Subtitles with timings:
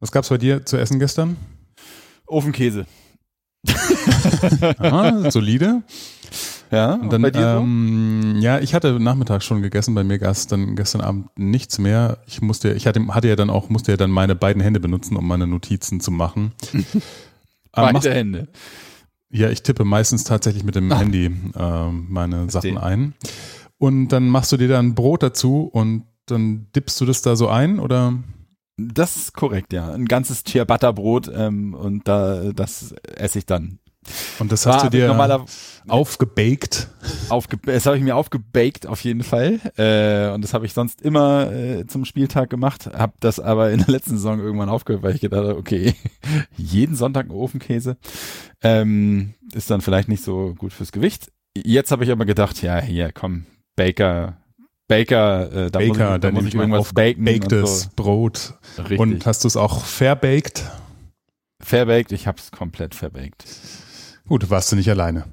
[0.00, 1.36] Was gab's bei dir zu essen gestern?
[2.26, 2.86] Ofenkäse.
[4.78, 5.82] Aha, solide.
[6.70, 10.30] Ja, Und dann, bei dir ähm, ja, ich hatte nachmittags schon gegessen, bei mir gab
[10.30, 12.18] es dann gestern Abend nichts mehr.
[12.26, 15.16] Ich musste, ich hatte, hatte ja dann auch, musste ja dann meine beiden Hände benutzen,
[15.16, 16.52] um meine Notizen zu machen.
[16.72, 16.78] so?
[16.78, 17.02] Ähm,
[17.74, 18.48] machst- Beide Hände.
[19.32, 20.98] Ja, ich tippe meistens tatsächlich mit dem Ah.
[21.00, 21.26] Handy
[21.56, 22.74] ähm, meine Verstehe.
[22.74, 23.14] Sachen ein.
[23.78, 27.48] Und dann machst du dir dann Brot dazu und dann dippst du das da so
[27.48, 28.14] ein oder?
[28.88, 29.92] Das ist korrekt, ja.
[29.92, 33.78] Ein ganzes Ciabatta-Brot ähm, und da, das esse ich dann.
[34.38, 35.44] Und das hast War du dir normaler
[35.86, 36.88] aufgebaked.
[37.28, 41.02] aufge das habe ich mir aufgebaked auf jeden Fall äh, und das habe ich sonst
[41.02, 45.14] immer äh, zum Spieltag gemacht, habe das aber in der letzten Saison irgendwann aufgehört, weil
[45.14, 45.94] ich gedacht habe, okay,
[46.56, 47.98] jeden Sonntag ein Ofenkäse
[48.62, 51.30] ähm, ist dann vielleicht nicht so gut fürs Gewicht.
[51.54, 53.44] Jetzt habe ich aber gedacht, ja, hier, komm,
[53.76, 54.38] Baker,
[54.90, 58.54] Baker, äh, da muss ich, Baker, muss ich ich mein irgendwas baken und aufgebakedes Brot.
[58.76, 58.82] so.
[58.82, 58.98] Richtig.
[58.98, 60.68] Und hast du es auch verbaked?
[61.62, 63.44] verbaked, ich habe es komplett verbaked.
[64.26, 65.24] Gut, warst du nicht alleine.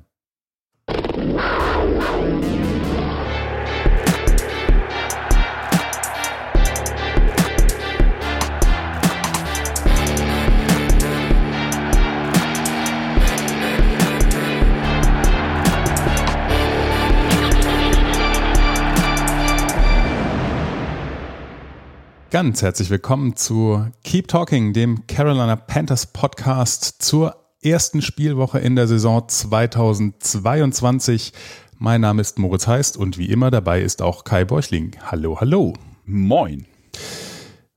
[22.29, 28.85] Ganz herzlich willkommen zu Keep Talking, dem Carolina Panthers Podcast zur ersten Spielwoche in der
[28.85, 31.31] Saison 2022.
[31.77, 34.97] Mein Name ist Moritz Heist und wie immer dabei ist auch Kai Beuchling.
[35.05, 35.71] Hallo, hallo.
[36.03, 36.65] Moin.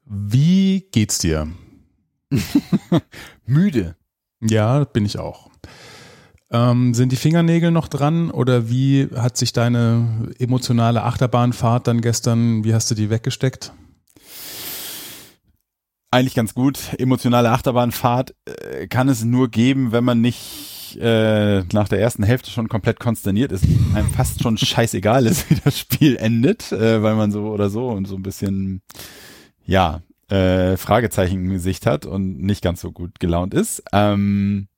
[0.04, 1.46] Wie geht's dir?
[3.46, 3.94] Müde.
[4.40, 5.48] Ja, bin ich auch.
[6.50, 12.64] Ähm, sind die Fingernägel noch dran oder wie hat sich deine emotionale Achterbahnfahrt dann gestern,
[12.64, 13.72] wie hast du die weggesteckt?
[16.10, 16.78] Eigentlich ganz gut.
[16.98, 22.50] Emotionale Achterbahnfahrt äh, kann es nur geben, wenn man nicht äh, nach der ersten Hälfte
[22.50, 27.14] schon komplett konsterniert ist, einem fast schon scheißegal ist, wie das Spiel endet, äh, weil
[27.14, 28.82] man so oder so und so ein bisschen,
[29.64, 33.82] ja, äh, Fragezeichen im Gesicht hat und nicht ganz so gut gelaunt ist.
[33.92, 34.68] Ähm,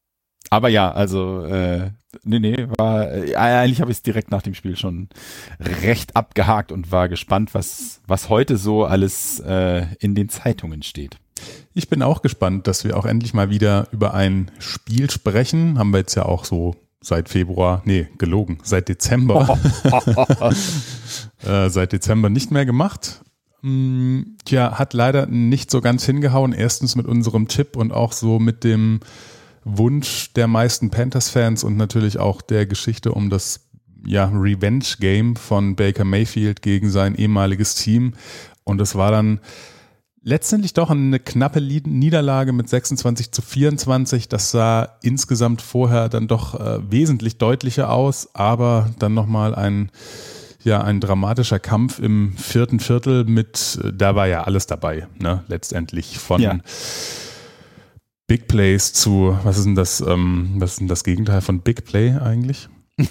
[0.51, 1.93] aber ja, also äh,
[2.25, 5.09] nee, nee, war äh, eigentlich habe ich es direkt nach dem Spiel schon
[5.61, 11.19] recht abgehakt und war gespannt, was was heute so alles äh, in den Zeitungen steht.
[11.75, 15.79] Ich bin auch gespannt, dass wir auch endlich mal wieder über ein Spiel sprechen.
[15.79, 19.59] Haben wir jetzt ja auch so seit Februar, nee, gelogen, seit Dezember,
[21.45, 23.23] äh, seit Dezember nicht mehr gemacht.
[23.63, 26.53] Mm, Tja, hat leider nicht so ganz hingehauen.
[26.53, 29.01] Erstens mit unserem Tipp und auch so mit dem
[29.65, 33.69] Wunsch der meisten Panthers-Fans und natürlich auch der Geschichte um das
[34.05, 38.15] ja, Revenge-Game von Baker Mayfield gegen sein ehemaliges Team.
[38.65, 39.41] Und es war dann
[40.23, 44.29] letztendlich doch eine knappe Niederlage mit 26 zu 24.
[44.29, 49.91] Das sah insgesamt vorher dann doch äh, wesentlich deutlicher aus, aber dann nochmal ein,
[50.63, 55.45] ja, ein dramatischer Kampf im vierten Viertel mit, äh, da war ja alles dabei, ne,
[55.49, 56.59] letztendlich von Ja.
[58.29, 61.85] Big Plays zu, was ist denn das, ähm, was ist denn das Gegenteil von Big
[61.85, 62.69] Play eigentlich?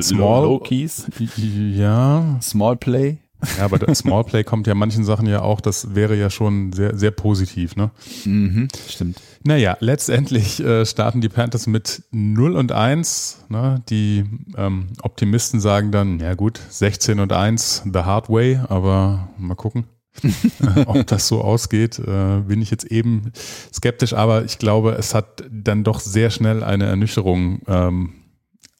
[0.00, 1.06] Small, Low Keys,
[1.36, 3.18] ja, Small Play.
[3.58, 6.72] Ja, aber das Small Play kommt ja manchen Sachen ja auch, das wäre ja schon
[6.72, 7.90] sehr, sehr positiv, ne?
[8.24, 9.20] Mhm, stimmt.
[9.42, 13.46] Naja, letztendlich äh, starten die Panthers mit 0 und 1.
[13.48, 13.82] Ne?
[13.88, 14.24] Die
[14.56, 19.84] ähm, Optimisten sagen dann, ja gut, 16 und 1, the hard way, aber mal gucken.
[20.86, 23.32] ob das so ausgeht, äh, bin ich jetzt eben
[23.72, 28.12] skeptisch, aber ich glaube, es hat dann doch sehr schnell eine Ernüchterung ähm,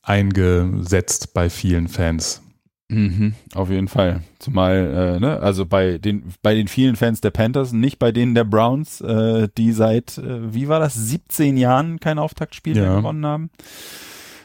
[0.03, 2.43] eingesetzt bei vielen Fans.
[2.91, 4.23] Mhm, auf jeden Fall.
[4.41, 8.35] Zumal, äh, ne, also bei den, bei den vielen Fans der Panthers, nicht bei denen
[8.35, 12.97] der Browns, äh, die seit, äh, wie war das, 17 Jahren kein Auftaktspiel mehr Ja.
[12.97, 13.51] gewonnen haben.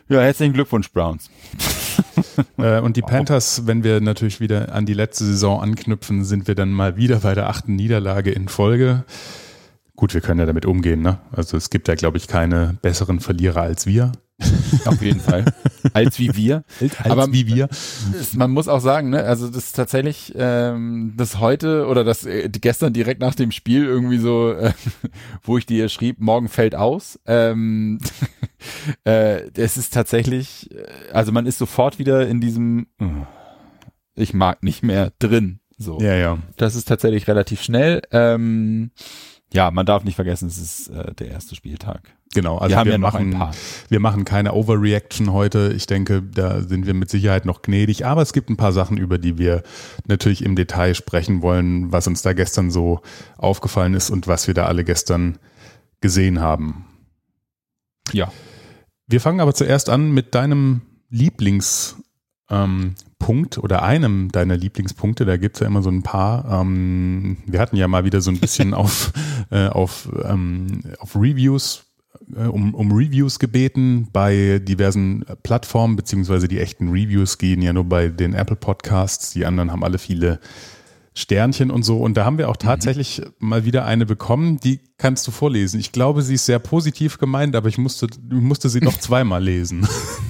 [0.08, 1.30] Ja, herzlichen Glückwunsch, Browns.
[2.58, 6.56] Äh, und die Panthers, wenn wir natürlich wieder an die letzte Saison anknüpfen, sind wir
[6.56, 9.06] dann mal wieder bei der achten Niederlage in Folge.
[9.96, 11.20] Gut, wir können ja damit umgehen, ne?
[11.32, 14.12] Also es gibt ja, glaube ich, keine besseren Verlierer als wir.
[14.86, 15.46] Auf jeden Fall.
[15.94, 16.64] Als wie wir.
[16.82, 17.70] Als Aber- wie wir.
[18.36, 22.50] Man muss auch sagen, ne, also das ist tatsächlich, ähm, das heute oder das äh,
[22.50, 24.74] gestern direkt nach dem Spiel irgendwie so, äh,
[25.42, 27.20] wo ich dir schrieb, morgen fällt aus.
[27.26, 28.00] Ähm,
[29.06, 30.84] äh, es ist tatsächlich, äh,
[31.14, 33.06] also man ist sofort wieder in diesem, äh,
[34.16, 35.60] ich mag nicht mehr drin.
[35.78, 36.00] So.
[36.00, 36.38] Ja, ja.
[36.58, 38.02] Das ist tatsächlich relativ schnell.
[38.12, 38.92] Ähm,
[39.54, 42.16] ja, man darf nicht vergessen, es ist äh, der erste Spieltag.
[42.34, 43.42] Genau, also wir, wir ja machen,
[43.88, 45.72] wir machen keine Overreaction heute.
[45.74, 48.06] Ich denke, da sind wir mit Sicherheit noch gnädig.
[48.06, 49.64] Aber es gibt ein paar Sachen, über die wir
[50.06, 53.00] natürlich im Detail sprechen wollen, was uns da gestern so
[53.38, 55.38] aufgefallen ist und was wir da alle gestern
[56.02, 56.86] gesehen haben.
[58.12, 58.32] Ja.
[59.08, 62.04] Wir fangen aber zuerst an mit deinem Lieblingspunkt
[62.50, 65.26] ähm, Punkt oder einem deiner Lieblingspunkte.
[65.26, 66.62] Da gibt es ja immer so ein paar.
[66.62, 69.14] Ähm, wir hatten ja mal wieder so ein bisschen auf,
[69.50, 71.86] äh, auf, ähm, auf Reviews
[72.36, 77.86] äh, um, um Reviews gebeten bei diversen Plattformen, beziehungsweise die echten Reviews gehen ja nur
[77.86, 79.32] bei den Apple Podcasts.
[79.32, 80.40] Die anderen haben alle viele
[81.18, 81.98] Sternchen und so.
[81.98, 83.48] Und da haben wir auch tatsächlich mhm.
[83.48, 85.80] mal wieder eine bekommen, die kannst du vorlesen.
[85.80, 89.88] Ich glaube, sie ist sehr positiv gemeint, aber ich musste, musste sie noch zweimal lesen.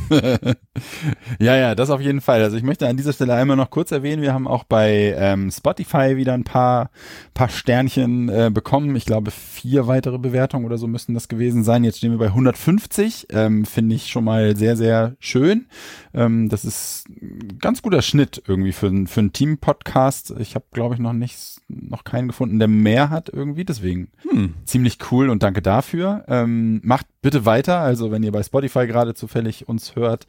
[1.40, 2.42] ja, ja, das auf jeden Fall.
[2.42, 5.52] Also ich möchte an dieser Stelle einmal noch kurz erwähnen, wir haben auch bei ähm,
[5.52, 6.90] Spotify wieder ein paar,
[7.34, 8.96] paar Sternchen äh, bekommen.
[8.96, 11.84] Ich glaube, vier weitere Bewertungen oder so müssten das gewesen sein.
[11.84, 13.28] Jetzt stehen wir bei 150.
[13.32, 15.68] Ähm, Finde ich schon mal sehr, sehr schön.
[16.14, 20.34] Ähm, das ist ein ganz guter Schnitt irgendwie für, für einen Team-Podcast.
[20.40, 23.66] Ich habe, glaube ich, noch nicht, noch keinen gefunden, der mehr hat irgendwie.
[23.66, 24.54] Deswegen hm.
[24.66, 26.24] ziemlich cool und danke dafür.
[26.28, 27.80] Ähm, macht bitte weiter.
[27.80, 30.28] Also wenn ihr bei Spotify gerade zufällig uns hört,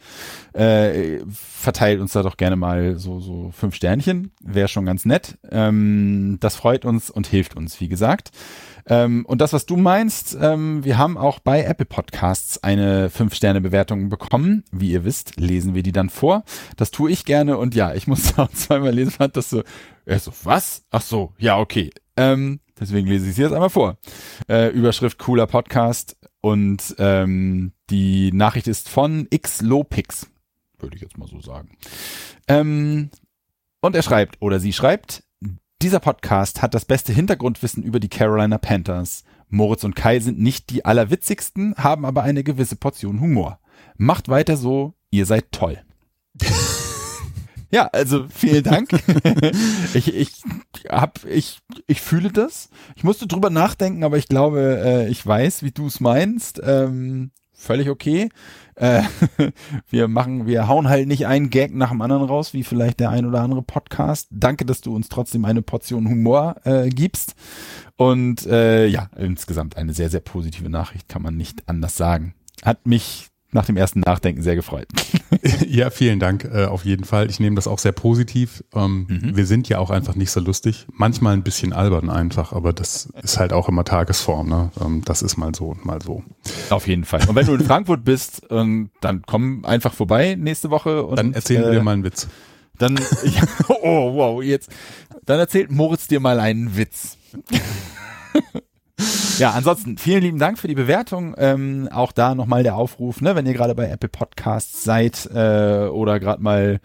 [0.55, 4.31] äh, verteilt uns da doch gerne mal so, so fünf Sternchen.
[4.41, 5.37] Wäre schon ganz nett.
[5.51, 8.31] Ähm, das freut uns und hilft uns, wie gesagt.
[8.89, 14.09] Ähm, und das, was du meinst, ähm, wir haben auch bei Apple Podcasts eine 5-Sterne-Bewertung
[14.09, 14.65] bekommen.
[14.71, 16.45] Wie ihr wisst, lesen wir die dann vor.
[16.77, 19.63] Das tue ich gerne und ja, ich muss auch zweimal lesen, fand das so,
[20.05, 20.85] er so, was?
[20.91, 21.91] Ach so, ja, okay.
[22.17, 23.99] Ähm, deswegen lese ich sie jetzt einmal vor.
[24.49, 30.29] Äh, Überschrift cooler Podcast und ähm, die Nachricht ist von X Lopix,
[30.79, 31.77] würde ich jetzt mal so sagen.
[32.47, 33.11] Ähm,
[33.81, 35.25] und er schreibt oder sie schreibt,
[35.83, 39.25] dieser Podcast hat das beste Hintergrundwissen über die Carolina Panthers.
[39.49, 43.61] Moritz und Kai sind nicht die allerwitzigsten, haben aber eine gewisse Portion Humor.
[43.97, 45.79] Macht weiter so, ihr seid toll.
[47.69, 48.91] Ja, also vielen Dank.
[49.95, 50.33] ich, ich
[50.89, 51.59] hab, ich,
[51.89, 52.71] ich fühle das.
[52.95, 56.61] Ich musste drüber nachdenken, aber ich glaube, äh, ich weiß, wie du es meinst.
[56.65, 58.29] Ähm, völlig okay.
[58.77, 59.03] Äh,
[59.89, 63.11] wir machen, wir hauen halt nicht einen Gag nach dem anderen raus, wie vielleicht der
[63.11, 64.29] ein oder andere Podcast.
[64.31, 67.35] Danke, dass du uns trotzdem eine Portion Humor äh, gibst.
[67.97, 72.35] Und äh, ja, insgesamt eine sehr, sehr positive Nachricht, kann man nicht anders sagen.
[72.63, 74.87] Hat mich nach dem ersten Nachdenken sehr gefreut.
[75.69, 77.31] ja, vielen Dank äh, auf jeden Fall.
[77.31, 78.65] Ich nehme das auch sehr positiv.
[78.75, 79.37] Ähm, mhm.
[79.37, 80.87] Wir sind ja auch einfach nicht so lustig.
[80.93, 84.49] Manchmal ein bisschen albern einfach, aber das ist halt auch immer Tagesform.
[84.49, 84.71] Ne?
[84.85, 86.23] Ähm, das ist mal so und mal so.
[86.71, 87.21] Auf jeden Fall.
[87.29, 91.05] Und wenn du in Frankfurt bist, ähm, dann komm einfach vorbei nächste Woche.
[91.05, 92.29] Und, dann erzählen äh, wir mal einen Witz.
[92.79, 93.43] Dann, ja,
[93.83, 94.71] oh wow, jetzt.
[95.25, 97.17] Dann erzählt Moritz dir mal einen Witz.
[99.39, 101.35] Ja, ansonsten vielen lieben Dank für die Bewertung.
[101.37, 105.89] Ähm, auch da nochmal der Aufruf, ne, wenn ihr gerade bei Apple Podcasts seid äh,
[105.89, 106.81] oder gerade mal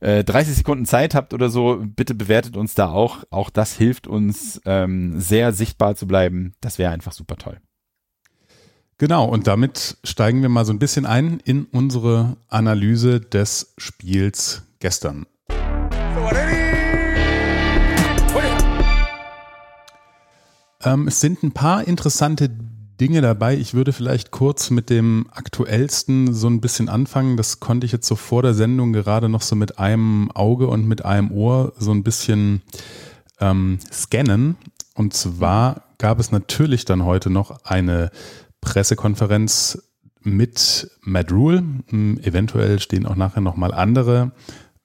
[0.00, 3.22] äh, 30 Sekunden Zeit habt oder so, bitte bewertet uns da auch.
[3.30, 6.54] Auch das hilft uns ähm, sehr sichtbar zu bleiben.
[6.60, 7.58] Das wäre einfach super toll.
[8.98, 14.62] Genau, und damit steigen wir mal so ein bisschen ein in unsere Analyse des Spiels
[14.80, 15.26] gestern.
[20.84, 22.50] Ähm, es sind ein paar interessante
[23.00, 23.56] Dinge dabei.
[23.56, 27.36] Ich würde vielleicht kurz mit dem aktuellsten so ein bisschen anfangen.
[27.36, 30.86] Das konnte ich jetzt so vor der Sendung gerade noch so mit einem Auge und
[30.86, 32.62] mit einem Ohr so ein bisschen
[33.40, 34.56] ähm, scannen.
[34.94, 38.10] Und zwar gab es natürlich dann heute noch eine
[38.60, 39.82] Pressekonferenz
[40.20, 41.64] mit Matt Rule.
[41.88, 44.32] Hm, eventuell stehen auch nachher nochmal andere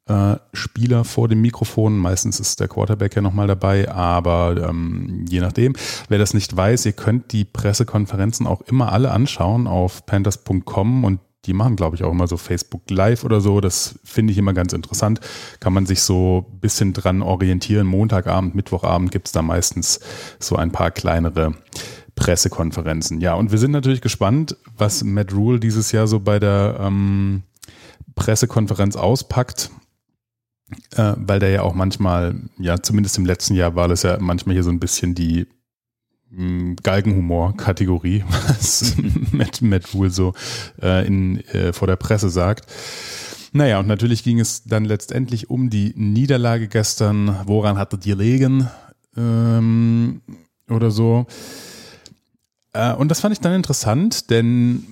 [0.08, 1.98] äh, Spieler vor dem Mikrofon.
[1.98, 5.76] Meistens ist der Quarterback ja nochmal dabei, aber ähm, je nachdem.
[6.10, 11.20] Wer das nicht weiß, ihr könnt die Pressekonferenzen auch immer alle anschauen auf panthers.com und
[11.46, 13.62] die machen, glaube ich, auch immer so Facebook Live oder so.
[13.62, 15.22] Das finde ich immer ganz interessant.
[15.60, 17.88] Kann man sich so ein bisschen dran orientieren.
[17.88, 20.02] Montagabend, Mittwochabend gibt es da meistens
[20.40, 21.54] so ein paar kleinere
[22.16, 23.22] Pressekonferenzen.
[23.22, 27.44] Ja, und wir sind natürlich gespannt, was Matt Rule dieses Jahr so bei der ähm,
[28.16, 29.72] Pressekonferenz auspackt
[30.96, 34.54] äh, weil der ja auch manchmal, ja, zumindest im letzten Jahr war das ja manchmal
[34.54, 35.48] hier so ein bisschen die
[36.30, 38.96] hm, Galgenhumor-Kategorie, was
[39.32, 40.34] Matt, Matt wohl so
[40.82, 42.70] äh, in, äh, vor der Presse sagt.
[43.54, 47.40] Naja, und natürlich ging es dann letztendlich um die Niederlage gestern.
[47.46, 48.70] Woran hattet ihr legen?
[49.16, 50.22] Ähm,
[50.70, 51.26] oder so.
[52.74, 54.86] Äh, und das fand ich dann interessant, denn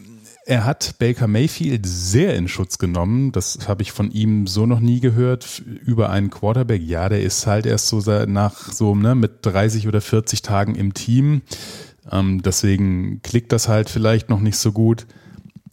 [0.48, 3.32] Er hat Baker Mayfield sehr in Schutz genommen.
[3.32, 5.64] Das habe ich von ihm so noch nie gehört.
[5.84, 6.84] Über einen Quarterback.
[6.84, 10.94] Ja, der ist halt erst so nach so ne, mit 30 oder 40 Tagen im
[10.94, 11.42] Team.
[12.12, 15.08] Ähm, deswegen klickt das halt vielleicht noch nicht so gut.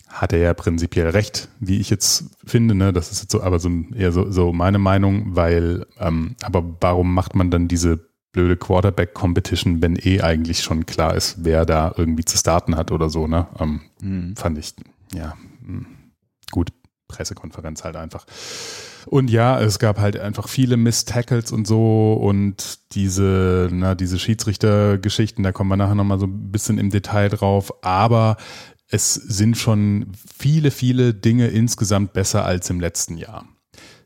[0.09, 2.75] Hat er ja prinzipiell recht, wie ich jetzt finde.
[2.75, 2.95] Ne?
[2.95, 7.13] Das ist jetzt so, aber so eher so, so meine Meinung, weil, ähm, aber warum
[7.13, 8.01] macht man dann diese
[8.33, 13.11] blöde Quarterback-Competition, wenn eh eigentlich schon klar ist, wer da irgendwie zu starten hat oder
[13.11, 13.47] so, ne?
[13.61, 14.37] Ähm, mhm.
[14.37, 14.75] Fand ich,
[15.15, 15.35] ja,
[15.65, 15.87] hm,
[16.51, 16.71] gut,
[17.09, 18.27] Pressekonferenz halt einfach.
[19.07, 25.45] Und ja, es gab halt einfach viele Miss-Tackles und so und diese, na, diese Schiedsrichtergeschichten,
[25.45, 28.37] da kommen wir nachher nochmal so ein bisschen im Detail drauf, aber
[28.89, 33.47] es sind schon viele, viele Dinge insgesamt besser als im letzten Jahr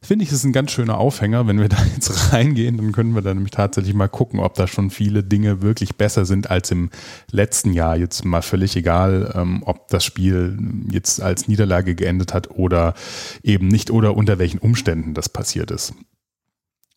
[0.06, 1.46] finde ich, ist ein ganz schöner Aufhänger.
[1.46, 4.66] Wenn wir da jetzt reingehen, dann können wir da nämlich tatsächlich mal gucken, ob da
[4.66, 6.90] schon viele Dinge wirklich besser sind als im
[7.30, 7.96] letzten Jahr.
[7.96, 10.58] Jetzt mal völlig egal, ähm, ob das Spiel
[10.90, 12.94] jetzt als Niederlage geendet hat oder
[13.42, 15.94] eben nicht oder unter welchen Umständen das passiert ist.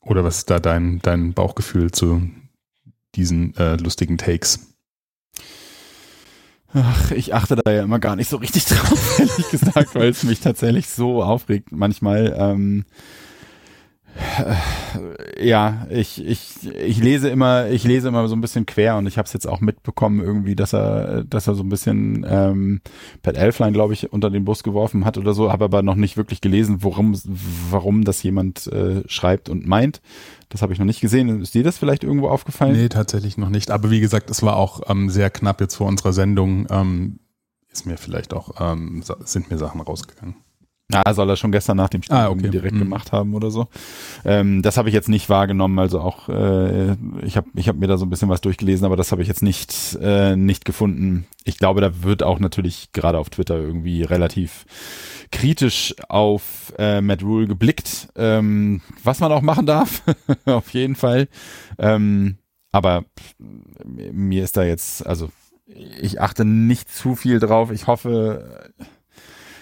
[0.01, 2.29] Oder was ist da dein, dein Bauchgefühl zu
[3.15, 4.69] diesen äh, lustigen Takes?
[6.73, 10.23] Ach, ich achte da ja immer gar nicht so richtig drauf, ehrlich gesagt, weil es
[10.23, 12.35] mich tatsächlich so aufregt manchmal.
[12.37, 13.18] Ähm, äh,
[15.39, 19.17] ja, ich, ich, ich lese immer, ich lese immer so ein bisschen quer und ich
[19.17, 22.81] habe es jetzt auch mitbekommen irgendwie, dass er, dass er so ein bisschen ähm,
[23.21, 26.17] Pat Elfline, glaube ich, unter den Bus geworfen hat oder so, habe aber noch nicht
[26.17, 27.19] wirklich gelesen, worum,
[27.69, 30.01] warum das jemand äh, schreibt und meint.
[30.49, 31.41] Das habe ich noch nicht gesehen.
[31.41, 32.73] Ist dir das vielleicht irgendwo aufgefallen?
[32.73, 33.69] Nee, tatsächlich noch nicht.
[33.71, 36.65] Aber wie gesagt, es war auch ähm, sehr knapp jetzt vor unserer Sendung.
[36.71, 37.19] Ähm,
[37.71, 40.35] ist mir vielleicht auch, ähm, sind mir Sachen rausgegangen.
[40.91, 42.49] Ja, soll er schon gestern nach dem Spiel ah, okay.
[42.49, 42.79] direkt mhm.
[42.79, 43.67] gemacht haben oder so.
[44.25, 46.93] Ähm, das habe ich jetzt nicht wahrgenommen, also auch äh,
[47.23, 49.27] ich habe ich hab mir da so ein bisschen was durchgelesen, aber das habe ich
[49.27, 51.27] jetzt nicht äh, nicht gefunden.
[51.43, 54.65] Ich glaube, da wird auch natürlich gerade auf Twitter irgendwie relativ
[55.31, 60.01] kritisch auf äh, Matt Rule geblickt, ähm, was man auch machen darf,
[60.45, 61.27] auf jeden Fall.
[61.77, 62.39] Ähm,
[62.71, 63.05] aber
[63.37, 65.29] mir ist da jetzt, also
[66.01, 67.71] ich achte nicht zu viel drauf.
[67.71, 68.71] Ich hoffe,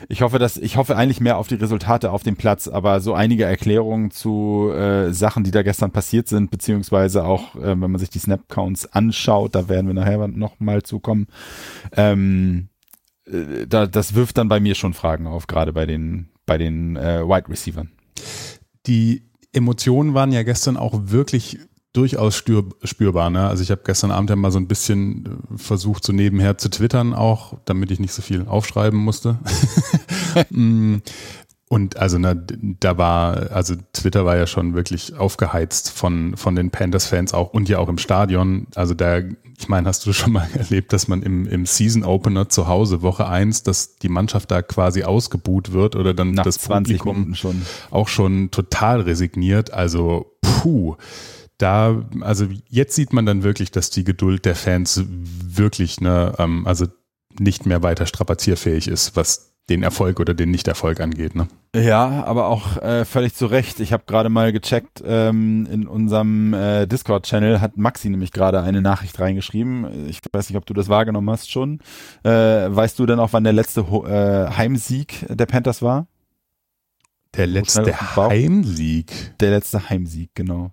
[0.10, 3.14] ich hoffe, dass ich hoffe eigentlich mehr auf die Resultate auf dem Platz, aber so
[3.14, 8.00] einige Erklärungen zu äh, Sachen, die da gestern passiert sind, beziehungsweise auch, äh, wenn man
[8.00, 11.28] sich die Snap-Counts anschaut, da werden wir nachher noch mal zukommen.
[11.94, 12.70] Ähm,
[13.26, 16.96] äh, da, das wirft dann bei mir schon Fragen auf, gerade bei den, bei den
[16.96, 17.92] äh, Wide Receivern.
[18.86, 19.24] Die
[19.54, 21.60] Emotionen waren ja gestern auch wirklich
[21.94, 23.30] durchaus spürbar.
[23.30, 23.48] Ne?
[23.48, 26.70] Also ich habe gestern Abend ja mal so ein bisschen äh, versucht, so nebenher zu
[26.70, 29.40] twittern auch, damit ich nicht so viel aufschreiben musste.
[30.52, 30.98] Mm,
[31.68, 32.46] und also ne,
[32.80, 37.68] da war, also Twitter war ja schon wirklich aufgeheizt von, von den Panthers-Fans auch und
[37.70, 38.68] ja auch im Stadion.
[38.76, 39.18] Also da,
[39.58, 43.28] ich meine, hast du schon mal erlebt, dass man im, im Season-Opener zu Hause, Woche
[43.28, 47.64] eins, dass die Mannschaft da quasi ausgebuht wird oder dann Nach das 20 Publikum schon.
[47.90, 49.74] auch schon total resigniert.
[49.74, 50.96] Also, puh
[51.58, 56.68] da, also jetzt sieht man dann wirklich, dass die Geduld der Fans wirklich, ne, ähm,
[56.68, 56.86] also
[57.40, 61.36] nicht mehr weiter strapazierfähig ist, was den Erfolg oder den Nichterfolg angeht.
[61.36, 61.48] Ne?
[61.76, 63.82] Ja, aber auch äh, völlig zu Recht.
[63.82, 68.82] Ich habe gerade mal gecheckt, ähm, in unserem äh, Discord-Channel hat Maxi nämlich gerade eine
[68.82, 70.08] Nachricht reingeschrieben.
[70.08, 71.80] Ich weiß nicht, ob du das wahrgenommen hast schon.
[72.24, 76.08] Äh, weißt du denn auch, wann der letzte äh, Heimsieg der Panthers war?
[77.36, 79.38] Der letzte Heimsieg?
[79.40, 80.72] Der letzte Heimsieg, genau.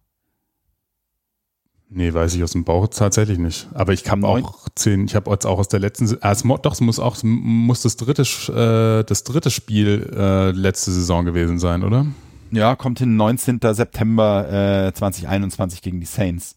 [1.90, 3.68] Nee, weiß ich aus dem Bauch tatsächlich nicht.
[3.72, 6.72] Aber ich habe auch zehn, ich habe jetzt auch aus der letzten, ah, es, doch,
[6.72, 11.84] es muss auch, muss das dritte, äh, das dritte Spiel äh, letzte Saison gewesen sein,
[11.84, 12.06] oder?
[12.50, 13.60] Ja, kommt hin 19.
[13.62, 16.56] September äh, 2021 gegen die Saints.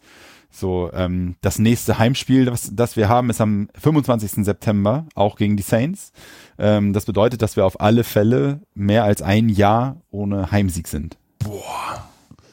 [0.50, 4.44] So, ähm, das nächste Heimspiel, das, das wir haben, ist am 25.
[4.44, 6.14] September, auch gegen die Saints.
[6.58, 11.18] Ähm, das bedeutet, dass wir auf alle Fälle mehr als ein Jahr ohne Heimsieg sind.
[11.40, 12.08] Boah.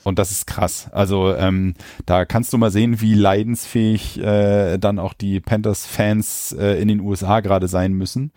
[0.04, 0.88] Und das ist krass.
[0.92, 1.74] Also ähm,
[2.06, 7.00] da kannst du mal sehen, wie leidensfähig äh, dann auch die Panthers-Fans äh, in den
[7.00, 8.32] USA gerade sein müssen.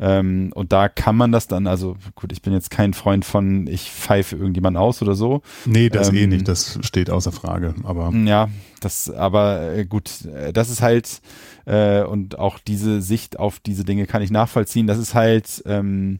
[0.00, 3.66] Ähm, und da kann man das dann, also gut, ich bin jetzt kein Freund von,
[3.68, 5.42] ich pfeife irgendjemand aus oder so.
[5.66, 7.74] Nee, das eh ähm, eh nicht, das steht außer Frage.
[7.84, 8.48] Aber ja,
[8.80, 11.20] das, aber äh, gut, äh, das ist halt
[11.64, 14.88] äh, und auch diese Sicht auf diese Dinge kann ich nachvollziehen.
[14.88, 16.18] Das ist halt ähm,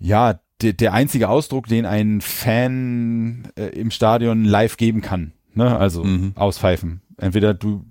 [0.00, 5.32] ja der, der einzige Ausdruck, den ein Fan äh, im Stadion live geben kann.
[5.54, 5.76] Ne?
[5.76, 6.32] Also mhm.
[6.34, 7.00] auspfeifen.
[7.16, 7.84] Entweder du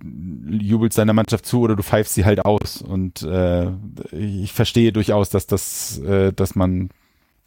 [0.50, 2.82] jubelst deiner Mannschaft zu oder du pfeifst sie halt aus.
[2.82, 3.72] Und äh,
[4.12, 6.90] ich verstehe durchaus, dass das, äh, dass man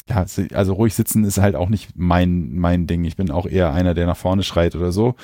[0.09, 3.05] ja, also ruhig sitzen ist halt auch nicht mein, mein Ding.
[3.05, 5.15] Ich bin auch eher einer, der nach vorne schreit oder so.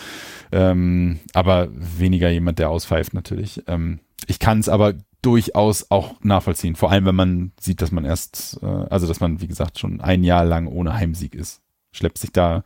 [0.52, 3.62] Ähm, aber weniger jemand, der auspfeift natürlich.
[3.66, 4.94] Ähm, ich kann es aber
[5.26, 6.76] durchaus auch nachvollziehen.
[6.76, 10.00] Vor allem, wenn man sieht, dass man erst, äh, also dass man, wie gesagt, schon
[10.00, 11.60] ein Jahr lang ohne Heimsieg ist.
[11.92, 12.62] Schleppt sich da,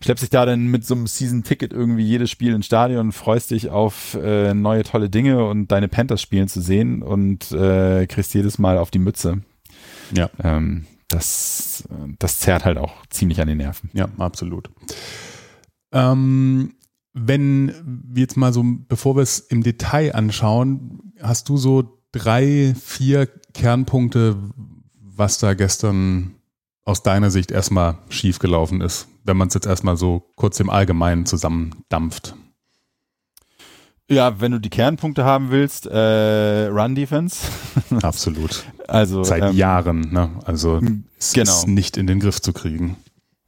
[0.00, 3.68] schleppt sich da dann mit so einem Season-Ticket irgendwie jedes Spiel ins Stadion, freust dich
[3.68, 8.58] auf äh, neue tolle Dinge und deine Panthers spielen zu sehen und äh, kriegst jedes
[8.58, 9.42] Mal auf die Mütze.
[10.16, 10.30] Ja.
[10.42, 11.84] Ähm, das,
[12.18, 13.90] das zerrt halt auch ziemlich an den Nerven.
[13.92, 14.70] Ja, absolut.
[15.92, 16.74] Ähm,
[17.12, 22.74] wenn wir jetzt mal so, bevor wir es im Detail anschauen, hast du so drei,
[22.80, 24.36] vier Kernpunkte,
[24.94, 26.34] was da gestern
[26.84, 31.26] aus deiner Sicht erstmal schiefgelaufen ist, wenn man es jetzt erstmal so kurz im Allgemeinen
[31.26, 32.34] zusammendampft?
[34.08, 37.46] Ja, wenn du die Kernpunkte haben willst, äh, Run Defense.
[38.02, 38.64] Absolut.
[38.90, 40.30] Also seit ähm, Jahren, ne?
[40.44, 40.80] Also
[41.16, 41.52] es genau.
[41.52, 42.96] ist nicht in den Griff zu kriegen.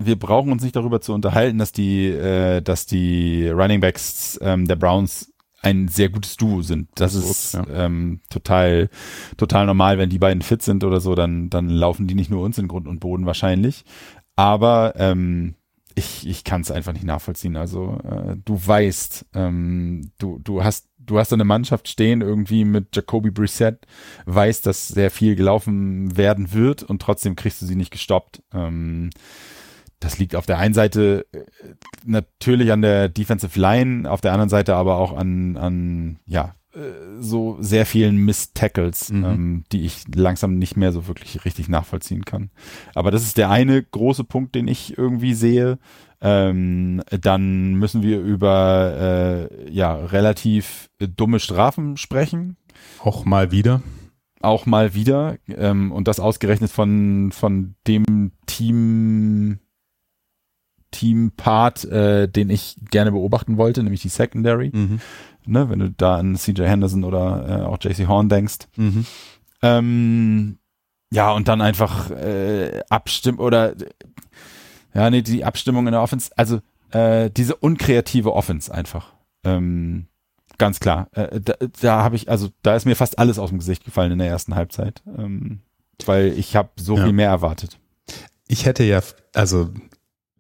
[0.06, 4.66] Wir brauchen uns nicht darüber zu unterhalten, dass die, äh, dass die Running Backs ähm,
[4.66, 5.32] der Browns
[5.62, 6.88] ein sehr gutes Duo sind.
[6.96, 7.84] Das Absolut, ist ja.
[7.84, 8.90] ähm, total,
[9.36, 12.42] total normal, wenn die beiden fit sind oder so, dann, dann laufen die nicht nur
[12.42, 13.84] uns in Grund und Boden wahrscheinlich.
[14.34, 15.54] Aber ähm,
[15.94, 17.56] ich, ich kann es einfach nicht nachvollziehen.
[17.56, 22.94] Also äh, du weißt, ähm, du, du hast, du hast eine Mannschaft stehen irgendwie mit
[22.94, 23.86] Jacoby Brissett,
[24.26, 28.42] weißt, dass sehr viel gelaufen werden wird und trotzdem kriegst du sie nicht gestoppt.
[28.52, 29.10] Ähm,
[30.02, 31.38] das liegt auf der einen Seite äh,
[32.04, 37.20] natürlich an der Defensive Line, auf der anderen Seite aber auch an, an ja, äh,
[37.20, 39.24] so sehr vielen Miss-Tackles, mhm.
[39.24, 42.50] ähm, die ich langsam nicht mehr so wirklich richtig nachvollziehen kann.
[42.94, 45.78] Aber das ist der eine große Punkt, den ich irgendwie sehe.
[46.20, 52.56] Ähm, dann müssen wir über äh, ja relativ dumme Strafen sprechen.
[53.00, 53.82] Auch mal wieder.
[54.40, 55.36] Auch mal wieder.
[55.48, 59.58] Ähm, und das ausgerechnet von, von dem Team,
[60.92, 64.70] Team-Part, äh, den ich gerne beobachten wollte, nämlich die Secondary.
[64.72, 65.00] Mhm
[65.46, 68.58] ne, wenn du da an CJ Henderson oder äh, auch JC Horn denkst.
[68.76, 69.06] Mhm.
[69.62, 70.58] Ähm,
[71.12, 73.74] ja, und dann einfach äh, abstimmen oder
[74.94, 79.12] ja, nee, die Abstimmung in der Offense, also äh, diese unkreative Offense einfach.
[79.44, 80.06] Ähm,
[80.58, 81.08] ganz klar.
[81.12, 84.12] Äh, da da habe ich, also da ist mir fast alles aus dem Gesicht gefallen
[84.12, 85.60] in der ersten Halbzeit, ähm,
[86.06, 87.04] weil ich habe so ja.
[87.04, 87.78] viel mehr erwartet.
[88.48, 89.00] Ich hätte ja,
[89.34, 89.70] also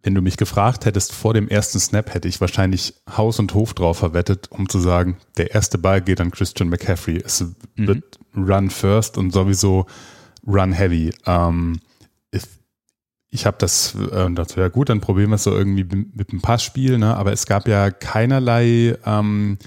[0.02, 3.72] wenn du mich gefragt hättest vor dem ersten Snap, hätte ich wahrscheinlich Haus und Hof
[3.72, 7.22] drauf verwettet, um zu sagen, der erste Ball geht an Christian McCaffrey.
[7.24, 7.86] Es mhm.
[7.86, 9.86] wird Run first und sowieso
[10.46, 11.12] Run heavy.
[11.26, 11.78] Ähm,
[12.32, 12.42] ich
[13.30, 16.42] ich habe das äh, dachte, ja gut, dann probieren wir es so irgendwie mit dem
[16.42, 17.16] Passspiel, ne?
[17.16, 19.58] aber es gab ja keinerlei ähm,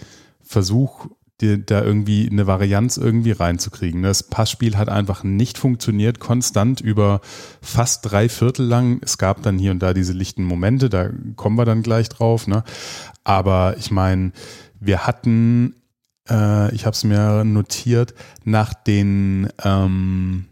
[0.41, 1.07] Versuch,
[1.41, 4.03] die, da irgendwie eine Varianz irgendwie reinzukriegen.
[4.03, 7.21] Das Passspiel hat einfach nicht funktioniert, konstant über
[7.61, 8.99] fast drei Viertel lang.
[9.01, 12.47] Es gab dann hier und da diese lichten Momente, da kommen wir dann gleich drauf.
[12.47, 12.63] Ne?
[13.23, 14.31] Aber ich meine,
[14.79, 15.75] wir hatten,
[16.29, 20.45] äh, ich habe es mir notiert, nach den ähm,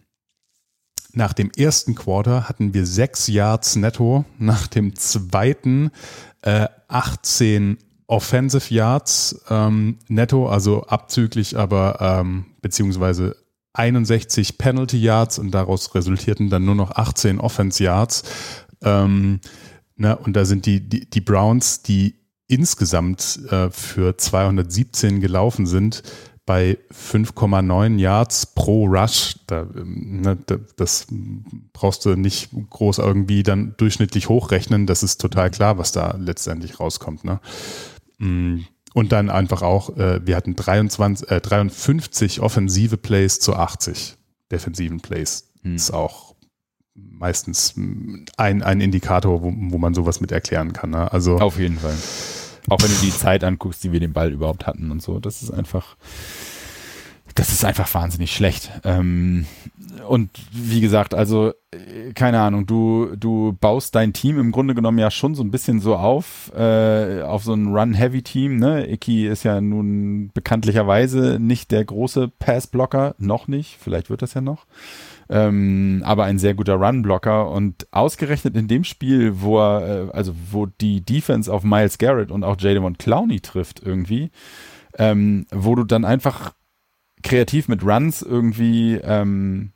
[1.15, 5.91] nach dem ersten Quarter hatten wir sechs Yards netto, nach dem zweiten
[6.41, 13.36] äh, 18 Offensive Yards ähm, netto, also abzüglich aber ähm, beziehungsweise
[13.74, 18.24] 61 Penalty Yards und daraus resultierten dann nur noch 18 Offense Yards.
[18.82, 19.39] Ähm,
[19.96, 22.16] ne, und da sind die, die, die Browns, die
[22.48, 26.04] insgesamt äh, für 217 gelaufen sind,
[26.46, 29.39] bei 5,9 Yards pro Rush.
[29.48, 30.38] Da, ähm, ne,
[30.76, 31.08] das
[31.72, 34.86] brauchst du nicht groß irgendwie dann durchschnittlich hochrechnen.
[34.86, 37.24] Das ist total klar, was da letztendlich rauskommt.
[37.24, 37.39] Ne?
[38.17, 38.60] Mm.
[38.93, 44.17] Und dann einfach auch, äh, wir hatten 23, äh, 53 offensive Plays zu 80
[44.52, 45.52] defensiven Plays.
[45.63, 45.76] Hm.
[45.76, 46.36] ist auch
[46.93, 47.73] meistens
[48.38, 50.91] ein, ein Indikator, wo, wo man sowas mit erklären kann.
[50.91, 51.12] Ne?
[51.12, 51.95] Also Auf jeden Fall.
[52.69, 55.19] Auch wenn du die Zeit anguckst, die wir den Ball überhaupt hatten und so.
[55.19, 55.97] Das ist einfach,
[57.36, 58.72] das ist einfach wahnsinnig schlecht.
[58.84, 59.46] Ähm,
[60.08, 61.54] und wie gesagt, also
[62.15, 65.80] keine Ahnung, du du baust dein Team im Grunde genommen ja schon so ein bisschen
[65.80, 68.58] so auf äh, auf so ein Run-Heavy-Team.
[68.58, 73.78] Ne, Iki ist ja nun bekanntlicherweise nicht der große Pass-Blocker, noch nicht.
[73.80, 74.65] Vielleicht wird das ja noch.
[75.30, 80.34] Ähm, aber ein sehr guter Run-Blocker und ausgerechnet in dem Spiel, wo er, äh, also
[80.52, 84.32] wo die Defense auf Miles Garrett und auch Jadon Clowney trifft irgendwie,
[84.98, 86.54] ähm, wo du dann einfach
[87.24, 89.72] kreativ mit Runs irgendwie ähm,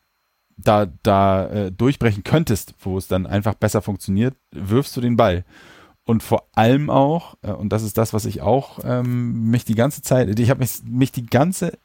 [0.58, 5.46] da, da äh, durchbrechen könntest, wo es dann einfach besser funktioniert, wirfst du den Ball.
[6.04, 9.76] Und vor allem auch, äh, und das ist das, was ich auch ähm, mich die
[9.76, 11.78] ganze Zeit, ich habe mich, mich die ganze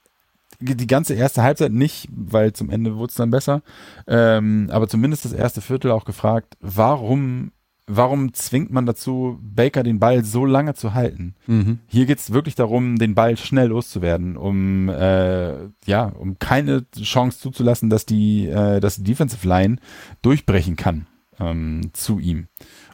[0.61, 3.63] die ganze erste Halbzeit nicht, weil zum Ende wurde es dann besser,
[4.07, 7.51] ähm, aber zumindest das erste Viertel auch gefragt, warum
[7.87, 11.35] warum zwingt man dazu, Baker den Ball so lange zu halten?
[11.47, 11.81] Mhm.
[11.87, 17.39] Hier geht es wirklich darum, den Ball schnell loszuwerden, um äh, ja, um keine Chance
[17.39, 19.77] zuzulassen, dass die, äh, dass die Defensive Line
[20.23, 21.07] durchbrechen kann
[21.41, 22.47] ähm, zu ihm.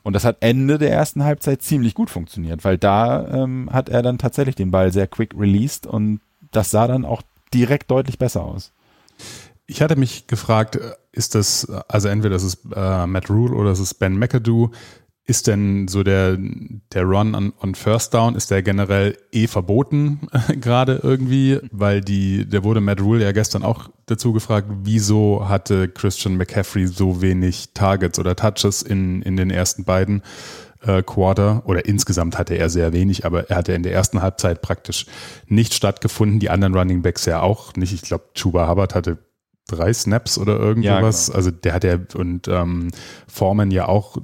[0.02, 4.02] Und das hat Ende der ersten Halbzeit ziemlich gut funktioniert, weil da ähm, hat er
[4.02, 6.20] dann tatsächlich den Ball sehr quick released und
[6.50, 7.22] das sah dann auch
[7.52, 8.72] direkt deutlich besser aus.
[9.70, 10.80] Ich hatte mich gefragt,
[11.12, 14.70] ist das, also entweder das ist äh, Matt Rule oder das ist Ben McAdoo,
[15.26, 20.20] ist denn so der, der Run on, on First Down, ist der generell eh verboten
[20.60, 21.60] gerade irgendwie?
[21.70, 26.86] Weil die, der wurde Matt Rule ja gestern auch dazu gefragt, wieso hatte Christian McCaffrey
[26.86, 30.22] so wenig Targets oder Touches in, in den ersten beiden
[30.80, 34.62] äh, Quarter oder insgesamt hatte er sehr wenig, aber er hatte in der ersten Halbzeit
[34.62, 35.04] praktisch
[35.46, 36.40] nicht stattgefunden.
[36.40, 37.92] Die anderen Running Backs ja auch nicht.
[37.92, 39.18] Ich glaube, Chuba Hubbard hatte
[39.68, 41.28] drei Snaps oder irgendwas.
[41.28, 41.36] Ja, genau.
[41.36, 42.90] Also der hat ja und ähm,
[43.28, 44.18] Foreman ja auch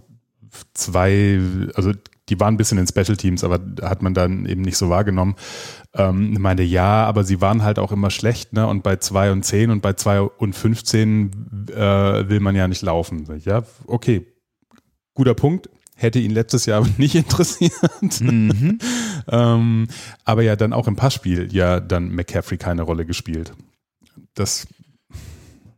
[0.72, 1.40] zwei,
[1.74, 1.92] also
[2.28, 5.36] die waren ein bisschen in Special Teams, aber hat man dann eben nicht so wahrgenommen.
[5.94, 8.66] Ähm, meinte, ja, aber sie waren halt auch immer schlecht, ne?
[8.66, 12.82] Und bei zwei und zehn und bei zwei und 15 äh, will man ja nicht
[12.82, 13.28] laufen.
[13.44, 14.26] Ja, okay.
[15.14, 15.68] Guter Punkt.
[15.96, 17.72] Hätte ihn letztes Jahr nicht interessiert.
[18.20, 18.78] Mhm.
[19.28, 19.86] ähm,
[20.24, 23.52] aber ja, dann auch im Passspiel ja dann McCaffrey keine Rolle gespielt.
[24.34, 24.66] Das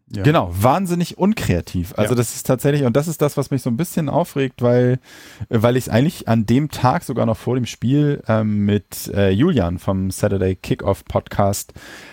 [0.09, 0.23] ja.
[0.23, 1.93] Genau, wahnsinnig unkreativ.
[1.97, 2.17] Also ja.
[2.17, 5.01] das ist tatsächlich, und das ist das, was mich so ein bisschen aufregt, weil,
[5.49, 9.31] weil ich es eigentlich an dem Tag, sogar noch vor dem Spiel, ähm, mit äh,
[9.31, 11.73] Julian vom Saturday Kickoff Podcast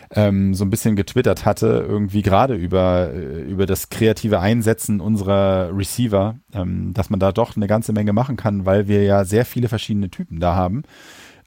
[0.09, 5.69] ähm, so ein bisschen getwittert hatte, irgendwie gerade über, äh, über das kreative Einsetzen unserer
[5.77, 9.45] Receiver, ähm, dass man da doch eine ganze Menge machen kann, weil wir ja sehr
[9.45, 10.81] viele verschiedene Typen da haben.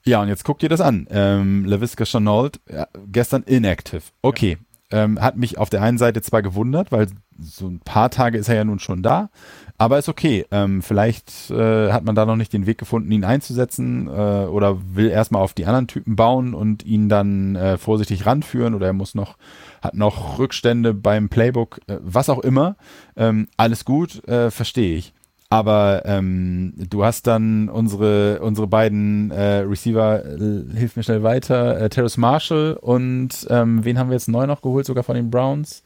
[0.04, 1.08] Ja, und jetzt guckt ihr das an.
[1.10, 4.02] Ähm, LaVisca Chenault, ja, gestern inactive.
[4.22, 4.56] Okay,
[4.90, 8.48] ähm, hat mich auf der einen Seite zwar gewundert, weil so ein paar Tage ist
[8.48, 9.30] er ja nun schon da,
[9.78, 10.46] aber ist okay.
[10.50, 14.78] Ähm, vielleicht äh, hat man da noch nicht den Weg gefunden, ihn einzusetzen äh, oder
[14.94, 18.92] will erstmal auf die anderen Typen bauen und ihn dann äh, vorsichtig ranführen oder er
[18.92, 19.36] muss noch,
[19.82, 22.76] hat noch Rückstände beim Playbook, äh, was auch immer.
[23.16, 25.12] Ähm, alles gut, äh, verstehe ich.
[25.48, 31.80] Aber ähm, du hast dann unsere, unsere beiden äh, Receiver, äh, hilf mir schnell weiter,
[31.80, 35.30] äh, Terrace Marshall und ähm, wen haben wir jetzt neu noch geholt, sogar von den
[35.30, 35.84] Browns?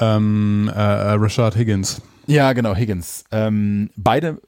[0.00, 2.02] Ähm, äh, äh, Rashad Higgins.
[2.26, 3.24] Ja, genau, Higgins.
[3.30, 4.40] Ähm, beide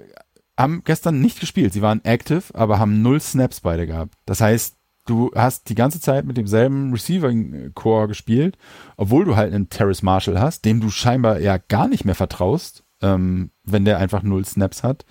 [0.59, 1.73] haben gestern nicht gespielt.
[1.73, 4.14] Sie waren active, aber haben null Snaps beide gehabt.
[4.27, 8.57] Das heißt, du hast die ganze Zeit mit demselben Receiving Core gespielt,
[8.97, 12.84] obwohl du halt einen Terrace Marshall hast, dem du scheinbar ja gar nicht mehr vertraust
[13.05, 15.05] ähm, wenn der einfach null Snaps hat.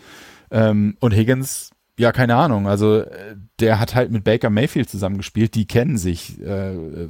[0.51, 2.67] Ähm, und Higgins, ja, keine Ahnung.
[2.67, 6.41] Also äh, der hat halt mit Baker Mayfield zusammengespielt, die kennen sich.
[6.41, 7.09] Äh,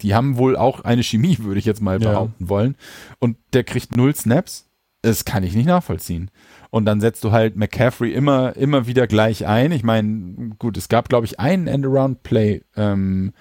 [0.00, 2.48] die haben wohl auch eine Chemie, würde ich jetzt mal behaupten ja.
[2.48, 2.76] wollen.
[3.18, 4.68] Und der kriegt null Snaps.
[5.04, 6.30] Das kann ich nicht nachvollziehen.
[6.70, 9.72] Und dann setzt du halt McCaffrey immer, immer wieder gleich ein.
[9.72, 13.32] Ich meine, gut, es gab, glaube ich, einen End-Around-Play ähm,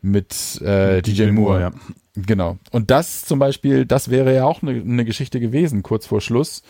[0.00, 1.32] mit äh, DJ, DJ Moore.
[1.32, 1.70] Moore ja.
[2.14, 2.58] Genau.
[2.70, 6.62] Und das zum Beispiel, das wäre ja auch eine, eine Geschichte gewesen, kurz vor Schluss,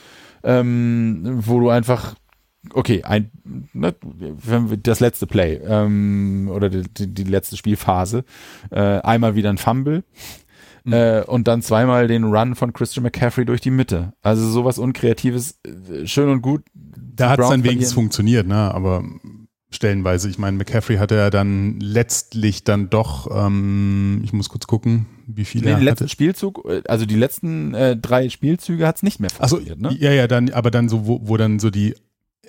[0.42, 2.14] ähm, wo du einfach,
[2.74, 3.30] okay, ein,
[3.72, 3.94] ne,
[4.82, 8.24] das letzte Play ähm, oder die, die, die, letzte Spielphase,
[8.70, 10.04] äh, einmal wieder ein Fumble.
[10.84, 10.92] Mhm.
[10.92, 14.12] Äh, und dann zweimal den Run von Christian McCaffrey durch die Mitte.
[14.22, 16.62] Also sowas Unkreatives, äh, schön und gut.
[16.74, 18.74] Da hat es dann wenigstens funktioniert, ne?
[18.74, 19.04] Aber
[19.70, 20.28] stellenweise.
[20.28, 25.44] Ich meine, McCaffrey hatte ja dann letztlich dann doch, ähm, ich muss kurz gucken, wie
[25.44, 26.08] viele Den letzten.
[26.08, 29.96] Spielzug, äh, also die letzten äh, drei Spielzüge hat es nicht mehr funktioniert, so, ne?
[29.98, 31.94] Ja, ja, dann, aber dann so, wo, wo dann so die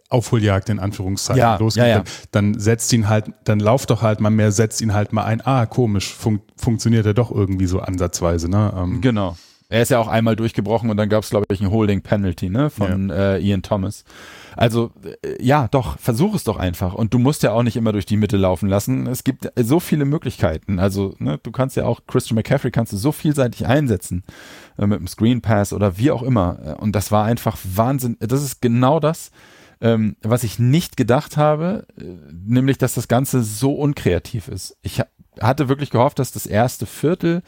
[0.09, 2.03] Aufholjagd in Anführungszeichen ja, losgeht, ja, ja.
[2.31, 5.23] Dann, dann setzt ihn halt, dann lauft doch halt mal mehr, setzt ihn halt mal
[5.23, 8.73] ein, ah, komisch, fun funktioniert er doch irgendwie so ansatzweise, ne?
[8.77, 9.37] Ähm, genau.
[9.69, 12.49] Er ist ja auch einmal durchgebrochen und dann gab es, glaube ich, ein Holding Penalty,
[12.49, 14.03] ne, von äh, Ian Thomas.
[14.55, 16.93] Also äh, ja, doch, versuch es doch einfach.
[16.93, 19.07] Und du musst ja auch nicht immer durch die Mitte laufen lassen.
[19.07, 20.79] Es gibt so viele Möglichkeiten.
[20.79, 24.23] Also ne, du kannst ja auch Christian McCaffrey kannst du so vielseitig einsetzen
[24.77, 26.77] äh, mit dem Screen Pass oder wie auch immer.
[26.79, 28.17] Und das war einfach Wahnsinn.
[28.19, 29.31] Das ist genau das,
[29.81, 34.77] ähm, was ich nicht gedacht habe, äh, nämlich, dass das Ganze so unkreativ ist.
[34.81, 35.01] Ich
[35.39, 37.41] hatte wirklich gehofft, dass das erste Viertel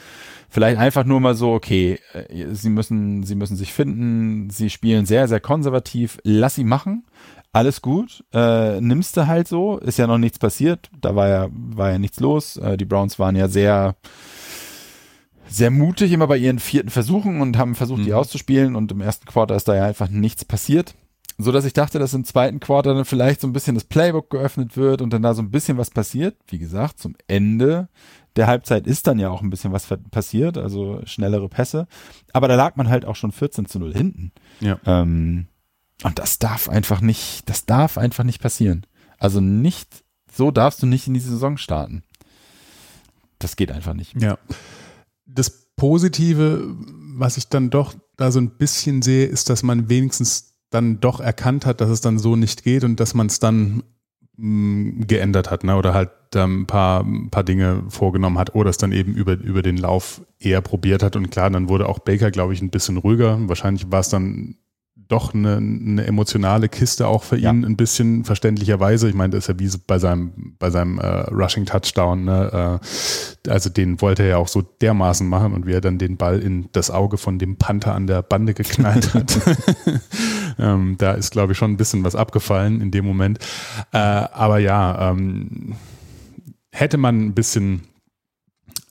[0.49, 5.05] vielleicht einfach nur mal so, okay, äh, sie müssen, sie müssen sich finden, sie spielen
[5.05, 7.03] sehr, sehr konservativ, lass sie machen,
[7.51, 11.47] alles gut, äh, nimmst du halt so, ist ja noch nichts passiert, da war ja,
[11.51, 13.95] war ja nichts los, äh, die Browns waren ja sehr,
[15.47, 18.05] sehr mutig immer bei ihren vierten Versuchen und haben versucht, mhm.
[18.05, 20.95] die auszuspielen und im ersten Quarter ist da ja einfach nichts passiert.
[21.37, 24.29] So dass ich dachte, dass im zweiten Quarter dann vielleicht so ein bisschen das Playbook
[24.29, 26.37] geöffnet wird und dann da so ein bisschen was passiert.
[26.47, 27.89] Wie gesagt, zum Ende
[28.35, 31.87] der Halbzeit ist dann ja auch ein bisschen was passiert, also schnellere Pässe.
[32.33, 34.31] Aber da lag man halt auch schon 14 zu 0 hinten.
[34.59, 34.79] Ja.
[34.85, 35.47] Ähm,
[36.03, 38.85] Und das darf einfach nicht, das darf einfach nicht passieren.
[39.17, 42.03] Also nicht, so darfst du nicht in die Saison starten.
[43.39, 44.19] Das geht einfach nicht.
[44.21, 44.37] Ja.
[45.25, 46.75] Das Positive,
[47.15, 51.19] was ich dann doch da so ein bisschen sehe, ist, dass man wenigstens dann doch
[51.19, 53.83] erkannt hat, dass es dann so nicht geht und dass man es dann
[54.37, 55.75] mh, geändert hat, ne?
[55.75, 59.61] Oder halt ähm, ein paar, paar Dinge vorgenommen hat oder es dann eben über, über
[59.61, 61.15] den Lauf eher probiert hat.
[61.15, 63.37] Und klar, dann wurde auch Baker, glaube ich, ein bisschen ruhiger.
[63.47, 64.55] Wahrscheinlich war es dann
[65.13, 67.51] doch eine, eine emotionale Kiste auch für ihn, ja.
[67.51, 69.07] ein bisschen verständlicherweise.
[69.07, 72.79] Ich meine, das ist ja wie bei seinem, bei seinem äh, Rushing Touchdown, ne?
[73.45, 76.17] äh, also den wollte er ja auch so dermaßen machen und wie er dann den
[76.17, 79.39] Ball in das Auge von dem Panther an der Bande geknallt hat.
[80.59, 83.37] ähm, da ist, glaube ich, schon ein bisschen was abgefallen in dem Moment.
[83.91, 85.75] Äh, aber ja, ähm,
[86.71, 87.83] hätte man ein bisschen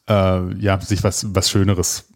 [0.08, 2.12] äh, ja, sich was, was Schöneres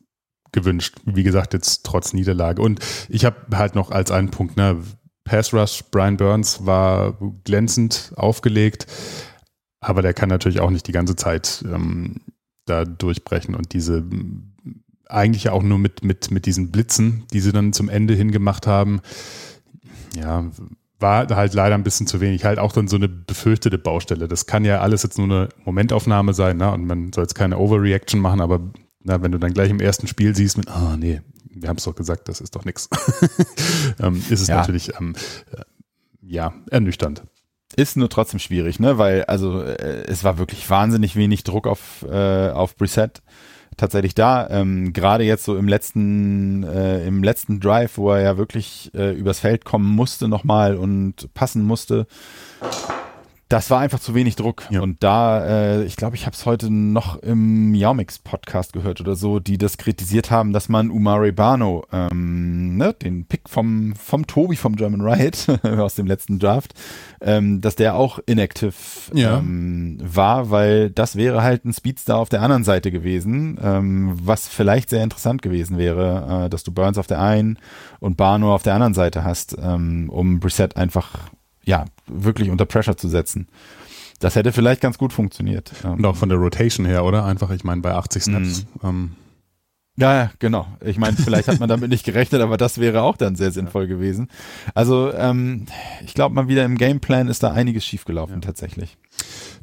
[0.57, 0.97] gewünscht.
[1.05, 2.62] Wie gesagt, jetzt trotz Niederlage.
[2.62, 4.83] Und ich habe halt noch als einen Punkt, ne,
[5.23, 8.87] Pass Rush, Brian Burns war glänzend aufgelegt,
[9.81, 12.21] aber der kann natürlich auch nicht die ganze Zeit ähm,
[12.64, 14.05] da durchbrechen und diese
[15.09, 19.01] eigentlich auch nur mit, mit, mit diesen Blitzen, die sie dann zum Ende hingemacht haben,
[20.16, 20.51] ja,
[20.99, 22.45] war halt leider ein bisschen zu wenig.
[22.45, 24.29] Halt auch dann so eine befürchtete Baustelle.
[24.29, 26.73] Das kann ja alles jetzt nur eine Momentaufnahme sein, ne?
[26.73, 28.61] Und man soll jetzt keine Overreaction machen, aber
[29.07, 31.77] na, wenn du dann gleich im ersten Spiel siehst mit, ah oh, nee, wir haben
[31.77, 32.88] es doch gesagt, das ist doch nichts,
[34.01, 34.57] ähm, ist es ja.
[34.57, 35.14] natürlich ähm,
[35.53, 35.62] äh,
[36.21, 37.23] ja ernüchternd.
[37.77, 38.99] Ist nur trotzdem schwierig, ne?
[38.99, 43.23] Weil also äh, es war wirklich wahnsinnig wenig Druck auf äh, auf Preset
[43.77, 44.49] tatsächlich da.
[44.51, 49.12] Ähm, Gerade jetzt so im letzten äh, im letzten Drive, wo er ja wirklich äh,
[49.12, 52.07] übers Feld kommen musste nochmal und passen musste
[53.49, 54.65] das war einfach zu wenig Druck.
[54.71, 54.81] Ja.
[54.81, 59.15] Und da, äh, ich glaube, ich habe es heute noch im Yaumix Podcast gehört oder
[59.15, 64.27] so, die das kritisiert haben, dass man Umare Bano, ähm, ne, den Pick vom, vom
[64.27, 66.75] Tobi vom German Riot aus dem letzten Draft,
[67.21, 68.75] ähm, dass der auch inactive
[69.13, 69.39] ja.
[69.39, 74.49] ähm, war, weil das wäre halt ein Speedstar auf der anderen Seite gewesen, ähm, was
[74.49, 77.61] vielleicht sehr interessant gewesen wäre, äh, dass du Burns auf der einen
[78.01, 81.31] und Bano auf der anderen Seite hast, ähm, um Brissett einfach
[81.67, 83.49] ja, wirklich unter Pressure zu setzen.
[84.21, 85.73] Das hätte vielleicht ganz gut funktioniert.
[85.85, 87.25] Und auch von der Rotation her, oder?
[87.25, 88.65] Einfach, ich meine, bei 80 Snaps.
[88.81, 88.87] Mm.
[88.87, 89.11] Ähm.
[89.99, 90.67] Ja, ja, genau.
[90.83, 93.87] Ich meine, vielleicht hat man damit nicht gerechnet, aber das wäre auch dann sehr sinnvoll
[93.87, 94.29] gewesen.
[94.75, 95.67] Also ähm,
[96.05, 98.41] ich glaube mal wieder im Gameplan ist da einiges schiefgelaufen ja.
[98.41, 98.97] tatsächlich.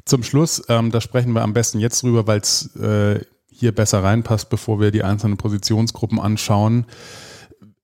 [0.04, 4.02] Zum Schluss, ähm, da sprechen wir am besten jetzt drüber, weil es äh, hier besser
[4.02, 6.86] reinpasst, bevor wir die einzelnen Positionsgruppen anschauen.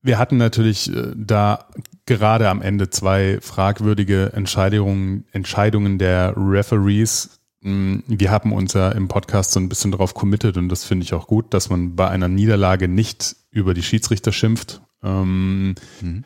[0.03, 1.67] Wir hatten natürlich äh, da
[2.07, 7.41] gerade am Ende zwei fragwürdige Entscheidungen, Entscheidungen der Referees.
[7.63, 11.05] Hm, wir haben uns ja im Podcast so ein bisschen darauf committed und das finde
[11.05, 14.81] ich auch gut, dass man bei einer Niederlage nicht über die Schiedsrichter schimpft.
[15.03, 16.25] Ähm, mhm.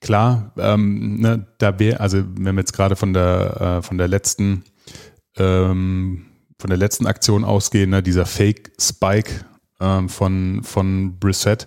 [0.00, 4.08] Klar, ähm, ne, da wäre, also wenn wir jetzt gerade von der äh, von der
[4.08, 4.64] letzten
[5.38, 6.26] ähm,
[6.58, 9.46] von der letzten Aktion ausgehen, ne, dieser Fake Spike
[9.80, 11.66] ähm, von von Brissett,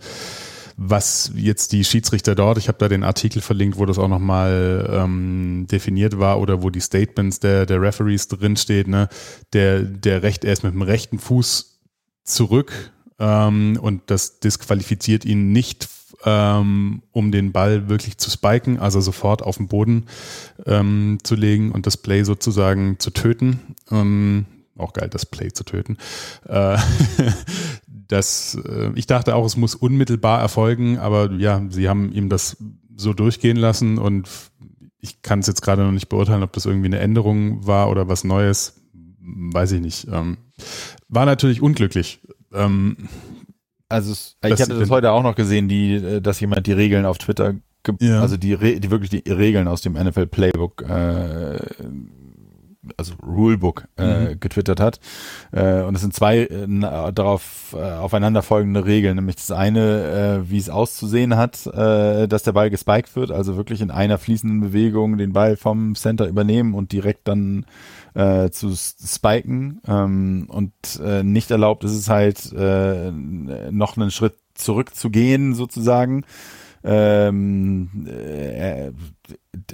[0.82, 4.90] was jetzt die Schiedsrichter dort, ich habe da den Artikel verlinkt, wo das auch nochmal
[4.90, 9.10] ähm, definiert war oder wo die Statements der, der Referees drinsteht, ne,
[9.52, 11.82] der, der recht, er ist mit dem rechten Fuß
[12.24, 15.90] zurück ähm, und das disqualifiziert ihn nicht
[16.24, 20.06] ähm, um den Ball wirklich zu spiken, also sofort auf den Boden
[20.66, 23.76] ähm, zu legen und das Play sozusagen zu töten.
[23.92, 24.46] Ähm,
[24.80, 25.98] auch geil, das Play zu töten.
[26.48, 26.78] Äh,
[28.08, 32.58] das, äh, ich dachte auch, es muss unmittelbar erfolgen, aber ja, sie haben ihm das
[32.96, 34.28] so durchgehen lassen und
[35.00, 38.10] ich kann es jetzt gerade noch nicht beurteilen, ob das irgendwie eine Änderung war oder
[38.10, 38.82] was Neues,
[39.22, 40.08] weiß ich nicht.
[40.12, 40.38] Ähm,
[41.08, 42.20] war natürlich unglücklich.
[42.54, 42.98] Ähm,
[43.88, 47.06] also es, ich hatte das heute auch noch gesehen, die, äh, dass jemand die Regeln
[47.06, 47.56] auf Twitter,
[48.00, 48.22] ja.
[48.22, 51.60] also die, die wirklich die Regeln aus dem NFL Playbook äh,
[52.98, 54.40] also Rulebook äh, mhm.
[54.40, 55.00] getwittert hat.
[55.52, 56.68] Äh, und es sind zwei äh,
[57.14, 62.54] darauf äh, aufeinanderfolgende Regeln, nämlich das eine, äh, wie es auszusehen hat, äh, dass der
[62.54, 66.92] Ball gespiked wird, also wirklich in einer fließenden Bewegung den Ball vom Center übernehmen und
[66.92, 67.66] direkt dann
[68.14, 69.82] äh, zu spiken.
[69.88, 76.26] Ähm, und äh, nicht erlaubt ist es halt, äh, noch einen Schritt zurückzugehen sozusagen
[76.84, 78.92] ähm, äh,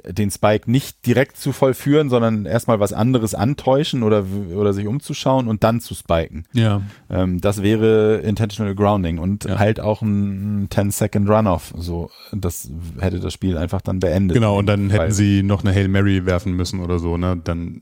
[0.04, 5.48] den Spike nicht direkt zu vollführen, sondern erstmal was anderes antäuschen oder, oder sich umzuschauen
[5.48, 6.46] und dann zu spiken.
[6.54, 6.82] Ja.
[7.10, 9.60] Ähm, das wäre Intentional Grounding und ja.
[9.60, 11.74] halt auch ein 10-Second Runoff.
[11.78, 14.36] So, das hätte das Spiel einfach dann beendet.
[14.36, 17.40] Genau, und dann hätten sie noch eine Hail Mary werfen müssen oder so, ne?
[17.44, 17.82] Dann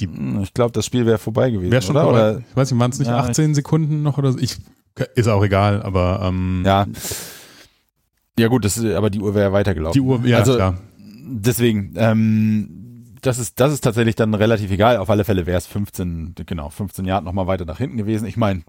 [0.00, 1.72] die hm, ich glaube, das Spiel wäre vorbei gewesen.
[1.72, 2.08] Wäre schon, oder?
[2.08, 2.38] oder?
[2.38, 4.38] Ich weiß nicht, waren es nicht ja, 18 Sekunden noch oder so?
[4.38, 4.58] Ich,
[5.14, 6.86] ist auch egal, aber ähm, ja
[8.38, 9.94] Ja gut, das, aber die Uhr wäre ja weitergelaufen.
[9.94, 10.78] Die Uhr, ja, also, klar.
[10.98, 12.86] Deswegen, ähm,
[13.22, 14.98] das ist, das ist tatsächlich dann relativ egal.
[14.98, 18.26] Auf alle Fälle wäre es 15, genau, 15 Jahre nochmal weiter nach hinten gewesen.
[18.26, 18.62] Ich meine,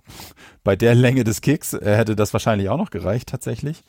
[0.63, 3.83] bei der Länge des Kicks äh, hätte das wahrscheinlich auch noch gereicht, tatsächlich.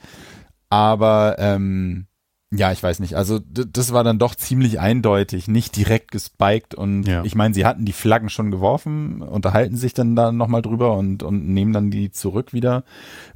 [0.69, 2.07] Aber ähm,
[2.51, 3.15] ja, ich weiß nicht.
[3.15, 7.23] Also das war dann doch ziemlich eindeutig, nicht direkt gespiked und Ja.
[7.25, 11.23] ich meine, sie hatten die Flaggen schon geworfen, unterhalten sich dann da nochmal drüber und,
[11.23, 12.85] und nehmen dann die zurück wieder.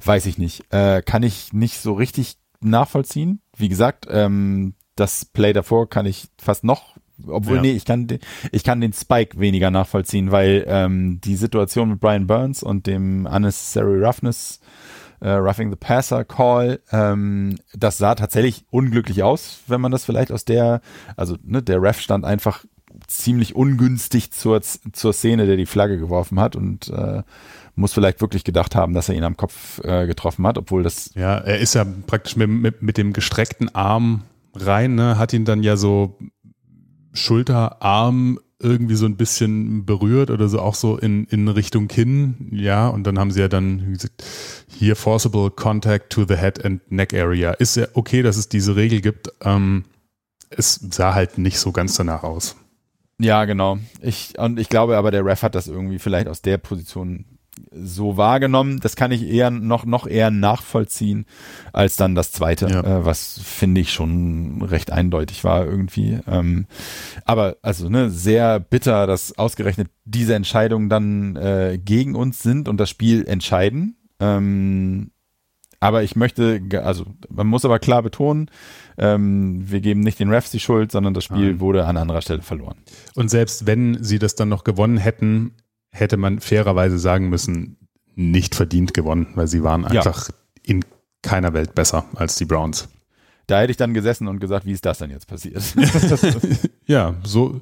[0.03, 0.63] Weiß ich nicht.
[0.73, 3.41] Äh, kann ich nicht so richtig nachvollziehen.
[3.55, 6.95] Wie gesagt, ähm, das Play davor kann ich fast noch,
[7.27, 7.61] obwohl, Ja.
[7.61, 8.19] nee, ich kann, den,
[8.51, 13.25] ich kann den Spike weniger nachvollziehen, weil ähm, die Situation mit Brian Burns und dem
[13.25, 14.59] Unnecessary Roughness
[15.23, 20.31] äh, Roughing the Passer Call, ähm, das sah tatsächlich unglücklich aus, wenn man das vielleicht
[20.31, 20.81] aus der,
[21.15, 22.65] also ne, der Ref stand einfach
[23.07, 27.23] ziemlich ungünstig zur, zur Szene, der die Flagge geworfen hat und äh,
[27.75, 31.11] muss vielleicht wirklich gedacht haben, dass er ihn am Kopf äh, getroffen hat, obwohl das
[31.15, 35.45] Ja, er ist ja praktisch mit, mit, mit dem gestreckten Arm rein, ne, hat ihn
[35.45, 36.17] dann ja so
[37.13, 42.49] Schulter, Arm irgendwie so ein bisschen berührt oder so auch so in, in Richtung Kinn,
[42.51, 44.23] ja, und dann haben sie ja dann gesagt,
[44.67, 47.51] hier forcible contact to the head and neck area.
[47.51, 49.29] Ist ja okay, dass es diese Regel gibt.
[49.41, 49.83] Ähm,
[50.49, 52.55] es sah halt nicht so ganz danach aus.
[53.19, 53.77] Ja, genau.
[54.01, 57.25] Ich, und ich glaube aber, der Ref hat das irgendwie vielleicht aus der Position
[57.71, 58.79] so wahrgenommen.
[58.79, 61.25] Das kann ich eher noch, noch eher nachvollziehen
[61.71, 62.81] als dann das zweite, Ja.
[62.81, 66.19] äh, was finde ich schon recht eindeutig war irgendwie.
[66.27, 66.65] Ähm,
[67.25, 72.77] aber also, ne, sehr bitter, dass ausgerechnet diese Entscheidungen dann äh, gegen uns sind und
[72.79, 73.97] das Spiel entscheiden.
[74.19, 75.11] Ähm,
[75.79, 78.49] aber ich möchte, also man muss aber klar betonen,
[78.97, 81.59] ähm, wir geben nicht den Refs die Schuld, sondern das Spiel Nein.
[81.59, 82.77] wurde an anderer Stelle verloren.
[83.15, 85.55] Und selbst wenn sie das dann noch gewonnen hätten,
[85.93, 87.77] hätte man fairerweise sagen müssen,
[88.15, 90.01] nicht verdient gewonnen, weil sie waren Ja.
[90.01, 90.29] einfach
[90.63, 90.83] in
[91.21, 92.89] keiner Welt besser als die Browns.
[93.47, 95.63] Da hätte ich dann gesessen und gesagt, wie ist das denn jetzt passiert?
[96.85, 97.61] Ja, so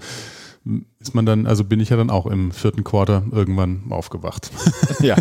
[0.99, 4.51] ist man dann, also bin ich ja dann auch im vierten Quarter irgendwann aufgewacht.
[4.99, 5.15] ja.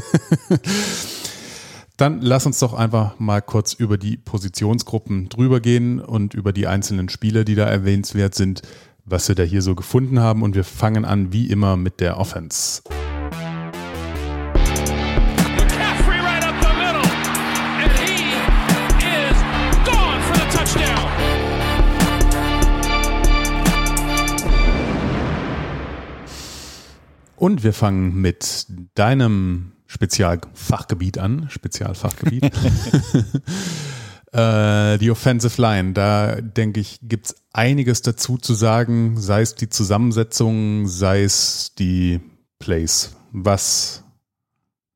[1.97, 6.67] Dann lass uns doch einfach mal kurz über die Positionsgruppen drüber gehen und über die
[6.67, 8.63] einzelnen Spieler, die da erwähnenswert sind,
[9.11, 10.43] was wir da hier so gefunden haben.
[10.43, 12.83] Und wir fangen an wie immer mit der Offense.
[27.37, 32.53] Und wir fangen mit deinem Spezialfachgebiet an, Spezialfachgebiet.
[34.33, 39.69] äh, die Offensive Line, da denke ich, gibt's einiges dazu zu sagen, sei es die
[39.69, 42.21] Zusammensetzung, sei es die
[42.59, 43.17] Plays.
[43.33, 44.05] Was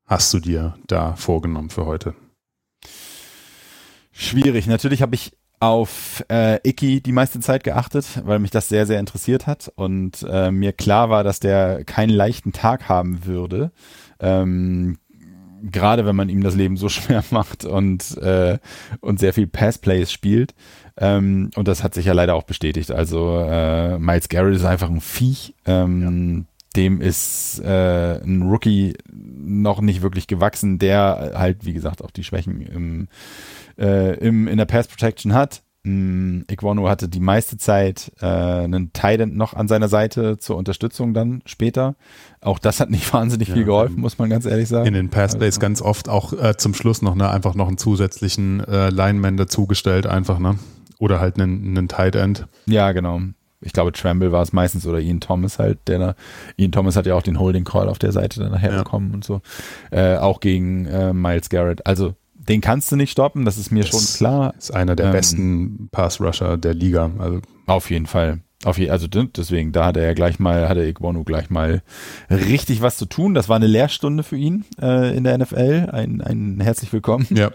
[0.05, 2.15] hast du dir da vorgenommen für heute?
[4.11, 4.67] Schwierig.
[4.67, 8.99] Natürlich habe ich auf äh, Icky die meiste Zeit geachtet, weil mich das sehr, sehr
[8.99, 13.71] interessiert hat und äh, mir klar war, dass der keinen leichten Tag haben würde.
[14.19, 14.97] Ähm,
[15.63, 18.57] Gerade wenn man ihm das Leben so schwer macht und, äh,
[19.01, 20.53] und sehr viel Passplays spielt.
[20.97, 22.91] Ähm, und das hat sich ja leider auch bestätigt.
[22.91, 25.55] Also äh, Miles Garrett ist einfach ein Viech.
[25.65, 32.11] Ähm, Dem ist äh, ein Rookie noch nicht wirklich gewachsen, der halt, wie gesagt, auch
[32.11, 33.07] die Schwächen im
[33.77, 35.61] äh, im, in der Pass Protection hat.
[35.85, 41.13] Mm, Iquano hatte die meiste Zeit äh, einen Tident noch an seiner Seite zur Unterstützung
[41.13, 41.95] dann später.
[42.41, 44.87] Auch das hat nicht wahnsinnig viel geholfen, muss man ganz ehrlich sagen.
[44.87, 48.63] In den Passplays ganz oft auch äh, zum Schluss noch ne, einfach noch einen zusätzlichen
[48.63, 50.57] äh, Lineman dazugestellt, einfach, ne?
[50.97, 52.47] Oder halt einen, einen Tight End.
[52.65, 53.19] Ja, genau.
[53.61, 56.15] Ich glaube, Tremble war es meistens oder Ian Thomas halt, der da,
[56.57, 58.77] Ian Thomas hat ja auch den Holding Call auf der Seite dann nachher Ja.
[58.79, 59.41] bekommen und so.
[59.91, 61.85] Äh, auch gegen äh, Miles Garrett.
[61.85, 62.15] Also,
[62.47, 64.53] den kannst du nicht stoppen, das ist mir Das schon klar.
[64.57, 67.11] Ist einer der Ähm, besten Pass-Rusher der Liga.
[67.17, 68.41] Also Auf jeden Fall.
[68.63, 71.83] Auf je, also de- deswegen, da hat er ja gleich mal, hatte Igbono gleich mal
[72.29, 73.33] richtig was zu tun.
[73.33, 75.89] Das war eine Lehrstunde für ihn äh, in der NFL.
[75.91, 77.27] Ein, ein herzlich willkommen.
[77.31, 77.51] ja,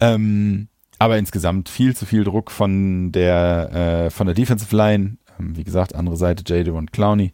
[0.00, 5.16] Ähm, aber insgesamt viel zu viel Druck von der äh, von der Defensive Line.
[5.38, 7.32] Ähm, wie gesagt, andere Seite Jade und Clowney.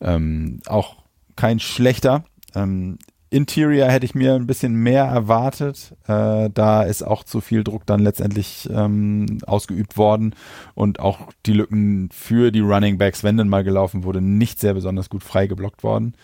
[0.00, 0.96] Ähm, auch
[1.36, 2.24] kein schlechter.
[2.54, 2.98] Ähm,
[3.32, 5.94] Interior hätte ich mir ein bisschen mehr erwartet.
[6.06, 10.34] Äh, da ist auch zu viel Druck dann letztendlich ähm, ausgeübt worden
[10.74, 14.74] und auch die Lücken für die Running Backs, wenn dann mal gelaufen wurde, nicht sehr
[14.74, 16.14] besonders gut frei geblockt worden.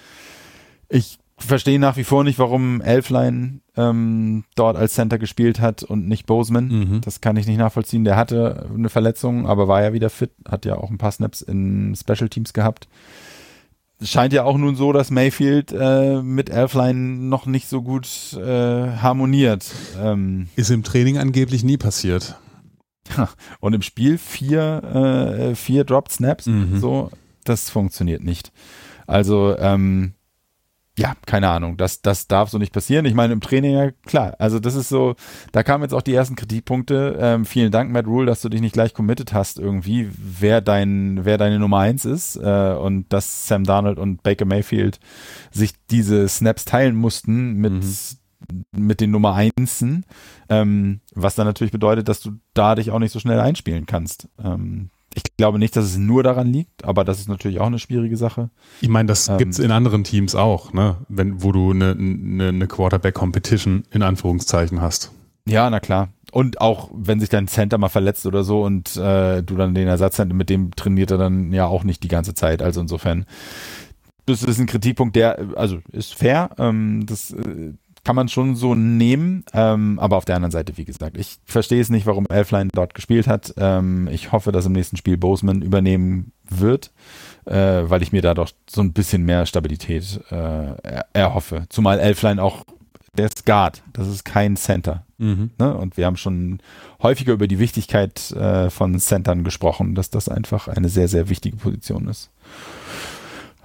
[0.88, 6.08] Ich verstehe nach wie vor nicht, warum Elfline ähm, dort als Center gespielt hat und
[6.08, 6.68] nicht Bozeman.
[6.68, 7.00] Mhm.
[7.00, 8.04] Das kann ich nicht nachvollziehen.
[8.04, 11.40] Der hatte eine Verletzung, aber war ja wieder fit, hat ja auch ein paar Snaps
[11.40, 12.88] in Special Teams gehabt.
[14.02, 16.94] Scheint ja auch nun so, dass Mayfield äh, mit Elfline
[17.28, 18.40] noch nicht so gut äh,
[18.98, 19.66] harmoniert.
[20.00, 22.38] Ähm, Ist im Training angeblich nie passiert.
[23.60, 24.82] und im Spiel vier,
[25.50, 26.78] äh, vier Dropped Snaps, Mhm.
[26.78, 27.10] so,
[27.44, 28.52] das funktioniert nicht.
[29.06, 30.12] Also, ähm,
[30.98, 33.06] ja, keine Ahnung, das, das darf so nicht passieren.
[33.06, 35.14] Ich meine, im Training, ja klar, also das ist so,
[35.52, 37.16] da kamen jetzt auch die ersten Kritikpunkte.
[37.20, 41.24] Ähm, vielen Dank, Matt Rule, dass du dich nicht gleich committed hast irgendwie, wer dein,
[41.24, 44.98] wer deine Nummer eins ist äh, und dass Sam Darnold und Baker Mayfield
[45.52, 47.84] sich diese Snaps teilen mussten mit,
[48.72, 50.04] mit den Nummer Einsen,
[50.48, 54.28] ähm, was dann natürlich bedeutet, dass du da dich auch nicht so schnell einspielen kannst.
[54.42, 57.78] Ähm, ich glaube nicht, dass es nur daran liegt, aber das ist natürlich auch eine
[57.78, 58.50] schwierige Sache.
[58.80, 60.96] Ich meine, das Ähm, gibt's in anderen Teams auch, ne?
[61.08, 65.10] Wenn, wo du eine, eine, eine Quarterback-Competition in Anführungszeichen hast.
[65.46, 66.10] Ja, na klar.
[66.30, 69.88] Und auch wenn sich dein Center mal verletzt oder so und äh, du dann den
[69.88, 72.60] Ersatzcenter, mit dem trainiert er dann ja auch nicht die ganze Zeit.
[72.60, 73.24] Also insofern,
[74.26, 76.50] das ist ein Kritikpunkt, der, also ist fair.
[76.58, 77.72] Ähm, das äh,
[78.08, 79.44] kann man schon so nehmen.
[79.52, 82.94] Ähm, aber auf der anderen Seite, wie gesagt, ich verstehe es nicht, warum Elfline dort
[82.94, 83.52] gespielt hat.
[83.58, 86.90] Ähm, ich hoffe, dass im nächsten Spiel Boseman übernehmen wird,
[87.44, 91.66] äh, weil ich mir da doch so ein bisschen mehr Stabilität äh, er erhoffe.
[91.68, 92.64] Zumal Elfline auch
[93.12, 95.04] der Guard, das ist kein Center.
[95.18, 95.50] Mhm.
[95.58, 95.76] Ne?
[95.76, 96.60] Und wir haben schon
[97.02, 101.58] häufiger über die Wichtigkeit äh, von Centern gesprochen, dass das einfach eine sehr, sehr wichtige
[101.58, 102.30] Position ist.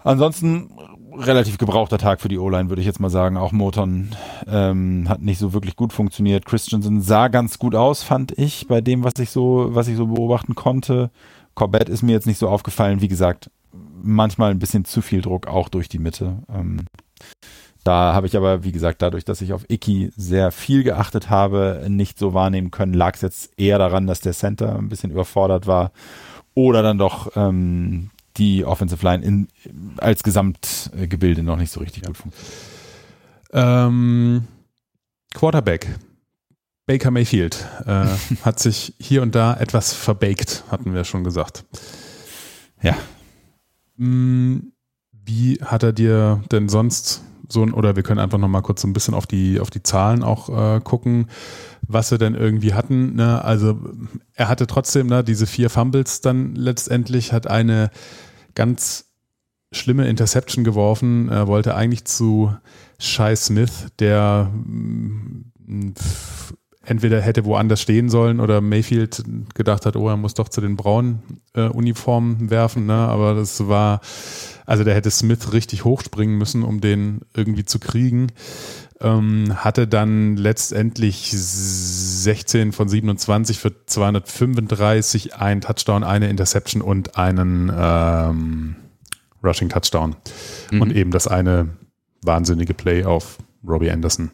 [0.03, 0.69] Ansonsten
[1.17, 3.37] relativ gebrauchter Tag für die O-Line, würde ich jetzt mal sagen.
[3.37, 4.09] Auch Moton
[4.47, 6.45] ähm, hat nicht so wirklich gut funktioniert.
[6.45, 10.07] Christensen sah ganz gut aus, fand ich, bei dem, was ich so, was ich so
[10.07, 11.11] beobachten konnte.
[11.55, 13.01] Corbett ist mir jetzt nicht so aufgefallen.
[13.01, 13.49] Wie gesagt,
[14.01, 16.39] manchmal ein bisschen zu viel Druck auch durch die Mitte.
[16.53, 16.85] Ähm,
[17.83, 21.85] da habe ich aber, wie gesagt, dadurch, dass ich auf Icky sehr viel geachtet habe,
[21.89, 25.67] nicht so wahrnehmen können, lag es jetzt eher daran, dass der Center ein bisschen überfordert
[25.67, 25.91] war
[26.53, 29.47] oder dann doch ähm, die Offensive Line in,
[29.97, 32.53] als Gesamtgebilde noch nicht so richtig gut funktioniert.
[33.51, 34.47] Ähm,
[35.33, 35.87] Quarterback.
[36.85, 38.07] Baker Mayfield äh,
[38.43, 41.63] hat sich hier und da etwas verbaked, hatten wir schon gesagt.
[42.81, 42.97] Ja.
[43.95, 44.73] Mm,
[45.11, 48.87] Wie hat er dir denn sonst so ein, oder wir können einfach nochmal kurz so
[48.87, 51.27] ein bisschen auf die, auf die Zahlen auch äh, gucken,
[51.81, 53.15] was sie denn irgendwie hatten.
[53.15, 53.43] Ne?
[53.43, 53.79] Also
[54.33, 57.91] er hatte trotzdem ne, diese vier Fumbles dann letztendlich, hat eine
[58.55, 59.11] ganz
[59.71, 62.55] schlimme Interception geworfen, er wollte eigentlich zu
[62.99, 66.53] Shai Smith, der mm, pf,
[66.85, 69.23] entweder hätte woanders stehen sollen oder Mayfield
[69.55, 71.21] gedacht hat, oh, er muss doch zu den braunen
[71.53, 72.93] äh, Uniformen werfen, ne?
[72.93, 74.01] aber das war,
[74.65, 78.27] also der hätte Smith richtig hochspringen müssen, um den irgendwie zu kriegen.
[78.99, 87.71] Ähm, hatte dann letztendlich 16 von 27 für 235, ein Touchdown, eine Interception und einen
[87.75, 88.75] ähm,
[89.43, 90.15] Rushing Touchdown.
[90.71, 91.69] Und eben das eine
[92.21, 94.31] wahnsinnige Play auf Robbie Anderson.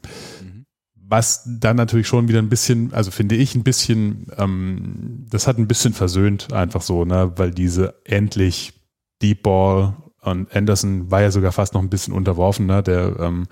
[1.09, 5.57] Was dann natürlich schon wieder ein bisschen, also finde ich ein bisschen, ähm, das hat
[5.57, 8.73] ein bisschen versöhnt, einfach so, ne, weil diese endlich
[9.21, 13.47] Deep Ball und Anderson war ja sogar fast noch ein bisschen unterworfen, ne, der ähm,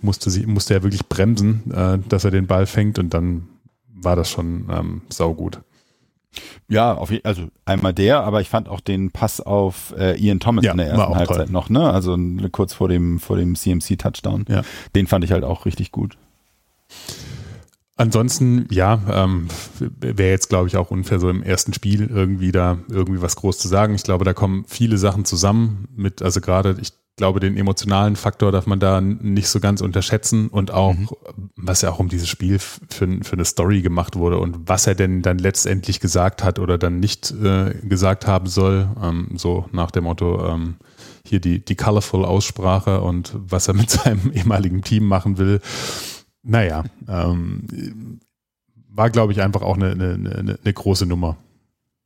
[0.00, 3.48] musste sie, musste ja wirklich bremsen, äh, dass er den Ball fängt und dann
[3.88, 5.60] war das schon ähm, saugut.
[6.68, 10.64] Ja, auf, also einmal der, aber ich fand auch den Pass auf äh, Ian Thomas
[10.64, 11.50] Ja, in der ersten Halbzeit toll.
[11.50, 11.90] noch, ne?
[11.90, 12.16] Also
[12.52, 14.46] kurz vor dem vor dem CMC Touchdown.
[14.48, 14.62] Ja.
[14.94, 16.16] Den fand ich halt auch richtig gut.
[17.96, 19.48] Ansonsten, ja, ähm,
[20.00, 23.58] wäre jetzt, glaube ich, auch unfair, so im ersten Spiel irgendwie da irgendwie was groß
[23.58, 23.94] zu sagen.
[23.94, 28.50] Ich glaube, da kommen viele Sachen zusammen mit, also gerade, ich glaube, den emotionalen Faktor
[28.50, 30.96] darf man da nicht so ganz unterschätzen und auch,
[31.56, 34.94] was ja auch um dieses Spiel für, für eine Story gemacht wurde und was er
[34.94, 39.90] denn dann letztendlich gesagt hat oder dann nicht äh, gesagt haben soll, ähm, so nach
[39.90, 40.76] dem Motto, ähm,
[41.26, 45.60] hier die, die colorful Aussprache und was er mit seinem ehemaligen Team machen will.
[46.42, 48.20] Naja, ähm,
[48.88, 51.36] war, glaube ich, einfach auch eine, eine, eine, eine große Nummer.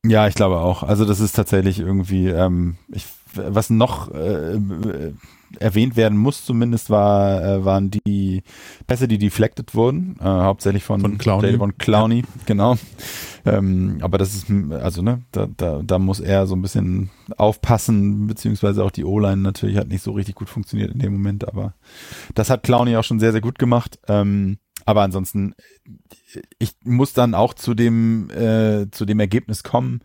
[0.05, 0.83] Ja, ich glaube auch.
[0.83, 5.13] Also das ist tatsächlich irgendwie, ähm, ich, was noch äh, äh,
[5.59, 8.43] erwähnt werden muss zumindest, war, äh, waren die
[8.85, 11.57] Pässe, die deflected wurden, äh, hauptsächlich von, Von Clowney.
[11.57, 12.77] Von Clowney, genau.
[13.45, 18.27] Ähm, aber das ist, also ne, da, da, da muss er so ein bisschen aufpassen,
[18.27, 21.73] beziehungsweise auch die O-Line natürlich hat nicht so richtig gut funktioniert in dem Moment, aber
[22.35, 23.99] das hat Clowney auch schon sehr, sehr gut gemacht.
[24.07, 25.53] Ähm, aber ansonsten,
[26.59, 29.99] ich muss dann auch zu dem, äh, zu dem Ergebnis kommen,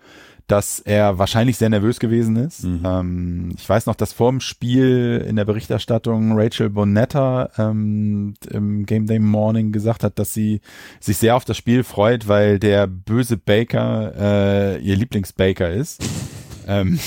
[0.53, 2.65] dass er wahrscheinlich sehr nervös gewesen ist.
[2.65, 2.83] Mhm.
[2.85, 8.85] Ähm, ich weiß noch, dass vor dem Spiel in der Berichterstattung Rachel Bonetta ähm, im
[8.85, 10.61] Game Day Morning gesagt hat, dass sie
[11.01, 16.05] sich sehr auf das Spiel freut, weil der böse Baker äh, ihr Lieblingsbaker ist.
[16.69, 17.01] ähm,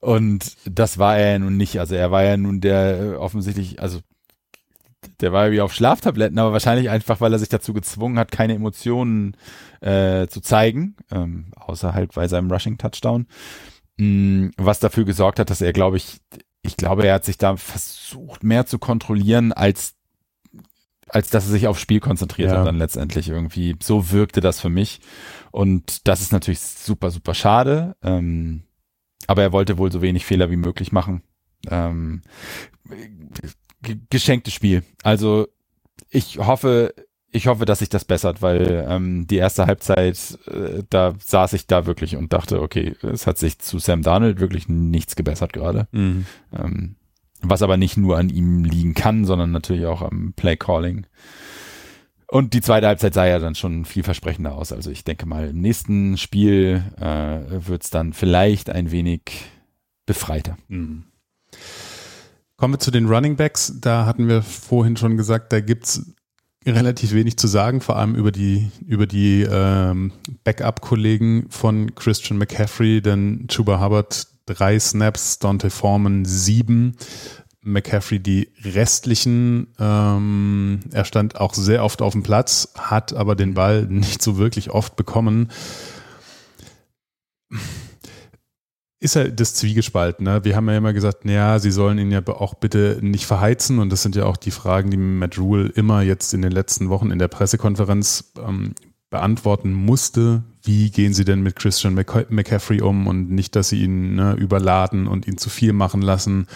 [0.00, 1.78] Und das war er ja nun nicht.
[1.78, 4.00] Also er war ja nun der äh, offensichtlich, also
[5.20, 8.32] der war ja wie auf Schlaftabletten, aber wahrscheinlich einfach, weil er sich dazu gezwungen hat,
[8.32, 9.36] keine Emotionen
[9.80, 13.26] äh, zu zeigen, ähm, außer halt bei seinem Rushing Touchdown,
[13.98, 16.18] mh, mm, was dafür gesorgt hat, dass er, glaube ich,
[16.62, 19.94] ich glaube, er hat sich da versucht, mehr zu kontrollieren, als
[21.08, 22.58] als dass er sich aufs Spiel konzentriert ja.
[22.58, 23.76] hat dann letztendlich irgendwie.
[23.82, 25.00] So wirkte das für mich.
[25.50, 27.96] Und das ist natürlich super, super schade.
[28.02, 28.62] Ähm,
[29.26, 31.22] aber er wollte wohl so wenig Fehler wie möglich machen.
[31.70, 32.22] Ähm,
[34.10, 34.82] geschenktes Spiel.
[35.02, 35.48] Also
[36.10, 36.94] ich hoffe,
[37.30, 41.66] ich hoffe, dass sich das bessert, weil ähm, die erste Halbzeit, äh, da saß ich
[41.66, 45.88] da wirklich und dachte, okay, es hat sich zu Sam Darnold wirklich nichts gebessert gerade.
[45.92, 46.26] Mhm.
[46.52, 46.96] Ähm,
[47.40, 51.06] was aber nicht nur an ihm liegen kann, sondern natürlich auch am Play Calling.
[52.28, 54.72] Und die zweite Halbzeit sah ja dann schon vielversprechender aus.
[54.72, 59.22] Also ich denke mal, im nächsten Spiel äh, wird es dann vielleicht ein wenig
[60.06, 60.56] befreiter.
[60.68, 61.04] Mhm.
[62.62, 63.72] Kommen wir zu den Running Backs.
[63.80, 66.12] Da hatten wir vorhin schon gesagt, da gibt's
[66.64, 70.12] relativ wenig zu sagen, vor allem über die, über die ähm,
[70.44, 76.96] Backup-Kollegen von Christian McCaffrey, denn Chuba Hubbard drei Snaps, Dante Foreman sieben.
[77.62, 79.66] McCaffrey die restlichen.
[79.80, 84.38] Ähm, er stand auch sehr oft auf dem Platz, hat aber den Ball nicht so
[84.38, 85.50] wirklich oft bekommen
[89.02, 90.24] ist ja das Zwiegespalten.
[90.24, 90.44] Ne?
[90.44, 93.80] Wir haben ja immer gesagt, naja, sie sollen ihn ja auch bitte nicht verheizen.
[93.80, 96.88] Und das sind ja auch die Fragen, die Matt Rule immer jetzt in den letzten
[96.88, 98.74] Wochen in der Pressekonferenz ähm,
[99.10, 100.44] beantworten musste.
[100.62, 105.08] Wie gehen sie denn mit Christian McCaffrey um und nicht, dass sie ihn ne, überladen
[105.08, 106.46] und ihn zu viel machen lassen.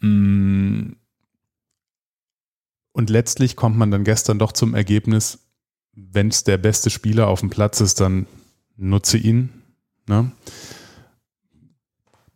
[0.00, 0.92] Mm.
[2.92, 5.38] Und letztlich kommt man dann gestern doch zum Ergebnis,
[5.94, 8.26] wenn es der beste Spieler auf dem Platz ist, dann
[8.76, 9.48] nutze ihn.
[10.06, 10.30] Ne?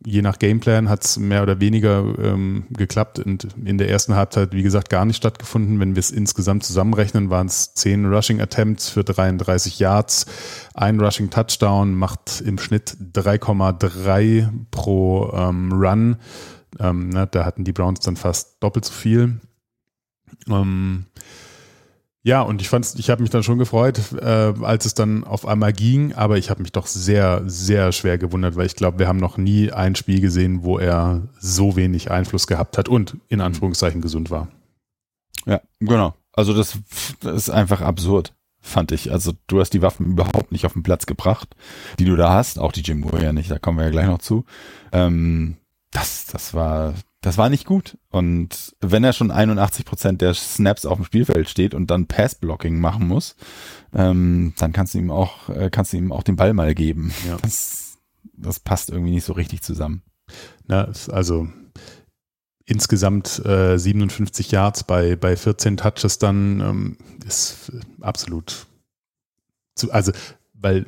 [0.07, 4.53] Je nach Gameplan hat es mehr oder weniger ähm, geklappt und in der ersten Halbzeit,
[4.53, 5.81] wie gesagt, gar nicht stattgefunden.
[5.81, 10.25] Wenn wir es insgesamt zusammenrechnen, waren es zehn Rushing Attempts für 33 Yards.
[10.73, 16.15] Ein Rushing Touchdown macht im Schnitt 3,3 pro ähm, Run.
[16.79, 19.41] Ähm, ne, da hatten die Browns dann fast doppelt so viel.
[20.47, 21.07] Ähm,
[22.27, 25.45] ja, und ich fand's, ich habe mich dann schon gefreut, äh, als es dann auf
[25.45, 29.07] einmal ging, aber ich habe mich doch sehr, sehr schwer gewundert, weil ich glaube, wir
[29.07, 33.39] haben noch nie ein Spiel gesehen, wo er so wenig Einfluss gehabt hat und in
[33.39, 34.49] Anführungszeichen gesund war.
[35.45, 36.15] Ja, genau.
[36.33, 36.77] Also das,
[37.21, 39.09] das ist einfach absurd, fand ich.
[39.09, 41.55] Also du hast die Waffen überhaupt nicht auf den Platz gebracht,
[41.97, 44.19] die du da hast, auch die Jim Moore nicht, da kommen wir ja gleich noch
[44.19, 44.43] zu.
[44.91, 45.55] Ähm,
[45.91, 46.93] das, das war,
[47.27, 47.97] das war nicht gut.
[48.09, 52.79] Und wenn er schon 81 Prozent der Snaps auf dem Spielfeld steht und dann Passblocking
[52.79, 53.35] machen muss,
[53.93, 57.13] ähm, dann kannst du ihm auch, äh, kannst du ihm auch den Ball mal geben.
[57.27, 57.35] Ja.
[57.41, 57.97] Das,
[58.31, 60.03] das passt irgendwie nicht so richtig zusammen.
[60.67, 61.49] Na, also
[62.65, 68.67] insgesamt äh, 57 Yards bei, bei 14 Touches dann ähm, ist absolut
[69.75, 70.13] zu, also
[70.67, 70.85] weil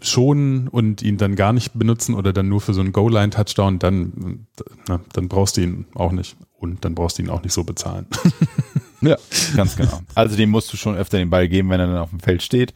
[0.00, 4.46] schonen und ihn dann gar nicht benutzen oder dann nur für so einen Goal-Line-Touchdown, dann,
[4.88, 6.36] na, dann brauchst du ihn auch nicht.
[6.58, 8.06] Und dann brauchst du ihn auch nicht so bezahlen.
[9.00, 9.16] ja,
[9.54, 10.00] ganz genau.
[10.14, 12.42] Also dem musst du schon öfter den Ball geben, wenn er dann auf dem Feld
[12.42, 12.74] steht.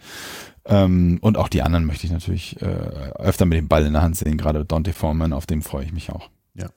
[0.64, 4.02] Ähm, und auch die anderen möchte ich natürlich äh, öfter mit dem Ball in der
[4.02, 6.28] Hand sehen, gerade Dante Foreman, auf dem freue ich mich auch.
[6.54, 6.68] Ja.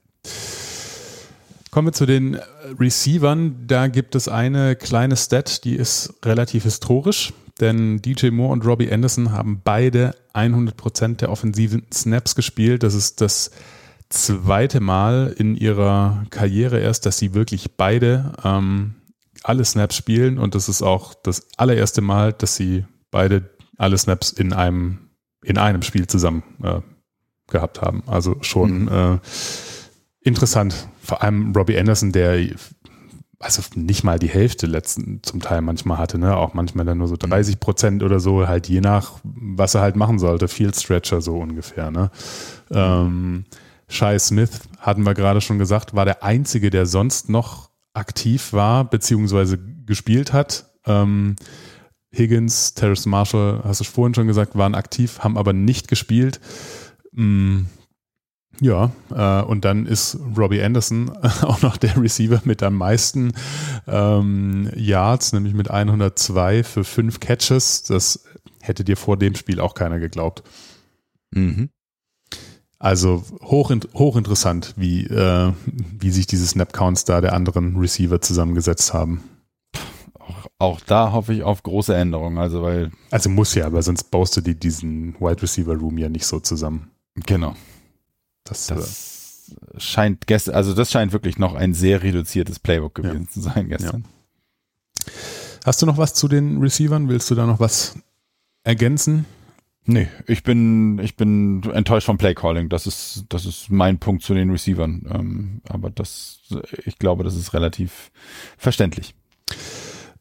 [1.69, 2.39] Kommen wir zu den
[2.79, 3.67] Receivern.
[3.67, 8.91] Da gibt es eine kleine Stat, die ist relativ historisch denn DJ Moore und Robbie
[8.91, 12.83] Anderson haben beide 100% der offensiven Snaps gespielt.
[12.83, 13.51] Das ist das
[14.09, 18.95] zweite Mal in ihrer Karriere erst, dass sie wirklich beide ähm,
[19.43, 24.31] alle Snaps spielen und das ist auch das allererste Mal, dass sie beide alle Snaps
[24.31, 25.09] in einem
[25.43, 26.81] in einem Spiel zusammen äh,
[27.47, 28.03] gehabt haben.
[28.07, 28.87] Also schon mhm.
[28.87, 29.19] äh,
[30.21, 30.87] interessant.
[30.99, 32.43] Vor allem Robbie Anderson, der
[33.39, 36.35] also nicht mal die Hälfte letzten zum Teil manchmal hatte, ne?
[36.37, 39.95] Auch manchmal dann nur so 30 Prozent oder so, halt je nach, was er halt
[39.95, 42.11] machen sollte, Field Stretcher so ungefähr, ne?
[42.71, 43.45] Ähm,
[43.87, 48.83] Shai Smith, hatten wir gerade schon gesagt, war der einzige, der sonst noch aktiv war,
[48.83, 50.71] beziehungsweise gespielt hat.
[50.85, 51.35] Ähm,
[52.15, 56.39] Higgins, Terrace Marshall, hast du vorhin schon gesagt, waren aktiv, haben aber nicht gespielt.
[58.61, 61.09] Ja, äh, und dann ist Robbie Anderson
[61.41, 63.33] auch noch der Receiver mit am meisten
[63.87, 67.83] ähm, Yards, nämlich mit 102 für fünf Catches.
[67.83, 68.23] Das
[68.61, 70.43] hätte dir vor dem Spiel auch keiner geglaubt.
[71.31, 71.69] Mhm.
[72.79, 75.53] Also hoch, hochinteressant, wie, äh,
[75.99, 79.23] wie sich diese Snap-Counts da der anderen Receiver zusammengesetzt haben.
[80.19, 82.37] Auch, auch, da hoffe ich auf große Änderungen.
[82.37, 86.09] Also, weil also muss ja, aber sonst baust du die, diesen Wide Receiver Room ja
[86.09, 86.91] nicht so zusammen.
[87.25, 87.55] Genau.
[88.45, 93.29] Das, das, scheint gestern, also das scheint wirklich noch ein sehr reduziertes Playbook gewesen Ja.
[93.29, 94.05] zu sein gestern.
[95.65, 97.09] Hast du noch was zu den Receivern?
[97.09, 97.95] Willst du da noch was
[98.63, 99.25] ergänzen?
[99.87, 102.69] Nee, ich bin, ich bin enttäuscht vom Playcalling.
[102.69, 105.05] Das ist, das ist mein Punkt zu den Receivern.
[105.11, 106.39] Ähm, aber das,
[106.85, 108.11] ich glaube, das ist relativ
[108.57, 109.13] verständlich.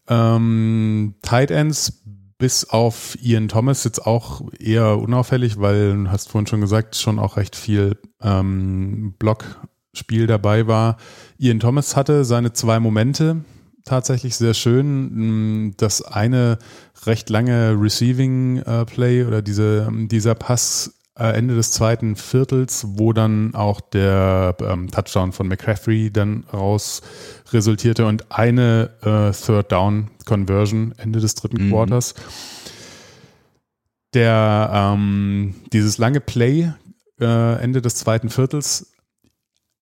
[0.07, 2.03] Ähm, Tight Ends
[2.39, 7.19] bis auf Ian Thomas jetzt auch eher unauffällig, weil du hast vorhin schon gesagt, schon
[7.19, 10.97] auch recht viel ähm, Blockspiel dabei war.
[11.39, 13.45] Ian Thomas hatte seine zwei Momente
[13.85, 15.67] tatsächlich sehr schön.
[15.67, 16.59] Mm, Das eine
[17.07, 23.55] recht lange Receiving äh, Play oder diese, dieser Pass Ende des zweiten Viertels, wo dann
[23.55, 27.03] auch der ähm, Touchdown von McCaffrey dann raus
[27.53, 31.71] resultierte und eine äh, Third Down Conversion Ende des dritten Mhm.
[31.71, 32.15] Quarters.
[34.13, 36.73] Der ähm, dieses lange Play
[37.21, 38.94] äh, Ende des zweiten Viertels.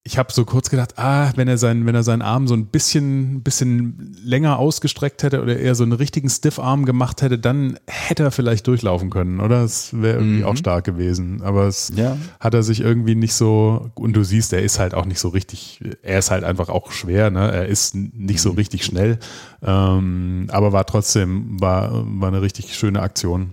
[0.04, 2.66] Ich habe so kurz gedacht, ah, wenn er seinen, wenn er seinen Arm so ein
[2.66, 8.24] bisschen, bisschen länger ausgestreckt hätte oder eher so einen richtigen Stiff-Arm gemacht hätte, dann hätte
[8.24, 9.62] er vielleicht durchlaufen können, oder?
[9.62, 10.44] Es wäre irgendwie Mhm.
[10.46, 11.40] auch stark gewesen.
[11.42, 12.16] Aber es Ja.
[12.40, 15.28] hat er sich irgendwie nicht so, und du siehst, er ist halt auch nicht so
[15.28, 17.52] richtig, er ist halt einfach auch schwer, ne?
[17.52, 19.20] Er ist nicht so richtig schnell,
[19.62, 23.50] ähm, aber war trotzdem, war, war eine richtig schöne Aktion.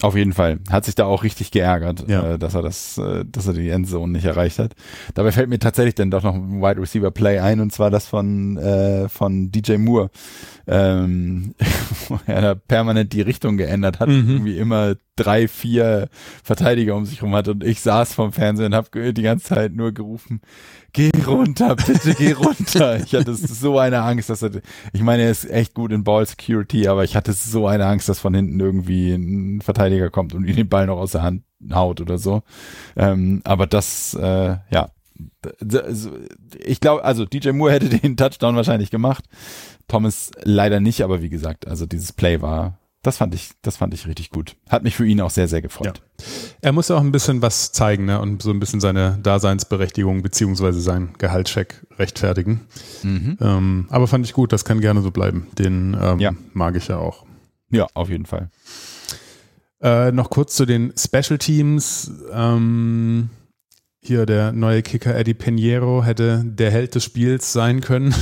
[0.00, 0.60] Auf jeden Fall.
[0.70, 2.34] Hat sich da auch richtig geärgert, Ja.
[2.34, 4.74] äh, dass er das, äh, dass er die Endzone nicht erreicht hat.
[5.14, 8.06] Dabei fällt mir tatsächlich dann doch noch ein Wide Receiver Play ein und zwar das
[8.06, 10.10] von, äh, von DJ Moore,
[10.68, 11.54] ähm,
[12.08, 14.28] wo er da permanent die Richtung geändert hat, Mhm.
[14.30, 16.08] irgendwie immer drei, vier
[16.42, 19.74] Verteidiger um sich rum hat und ich saß vom Fernsehen und habe die ganze Zeit
[19.74, 20.40] nur gerufen,
[20.92, 22.98] geh runter, bitte geh runter.
[23.04, 24.50] Ich hatte so eine Angst, dass er,
[24.92, 28.08] ich meine, er ist echt gut in Ball Security, aber ich hatte so eine Angst,
[28.08, 31.42] dass von hinten irgendwie ein Verteidiger kommt und ihm den Ball noch aus der Hand
[31.72, 32.42] haut oder so.
[32.96, 34.90] Ähm, aber das, äh, ja,
[36.64, 39.24] ich glaube, also DJ Moore hätte den Touchdown wahrscheinlich gemacht.
[39.88, 42.78] Thomas leider nicht, aber wie gesagt, also dieses Play war,
[43.08, 44.54] das fand ich, das fand ich richtig gut.
[44.68, 46.02] Hat mich für ihn auch sehr, sehr gefreut.
[46.60, 48.20] Er muss ja auch ein bisschen was zeigen, ne?
[48.20, 52.60] Und so ein bisschen seine Daseinsberechtigung beziehungsweise seinen Gehaltscheck rechtfertigen.
[53.02, 53.38] Mhm.
[53.40, 55.46] Ähm, aber fand ich gut, das kann gerne so bleiben.
[55.58, 56.32] Den ähm, Ja.
[56.52, 57.24] mag ich ja auch.
[57.70, 58.50] Ja, auf jeden Fall.
[59.80, 62.10] Äh, noch kurz zu den Special Teams.
[62.30, 63.30] Ähm,
[64.00, 68.14] hier der neue Kicker Eddie Pinheiro hätte der Held des Spiels sein können.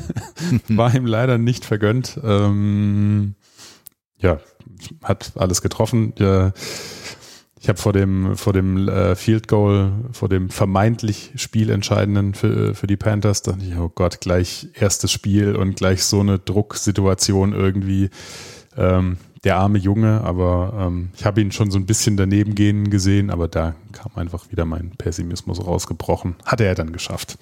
[0.68, 2.20] War ihm leider nicht vergönnt.
[2.22, 3.34] Ähm,
[4.18, 4.40] ja,
[5.02, 6.12] hat alles getroffen.
[7.60, 12.86] Ich habe vor dem, vor dem äh, Field Goal, vor dem vermeintlich spielentscheidenden für, für
[12.86, 18.10] die Panthers, dachte ich, oh Gott, gleich erstes Spiel und gleich so eine Drucksituation irgendwie.
[18.76, 22.90] Ähm, der arme Junge, aber ähm, ich habe ihn schon so ein bisschen daneben gehen
[22.90, 26.34] gesehen, aber da kam einfach wieder mein Pessimismus rausgebrochen.
[26.44, 27.38] Hat er dann geschafft.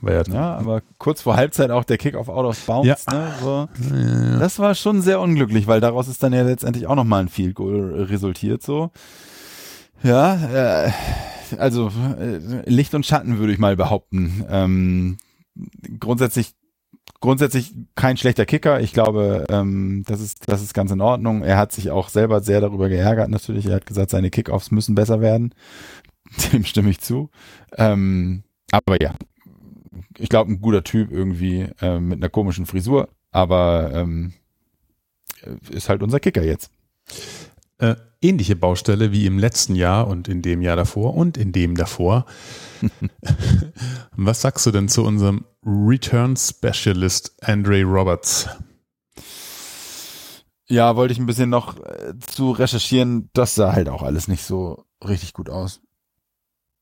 [0.00, 3.12] Weil er Ja, aber kurz vor Halbzeit auch der Kick auf Out of Bounds, Ja.
[3.12, 3.32] ne?
[3.42, 3.68] So.
[4.38, 7.54] Das war schon sehr unglücklich, weil daraus ist dann ja letztendlich auch nochmal ein Field
[7.56, 8.90] Goal resultiert, so.
[10.02, 10.90] Ja, äh,
[11.58, 11.90] also
[12.20, 12.38] äh,
[12.70, 14.44] Licht und Schatten würde ich mal behaupten.
[14.48, 15.16] Ähm,
[15.98, 16.52] grundsätzlich
[17.20, 18.80] grundsätzlich kein schlechter Kicker.
[18.80, 21.42] Ich glaube, ähm, das ist das ist ganz in Ordnung.
[21.42, 23.28] Er hat sich auch selber sehr darüber geärgert.
[23.30, 25.52] Natürlich, er hat gesagt, seine Kickoffs müssen besser werden.
[26.52, 27.30] Dem stimme ich zu.
[27.76, 29.14] Ähm, aber ja,
[30.18, 34.32] ich glaube, ein guter Typ irgendwie äh, mit einer komischen Frisur, aber ähm,
[35.70, 36.70] ist halt unser Kicker jetzt.
[37.78, 41.76] äh, ähnliche Baustelle wie im letzten Jahr und in dem Jahr davor und in dem
[41.76, 42.26] davor.
[44.16, 48.48] Was sagst du denn zu unserem Return Specialist Andre Roberts?
[50.68, 53.30] Ja, wollte ich ein bisschen noch äh, zu recherchieren.
[53.32, 55.80] Das sah halt auch alles nicht so richtig gut aus.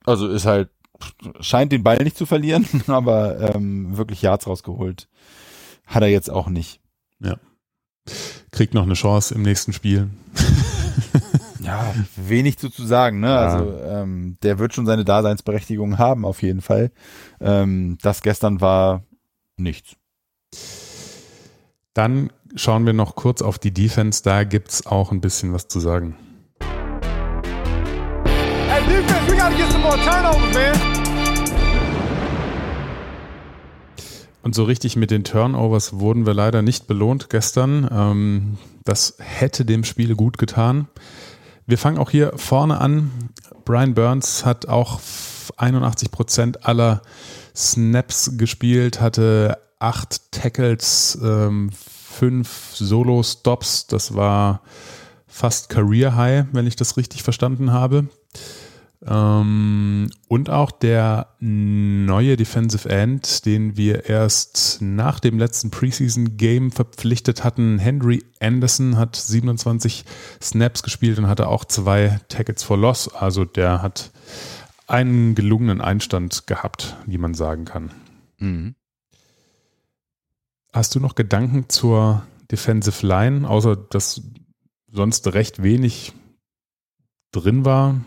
[0.04, 0.70] Also ist halt,
[1.40, 5.09] scheint den Ball nicht zu verlieren, aber ähm, wirklich Yards rausgeholt
[5.86, 6.80] hat er jetzt auch nicht.
[8.51, 10.11] Kriegt noch eine Chance im nächsten Spiel.
[11.61, 13.26] Ja, wenig zu, zu sagen, ne?
[13.26, 13.38] Ja.
[13.38, 16.92] Also ähm, der wird schon seine Daseinsberechtigung haben, auf jeden Fall.
[17.40, 19.03] Ähm, das gestern war
[19.57, 19.97] nichts.
[21.92, 24.22] Dann schauen wir noch kurz auf die Defense.
[24.22, 26.14] Da gibt es auch ein bisschen was zu sagen.
[30.07, 30.96] Turnovers, man.
[34.42, 37.88] Und so richtig mit den Turnovers wurden wir leider nicht belohnt gestern.
[37.90, 40.86] Ähm, das hätte dem Spiel gut getan.
[41.66, 43.11] Wir fangen auch hier vorne an.
[43.64, 45.00] Brian Burns hat auch
[45.57, 47.02] 81 Prozent aller
[47.57, 53.88] Snaps gespielt, hatte acht Tackles, ähm, fünf Solo-Stops.
[53.88, 54.61] Das war
[55.26, 58.07] fast Career High, wenn ich das richtig verstanden habe.
[59.09, 66.72] Ähm, und auch der neue Defensive End, den wir erst nach dem letzten Preseason Game
[66.72, 70.04] verpflichtet hatten, Henry Anderson, hat 27
[70.42, 73.14] Snaps gespielt und hatte auch zwei Tackets for Loss.
[73.14, 74.11] Also der hat
[74.88, 77.92] einen gelungenen Einstand gehabt, wie man sagen kann.
[78.38, 78.74] Mhm.
[80.72, 84.20] Hast du noch Gedanken zur Defensive Line, außer dass
[84.90, 86.12] sonst recht wenig
[87.32, 88.00] drin war?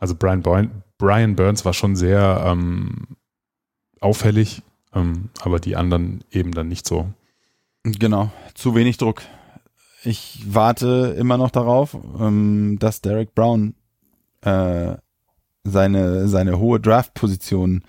[0.00, 3.06] Also Brian, Boy Brian Burns war schon sehr ähm,
[4.00, 4.62] auffällig,
[4.94, 7.10] ähm, aber die anderen eben dann nicht so.
[7.84, 9.22] Genau, zu wenig Druck.
[10.02, 13.74] Ich warte immer noch darauf, ähm, dass Derek Brown
[14.42, 14.94] äh,
[15.64, 17.82] seine, seine hohe Draft-Position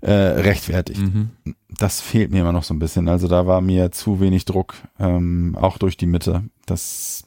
[0.00, 1.00] äh, rechtfertigt.
[1.00, 1.30] Mhm.
[1.78, 3.08] Das fehlt mir immer noch so ein bisschen.
[3.08, 6.44] Also da war mir zu wenig Druck, ähm, auch durch die Mitte.
[6.64, 7.24] Das,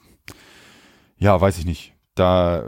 [1.18, 1.94] ja, weiß ich nicht.
[2.14, 2.64] Da,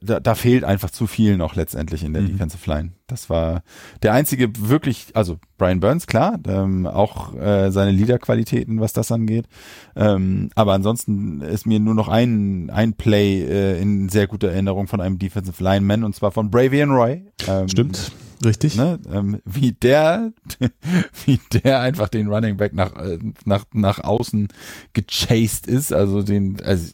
[0.00, 2.28] da, da fehlt einfach zu viel noch letztendlich in der Mhm.
[2.28, 2.92] Defensive Line.
[3.06, 3.62] Das war
[4.02, 9.46] der einzige wirklich, also Brian Burns, klar, ähm, auch äh, seine Leaderqualitäten, was das angeht.
[9.94, 14.86] Ähm, aber ansonsten ist mir nur noch ein, ein Play äh, in sehr guter Erinnerung
[14.86, 17.26] von einem Defensive Lineman und zwar von Bravian Roy.
[17.46, 18.10] Ähm, Stimmt,
[18.42, 18.76] richtig.
[18.76, 20.32] Ne, ähm, wie der,
[21.26, 24.48] wie der einfach den Running Back nach, äh, nach, nach außen
[24.94, 26.90] gechased ist, also den, also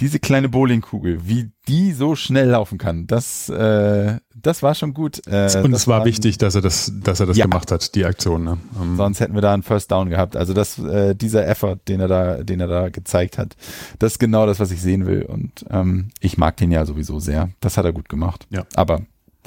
[0.00, 5.24] diese kleine Bowlingkugel, wie die so schnell laufen kann, das, äh, das war schon gut.
[5.28, 7.44] Äh, Und es war wichtig, dass er das, dass er das Ja.
[7.44, 8.42] gemacht hat, die Aktion.
[8.44, 8.58] Ne?
[8.80, 10.36] Ähm, Sonst hätten wir da einen First Down gehabt.
[10.36, 13.54] Also das, äh, dieser Effort, den er da, den er da gezeigt hat,
[14.00, 15.22] das ist genau das, was ich sehen will.
[15.22, 17.50] Und ähm, ich mag den ja sowieso sehr.
[17.60, 18.46] Das hat er gut gemacht.
[18.50, 18.64] Ja.
[18.74, 19.02] Aber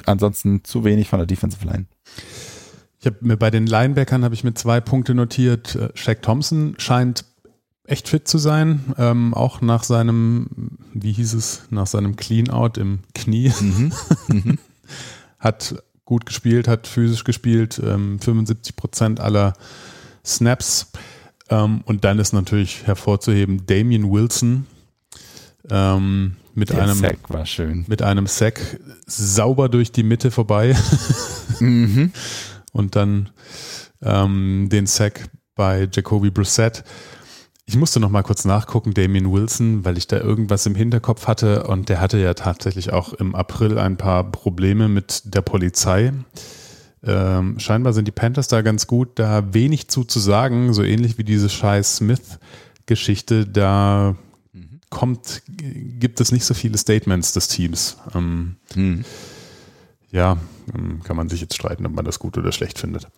[0.06, 1.84] ansonsten zu wenig von der Defensive Line.
[3.00, 5.76] Ich habe mir bei den Linebackern habe ich mir zwei Punkte notiert.
[5.76, 7.24] Äh, Shaq Thompson scheint
[7.88, 10.46] echt fit zu sein, ähm, auch nach seinem,
[10.94, 13.52] wie hieß es, nach seinem Clean-out im Knie.
[15.38, 19.54] hat gut gespielt, hat physisch gespielt, ähm, 75 Prozent aller
[20.24, 20.90] Snaps.
[21.50, 24.66] Ähm, und dann ist natürlich hervorzuheben Damian Wilson
[25.70, 27.84] ähm, mit Der einem Sack war schön.
[27.88, 30.76] mit einem Sack sauber durch die Mitte vorbei
[31.60, 32.12] Mhm.
[32.72, 33.30] und dann
[34.02, 36.84] ähm, den Sack bei Jacoby Brissett.
[37.70, 41.64] Ich musste noch mal kurz nachgucken, Damien Wilson, weil ich da irgendwas im Hinterkopf hatte
[41.64, 46.14] und der hatte ja tatsächlich auch im April ein paar Probleme mit der Polizei.
[47.04, 51.18] Ähm, scheinbar sind die Panthers da ganz gut, da wenig zu zu sagen, so ähnlich
[51.18, 54.16] wie diese scheiß Smith-Geschichte, da
[54.88, 57.98] kommt, gibt es nicht so viele Statements des Teams.
[58.14, 59.04] Ähm, Mhm.
[60.10, 60.38] ja,
[60.74, 63.08] ähm, kann man sich jetzt streiten, ob man das gut oder schlecht findet.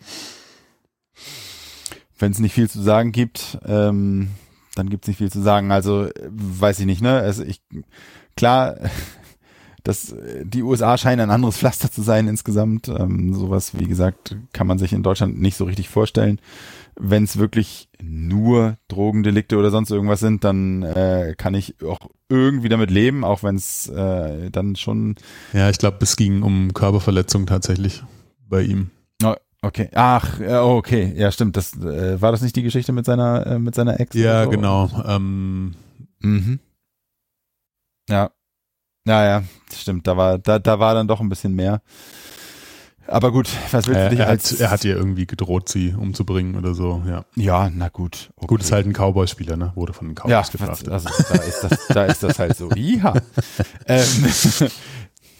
[2.20, 4.28] Wenn es nicht viel zu sagen gibt, ähm,
[4.74, 5.72] dann gibt es nicht viel zu sagen.
[5.72, 7.18] Also äh, weiß ich nicht, ne?
[7.18, 7.60] Also ich
[8.36, 8.76] klar,
[9.82, 12.88] dass die USA scheinen ein anderes Pflaster zu sein insgesamt.
[12.88, 16.38] Ähm, sowas, wie gesagt, kann man sich in Deutschland nicht so richtig vorstellen.
[16.98, 22.68] Wenn es wirklich nur Drogendelikte oder sonst irgendwas sind, dann äh, kann ich auch irgendwie
[22.68, 25.16] damit leben, auch wenn es äh, dann schon
[25.54, 28.02] Ja, ich glaube, es ging um Körperverletzung tatsächlich
[28.48, 28.90] bei ihm.
[29.62, 29.90] Okay.
[29.94, 31.12] Ach, ja, oh, okay.
[31.16, 31.56] Ja, stimmt.
[31.56, 34.14] Das äh, war das nicht die Geschichte mit seiner äh, mit seiner Ex?
[34.16, 34.50] Ja, so?
[34.50, 34.90] genau.
[35.06, 35.74] Ähm,
[36.22, 36.60] Mhm.
[38.08, 38.30] Ja.
[39.06, 39.42] Ja, ja,
[39.74, 40.06] stimmt.
[40.06, 41.80] Da war da da war dann doch ein bisschen mehr.
[43.06, 45.68] Aber gut, was willst du er, dich er, als hat, er hat ihr irgendwie gedroht,
[45.68, 47.02] sie umzubringen oder so.
[47.08, 48.30] Ja, Ja, na gut.
[48.36, 48.46] Okay.
[48.46, 49.72] gut ist halt ein Cowboy-Spieler, ne?
[49.74, 50.88] Wurde von den Ja, Cowboys was, gedraftet.
[50.92, 52.70] also da ist das, da ist das halt so.
[52.76, 53.14] Ja.
[53.86, 54.06] ähm,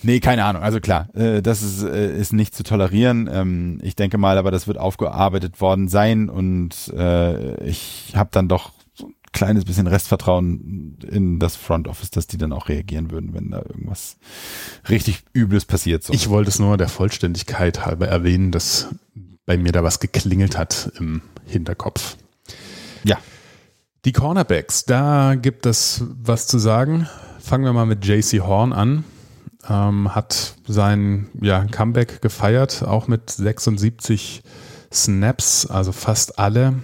[0.03, 0.63] nee, keine Ahnung.
[0.63, 3.29] Also klar, äh, das ist, äh, ist nicht zu tolerieren.
[3.33, 8.49] Ähm, ich denke mal, aber das wird aufgearbeitet worden sein und äh, ich habe dann
[8.49, 13.11] doch so ein kleines bisschen Restvertrauen in das Front Office, dass die dann auch reagieren
[13.11, 14.17] würden, wenn da irgendwas
[14.89, 16.05] richtig Übles passiert.
[16.05, 16.13] So.
[16.13, 18.89] Ich wollte es nur der Vollständigkeit halber erwähnen, dass
[19.47, 22.17] bei mir da was geklingelt hat im Hinterkopf.
[23.05, 23.19] ja.
[24.07, 27.07] Die Cornerbacks, da gibt es was zu sagen.
[27.39, 29.05] Fangen wir mal mit JC Horn an.
[29.69, 34.43] Ähm, hat sein ja, Comeback gefeiert, auch mit 76
[34.93, 36.77] Snaps, also fast alle,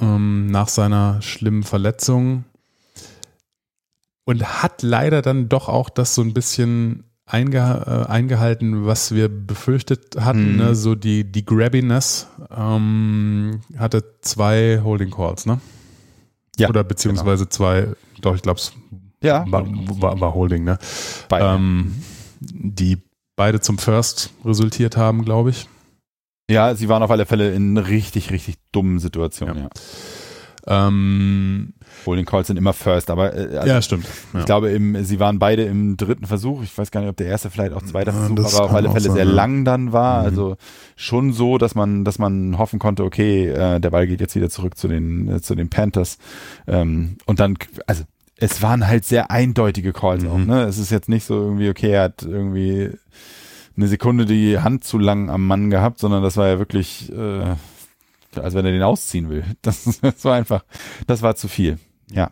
[0.00, 2.44] ähm, nach seiner schlimmen Verletzung.
[4.24, 7.58] Und hat leider dann doch auch das so ein bisschen einge
[8.06, 10.56] äh, eingehalten, was wir befürchtet hatten, Mhm.
[10.58, 10.74] ne?
[10.74, 12.28] so die, die Grabbiness.
[12.54, 15.60] Ähm, hatte zwei Holding Calls, ne?
[16.58, 17.88] Ja, Oder beziehungsweise zwei,
[18.20, 18.72] doch, ich glaube, es
[19.22, 20.78] Ja, war, war, war Holding, ne?
[21.28, 21.46] beide.
[21.46, 21.94] Ähm,
[22.40, 22.98] die
[23.36, 25.68] beide zum First resultiert haben, glaube ich.
[26.50, 29.56] ja, sie waren auf alle Fälle in richtig, richtig dummen Situationen.
[29.56, 29.62] Ja.
[29.62, 29.70] Ja.
[30.64, 31.74] Ähm,
[32.06, 34.06] Holding Calls sind immer first, aber äh, also ja, stimmt.
[34.32, 34.40] Ja.
[34.40, 36.62] ich glaube, im, sie waren beide im dritten Versuch.
[36.62, 38.88] Ich weiß gar nicht, ob der erste vielleicht auch zweiter Versuch, das aber auf alle
[38.90, 39.32] Fälle sein, sehr ja.
[39.32, 40.20] lang dann war.
[40.20, 40.26] Mhm.
[40.26, 40.56] Also
[40.94, 44.50] schon so, dass man, dass man hoffen konnte, okay, äh, der Ball geht jetzt wieder
[44.50, 46.18] zurück zu den, äh, zu den Panthers.
[46.68, 47.56] Ähm, und dann,
[47.88, 48.04] also
[48.42, 50.36] es waren halt sehr eindeutige Calls auch.
[50.36, 50.46] Mhm.
[50.46, 50.62] Ne?
[50.64, 52.90] Es ist jetzt nicht so irgendwie, okay, er hat irgendwie
[53.76, 57.54] eine Sekunde die Hand zu lang am Mann gehabt, sondern das war ja wirklich, äh,
[58.34, 59.44] als wenn er den ausziehen will.
[59.62, 60.64] Das, das war einfach,
[61.06, 61.78] das war zu viel.
[62.10, 62.30] Ja.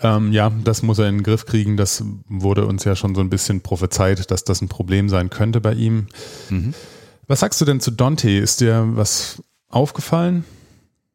[0.00, 1.76] Ähm, ja, das muss er in den Griff kriegen.
[1.76, 5.60] Das wurde uns ja schon so ein bisschen prophezeit, dass das ein Problem sein könnte
[5.60, 6.06] bei ihm.
[6.50, 6.72] Mhm.
[7.26, 8.30] Was sagst du denn zu Dante?
[8.30, 10.44] Ist dir was aufgefallen?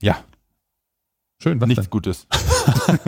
[0.01, 0.17] Ja.
[1.43, 2.25] Schön, was nichts Gutes.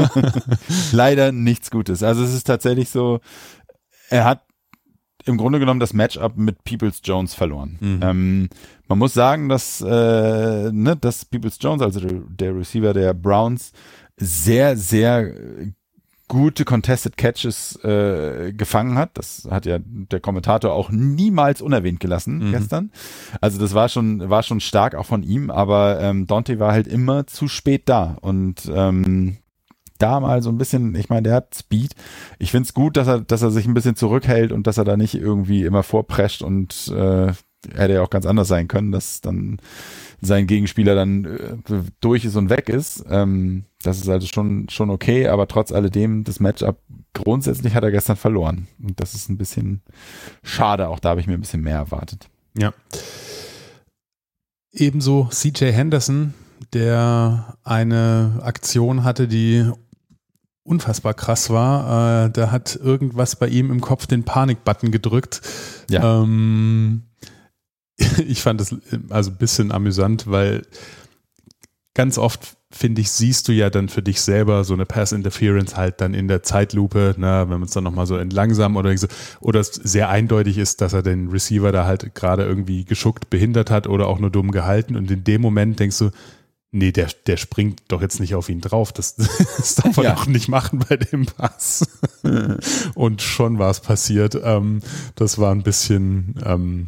[0.92, 2.04] Leider nichts Gutes.
[2.04, 3.22] Also es ist tatsächlich so,
[4.10, 4.44] er hat
[5.24, 7.78] im Grunde genommen das Matchup mit Peoples Jones verloren.
[7.80, 8.00] Mhm.
[8.04, 8.50] Ähm,
[8.90, 13.72] man muss sagen, dass, äh, ne, dass Peoples Jones, also der, der Receiver der Browns,
[14.18, 15.34] sehr, sehr
[16.28, 19.12] gute Contested Catches äh, gefangen hat.
[19.14, 22.52] Das hat ja der Kommentator auch niemals unerwähnt gelassen Mhm.
[22.52, 22.92] gestern.
[23.42, 26.88] Also das war schon war schon stark auch von ihm, aber ähm, Dante war halt
[26.88, 29.38] immer zu spät da und ähm,
[29.98, 31.96] da mal so ein bisschen, ich meine, der hat Speed.
[32.38, 34.98] Ich find's gut, dass er, dass er sich ein bisschen zurückhält und dass er da
[34.98, 37.32] nicht irgendwie immer vorprescht und äh,
[37.74, 39.60] hätte ja auch ganz anders sein können, dass dann
[40.22, 43.04] sein Gegenspieler dann äh, durch ist und weg ist.
[43.10, 46.78] Ähm, das ist also schon, schon okay, aber trotz alledem, das Matchup
[47.14, 48.68] grundsätzlich hat er gestern verloren.
[48.82, 49.82] Und das ist ein bisschen
[50.44, 50.90] schade.
[50.90, 52.28] Auch da habe ich mir ein bisschen mehr erwartet.
[52.58, 52.74] Ja.
[54.72, 56.34] Ebenso CJ Henderson,
[56.74, 59.70] der eine Aktion hatte, die
[60.64, 62.26] unfassbar krass war.
[62.26, 65.42] Äh, der hat irgendwas bei ihm im Kopf den Panik-Button gedrückt.
[65.90, 66.22] Ja.
[66.24, 67.04] Ähm,
[68.28, 68.76] ich fand das
[69.10, 70.64] also ein bisschen amüsant, weil
[71.94, 75.78] ganz oft finde ich, siehst du ja dann für dich selber so eine Pass Interference
[75.78, 79.08] halt dann in der Zeitlupe, ne, wenn man es dann nochmal so entlangsamen oder so,
[79.40, 83.72] oder es sehr eindeutig ist, dass er den Receiver da halt gerade irgendwie geschuckt, behindert
[83.72, 86.12] hat oder auch nur dumm gehalten und in dem Moment denkst du,
[86.72, 89.16] nee, der, der springt doch jetzt nicht auf ihn drauf, das,
[89.58, 90.14] das darf er Ja.
[90.16, 91.88] doch nicht machen bei dem Pass.
[92.96, 94.38] und schon war es passiert.
[94.44, 94.82] Ähm,
[95.16, 96.88] das war ein bisschen, ähm,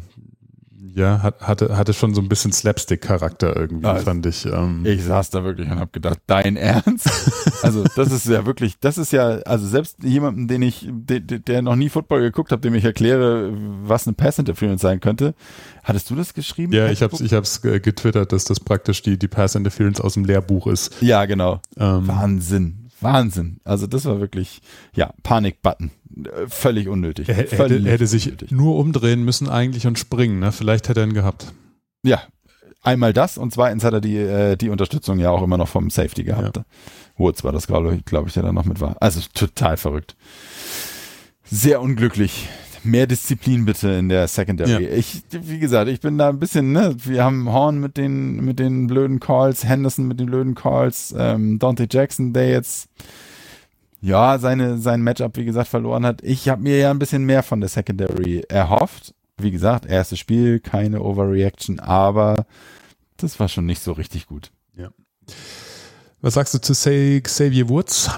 [0.98, 4.44] ja, hat, hatte, hatte schon so ein bisschen Slapstick-Charakter irgendwie, Ah, fand ich.
[4.46, 7.08] Ähm, Ich saß da wirklich und habe gedacht, dein Ernst?
[7.62, 11.60] Also das ist ja wirklich, das ist ja, also selbst jemandem, den ich, der, der
[11.62, 15.34] noch nie Football geguckt hat, dem ich erkläre, was eine Pass Interference sein könnte.
[15.82, 16.72] Hattest du das geschrieben?
[16.72, 20.24] Ja, ich hab's, ich hab's getwittert, dass das praktisch die, die Pass Interference aus dem
[20.24, 20.94] Lehrbuch ist.
[21.00, 21.60] Ja, genau.
[21.78, 22.87] Ähm, Wahnsinn.
[23.00, 23.60] Wahnsinn.
[23.64, 24.60] Also das war wirklich,
[24.94, 25.90] ja, Panik-Button.
[26.24, 27.28] Äh, Völlig unnötig.
[27.28, 28.50] er hätte, Völlig hätte sich unnötig.
[28.50, 30.40] nur umdrehen müssen eigentlich und springen.
[30.40, 30.52] Ne?
[30.52, 31.52] Vielleicht hätte er ihn gehabt.
[32.02, 32.22] Ja,
[32.82, 35.90] einmal das und zweitens hat er die, äh, die Unterstützung ja auch immer noch vom
[35.90, 36.60] Safety gehabt.
[37.16, 38.96] Woods war das, glaube ich, glaub ich, der da noch mit war.
[39.00, 40.16] Also total verrückt.
[41.44, 42.48] Sehr unglücklich.
[42.90, 44.84] Mehr Disziplin bitte in der Secondary.
[44.84, 44.90] Ja.
[44.90, 48.58] Ich, wie gesagt, ich bin da ein bisschen, ne, wir haben Horn mit den, mit
[48.58, 52.88] den blöden Calls, Henderson mit den blöden Calls, ähm, Dante Jackson, der jetzt
[54.00, 56.22] ja seine sein Matchup, wie gesagt, verloren hat.
[56.22, 59.14] Ich habe mir ja ein bisschen mehr von der Secondary erhofft.
[59.36, 62.46] Wie gesagt, erstes Spiel, keine Overreaction, aber
[63.16, 64.50] das war schon nicht so richtig gut.
[66.20, 68.10] Was sagst du zu Xavier Woods?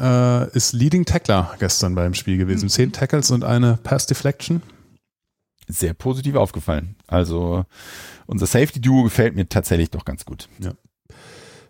[0.00, 2.68] Äh, ist Leading Tackler gestern beim Spiel gewesen.
[2.68, 4.62] Zehn Tackles und eine Pass Deflection.
[5.68, 6.96] Sehr positiv aufgefallen.
[7.06, 7.64] Also
[8.26, 10.48] unser Safety-Duo gefällt mir tatsächlich doch ganz gut.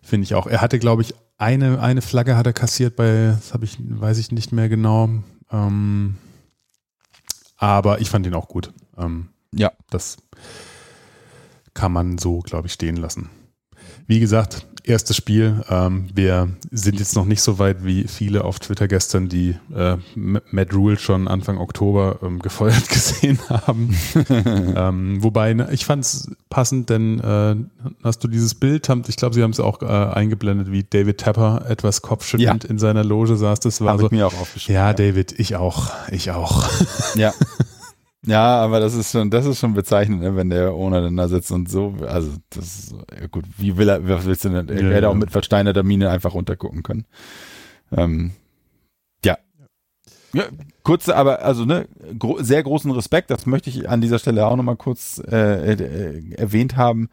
[0.03, 0.47] Finde ich auch.
[0.47, 4.19] Er hatte, glaube ich, eine, eine Flagge hat er kassiert bei, das habe ich, weiß
[4.19, 5.09] ich nicht mehr genau.
[5.51, 6.17] Ähm,
[7.57, 8.73] aber ich fand ihn auch gut.
[8.97, 9.73] Ähm, Ja.
[9.91, 10.17] Das
[11.75, 13.31] kann man so, glaube ich, stehen lassen.
[14.07, 15.65] Wie gesagt, erstes Spiel.
[15.69, 19.97] Ähm, wir sind jetzt noch nicht so weit wie viele auf Twitter gestern, die äh,
[20.15, 23.97] Matt Rule schon Anfang Oktober ähm, gefeuert gesehen haben.
[24.31, 27.57] ähm, wobei, ne, ich fand es passend, denn äh,
[28.05, 31.19] hast du dieses Bild, haben, ich glaube, sie haben es auch äh, eingeblendet, wie David
[31.19, 33.61] Tapper etwas kopfschüttelnd in seiner Loge saß.
[33.61, 34.75] Das war Habe so, ich mir auch aufgeschrieben.
[34.75, 36.65] ja, David, ich auch, ich auch.
[37.17, 37.35] Ja.
[38.27, 41.29] Ja, aber das ist schon, das ist schon bezeichnend, ne, wenn der Owner dann da
[41.29, 44.69] sitzt und so, also das ist, ja gut, wie will er, was willst du denn,
[44.69, 47.05] er Ja, hätte auch mit versteinerter Miene einfach runtergucken können.
[47.97, 48.33] Ähm,
[49.25, 49.39] ja.
[50.33, 50.45] ja.
[50.83, 51.87] Kurze, aber also ne,
[52.19, 56.35] gro sehr großen Respekt, das möchte ich an dieser Stelle auch nochmal kurz äh, äh,
[56.35, 57.09] erwähnt haben,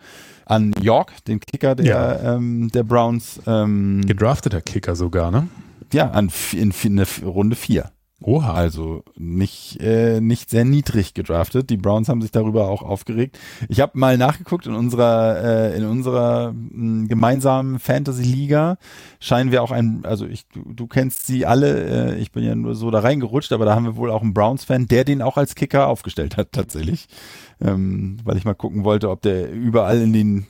[0.45, 2.35] an York, den Kicker der, Ja.
[2.35, 5.47] ähm, der Browns, ähm, Gedrafteter Kicker sogar, ne?
[5.93, 6.87] ja, an, in, vi-
[7.21, 7.91] in Runde vier.
[8.25, 8.53] Oha.
[8.53, 11.69] Also nicht, äh, nicht sehr niedrig gedraftet.
[11.69, 13.37] Die Browns haben sich darüber auch aufgeregt.
[13.67, 18.77] Ich habe mal nachgeguckt in unserer äh, in unserer mh, gemeinsamen Fantasy Liga
[19.19, 22.13] scheinen wir auch ein, also ich du, kennst sie alle.
[22.13, 24.33] Äh, ich bin ja nur so da reingerutscht, aber da haben wir wohl auch einen
[24.33, 27.07] Browns Fan, der den auch als Kicker aufgestellt hat tatsächlich,
[27.59, 30.47] ähm, weil ich mal gucken wollte, ob der überall in den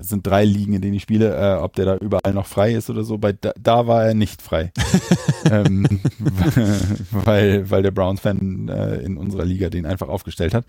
[0.00, 2.90] sind drei Ligen, in denen ich spiele, äh, ob der da überall noch frei ist
[2.90, 3.18] oder so.
[3.18, 4.72] Bei da, da war er nicht frei.
[5.50, 5.86] ähm,
[7.10, 10.64] weil, weil der Browns-Fan äh, in unserer Liga den einfach aufgestellt hat.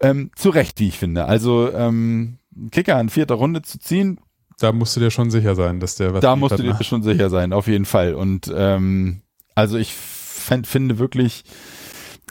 [0.00, 1.24] Ähm, zu Recht, wie ich finde.
[1.26, 2.38] Also ähm,
[2.70, 4.20] Kicker in vierter Runde zu ziehen,
[4.58, 6.82] Da musst du dir schon sicher sein, dass der was da musst du liefert, dir
[6.82, 6.84] ne?
[6.84, 8.14] schon sicher sein, auf jeden Fall.
[8.14, 9.22] Und ähm,
[9.54, 11.44] also ich fänd, finde wirklich,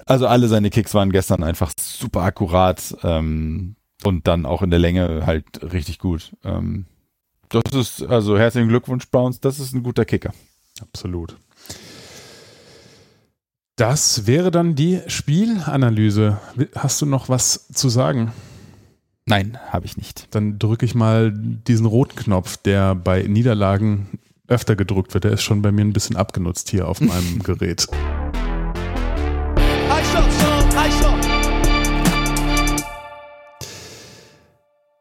[0.05, 3.75] also alle seine Kicks waren gestern einfach super akkurat ähm,
[4.05, 6.35] und dann auch in der Länge halt richtig gut.
[6.43, 6.85] Ähm,
[7.49, 10.33] das ist, also herzlichen Glückwunsch, Browns, das ist ein guter Kicker.
[10.81, 11.37] Absolut.
[13.75, 16.39] Das wäre dann die Spielanalyse.
[16.75, 18.31] Hast du noch was zu sagen?
[19.25, 20.33] Nein, habe ich nicht.
[20.33, 25.23] Dann drücke ich mal diesen roten Knopf, der bei Niederlagen öfter gedrückt wird.
[25.23, 27.87] Der ist schon bei mir ein bisschen abgenutzt hier auf meinem Gerät.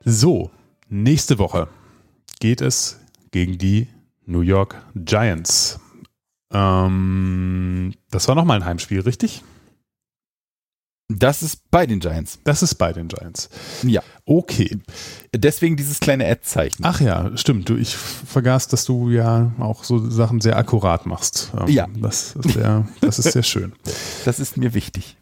[0.04, 0.50] So,
[0.88, 1.68] nächste Woche
[2.40, 2.98] geht es
[3.30, 3.88] gegen die
[4.26, 5.80] New York Giants.
[6.52, 9.42] Ähm, das war nochmal ein Heimspiel, richtig?
[11.08, 12.38] Das ist bei den Giants.
[12.44, 13.50] Das ist bei den Giants.
[13.82, 14.02] Ja.
[14.24, 14.78] Okay.
[15.34, 16.82] Deswegen dieses kleine Ad-Zeichen.
[16.82, 17.68] Ach ja, stimmt.
[17.68, 21.52] Du, ich vergaß, dass du ja auch so Sachen sehr akkurat machst.
[21.58, 21.88] Ähm, Ja.
[22.00, 23.74] Das ist sehr, das ist sehr schön.
[24.24, 25.16] Das ist mir wichtig.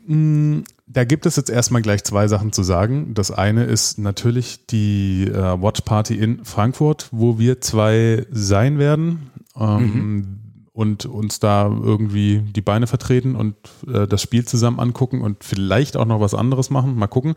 [0.93, 3.15] Da gibt es jetzt erstmal gleich zwei Sachen zu sagen.
[3.15, 9.31] Das eine ist natürlich die äh, Watch Party in Frankfurt, wo wir zwei sein werden
[9.59, 10.39] ähm,
[10.73, 15.97] und uns da irgendwie die Beine vertreten und äh, das Spiel zusammen angucken und vielleicht
[15.97, 16.97] auch noch was anderes machen.
[16.97, 17.37] Mal gucken.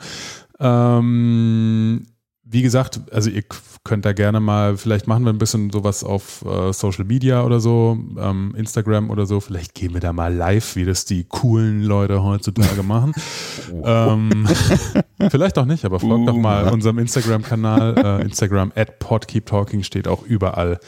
[0.60, 2.08] Ähm,
[2.48, 3.44] wie gesagt, also ihr
[3.84, 7.60] könnt da gerne mal, vielleicht machen wir ein bisschen sowas auf äh, Social Media oder
[7.60, 9.40] so, ähm, Instagram oder so.
[9.40, 13.14] Vielleicht gehen wir da mal live, wie das die coolen Leute heutzutage machen.
[13.84, 14.48] ähm,
[15.30, 17.96] vielleicht auch nicht, aber folgt doch mal unserem Instagram-Kanal.
[17.98, 20.80] Äh, Instagram at podkeeptalking steht auch überall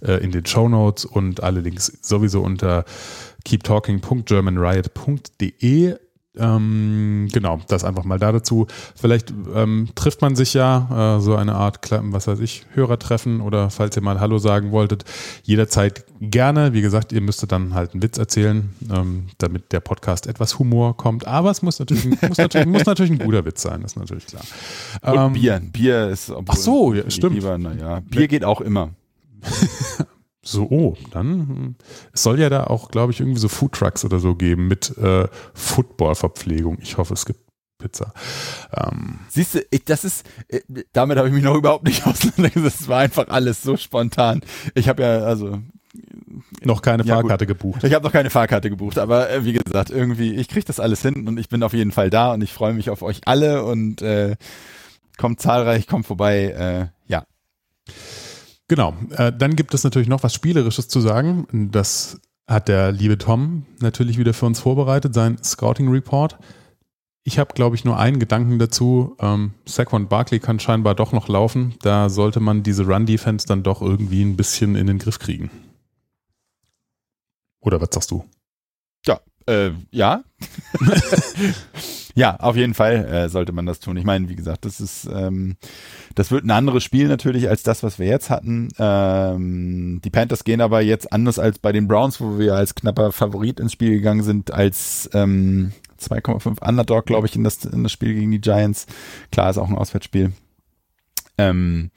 [0.00, 2.84] äh, in den Show Notes und alle Links sowieso unter
[3.44, 5.94] keeptalking.germanriot.de.
[6.36, 8.66] Ähm, genau, das einfach mal da dazu.
[8.96, 13.70] Vielleicht ähm, trifft man sich ja, äh, so eine Art, was weiß ich, Hörertreffen oder
[13.70, 15.04] falls ihr mal Hallo sagen wolltet,
[15.44, 16.72] jederzeit gerne.
[16.72, 20.96] Wie gesagt, ihr müsstet dann halt einen Witz erzählen, ähm, damit der Podcast etwas Humor
[20.96, 21.26] kommt.
[21.26, 23.96] Aber es muss natürlich, ein- muss natürlich, muss natürlich ein guter Witz sein, das ist
[23.96, 24.42] natürlich klar.
[25.02, 25.60] Und Ähm, Bier.
[25.72, 27.34] Bier ist, Ach so, ja, stimmt.
[27.36, 28.90] Lieber, naja, Bier geht auch immer.
[30.44, 31.74] So, oh, dann, hm,
[32.12, 35.26] es soll ja da auch, glaube ich, irgendwie so Foodtrucks oder so geben mit äh,
[35.54, 36.78] Footballverpflegung.
[36.82, 37.40] Ich hoffe, es gibt
[37.78, 38.12] Pizza.
[38.76, 40.60] Ähm, Siehst du, ich, das ist, äh,
[40.92, 42.82] damit habe ich mich noch überhaupt nicht auseinandergesetzt.
[42.82, 44.42] Es war einfach alles so spontan.
[44.74, 45.60] Ich habe ja, also,
[46.62, 47.84] noch keine Ja, Fahrkarte gebucht.
[47.84, 51.02] ich habe noch keine Fahrkarte gebucht, aber äh, wie gesagt, irgendwie, ich kriege das alles
[51.02, 53.64] hin und ich bin auf jeden Fall da und ich freue mich auf euch alle
[53.64, 54.36] und äh,
[55.16, 56.90] kommt zahlreich, kommt vorbei.
[57.06, 57.24] Äh, ja,
[58.68, 58.94] Genau.
[59.10, 61.68] Äh, dann gibt es natürlich noch was Spielerisches zu sagen.
[61.70, 66.38] Das hat der liebe Tom natürlich wieder für uns vorbereitet, sein Scouting Report.
[67.26, 69.16] Ich habe, glaube ich, nur einen Gedanken dazu.
[69.18, 71.74] Ähm, Saquon Barkley kann scheinbar doch noch laufen.
[71.80, 75.50] Da sollte man diese Run-Defense dann doch irgendwie ein bisschen in den Griff kriegen.
[77.60, 78.24] Oder was sagst du?
[79.06, 80.22] ja, äh, ja.
[82.14, 83.96] ja, auf jeden Fall äh, sollte man das tun.
[83.96, 85.56] Ich meine, wie gesagt, das ist, ähm,
[86.14, 88.68] das wird ein anderes Spiel natürlich als das, was wir jetzt hatten.
[88.78, 93.10] Ähm, die Panthers gehen aber jetzt anders als bei den Browns, wo wir als knapper
[93.10, 97.92] Favorit ins Spiel gegangen sind, als ähm, 2,5 Underdog, glaube ich, in das, in das
[97.92, 98.86] Spiel gegen die Giants.
[99.32, 100.32] Klar, ist auch ein Auswärtsspiel.
[101.36, 101.90] Ähm,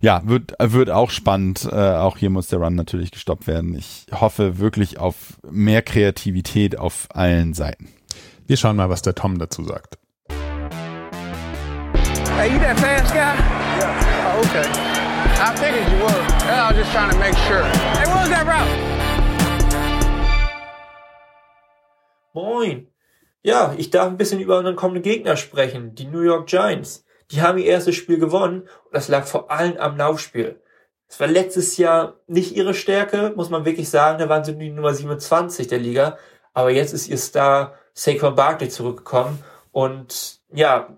[0.00, 1.66] ja, wird, wird auch spannend.
[1.70, 3.74] Äh, auch hier muss der Run natürlich gestoppt werden.
[3.74, 7.88] Ich hoffe wirklich auf mehr Kreativität auf allen Seiten.
[8.52, 9.96] Wir schauen mal, was der Tom dazu sagt.
[12.36, 13.32] Hey, you that fast guy?
[13.80, 13.96] Yeah.
[14.28, 14.68] Oh, okay.
[15.40, 16.20] I figured you were.
[16.44, 17.64] I was just trying to make sure.
[17.96, 18.68] Hey, what was that route?
[22.34, 22.88] Moin.
[23.42, 27.06] Ja, ich darf ein bisschen über unseren kommenden Gegner sprechen, die New York Giants.
[27.30, 30.60] Die haben ihr erstes Spiel gewonnen und das lag vor allem am Laufspiel.
[31.08, 34.18] Es war letztes Jahr nicht ihre Stärke, muss man wirklich sagen.
[34.18, 36.18] Da waren sie die Nummer 27 der Liga.
[36.52, 39.42] Aber jetzt ist ihr Star Saquon Barkley zurückgekommen.
[39.70, 40.96] Und ja,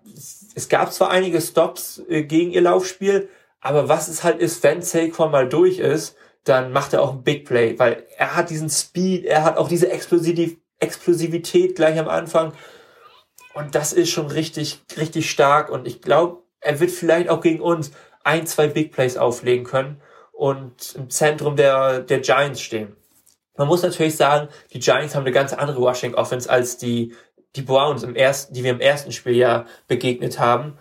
[0.54, 3.28] es gab zwar einige Stops äh, gegen ihr Laufspiel,
[3.60, 7.22] aber was es halt ist, wenn Saquon mal durch ist, dann macht er auch ein
[7.22, 12.08] Big Play, weil er hat diesen Speed, er hat auch diese Explosiv Explosivität gleich am
[12.08, 12.52] Anfang.
[13.54, 15.70] Und das ist schon richtig, richtig stark.
[15.70, 17.92] Und ich glaube, er wird vielleicht auch gegen uns
[18.22, 22.96] ein, zwei Big Plays auflegen können und im Zentrum der, der Giants stehen.
[23.56, 27.14] Man muss natürlich sagen, die Giants haben eine ganz andere Rushing Offense als die,
[27.56, 30.76] die Browns im ersten, die wir im ersten Spiel ja begegnet haben.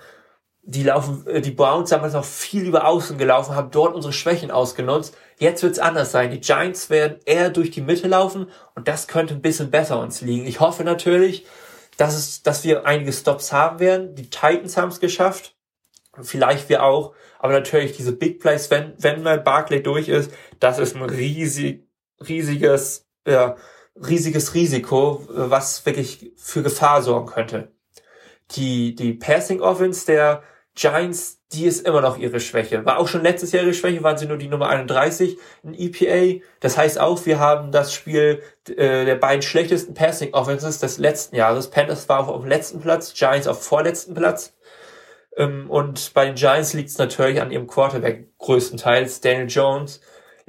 [0.63, 4.13] Die laufen, äh, die Browns haben damals noch viel über Außen gelaufen, haben dort unsere
[4.13, 5.15] Schwächen ausgenutzt.
[5.37, 6.31] Jetzt wird's anders sein.
[6.31, 10.21] Die Giants werden eher durch die Mitte laufen und das könnte ein bisschen besser uns
[10.21, 10.47] liegen.
[10.47, 11.45] Ich hoffe natürlich,
[11.97, 14.15] dass es, dass wir einige Stops haben werden.
[14.15, 15.55] Die Titans haben es geschafft.
[16.21, 17.13] Vielleicht wir auch.
[17.39, 21.82] Aber natürlich diese Big Plays, wenn, wenn mal Barclay durch ist, das ist ein riesig,
[22.27, 23.55] riesiges, ja,
[23.95, 27.71] riesiges Risiko, was wirklich für Gefahr sorgen könnte.
[28.51, 30.43] Die, die Passing Offense der
[30.75, 32.83] Giants, die ist immer noch ihre Schwäche.
[32.83, 36.43] War auch schon letztes Jahr ihre Schwäche, waren sie nur die Nummer 31 in EPA.
[36.59, 41.35] Das heißt auch, wir haben das Spiel äh, der beiden schlechtesten Passing Offenses des letzten
[41.35, 41.69] Jahres.
[41.69, 44.55] Panthers war auf dem letzten Platz, Giants auf vorletzten Platz.
[45.37, 50.01] Ähm, und bei den Giants liegt es natürlich an ihrem Quarterback größtenteils, Daniel Jones.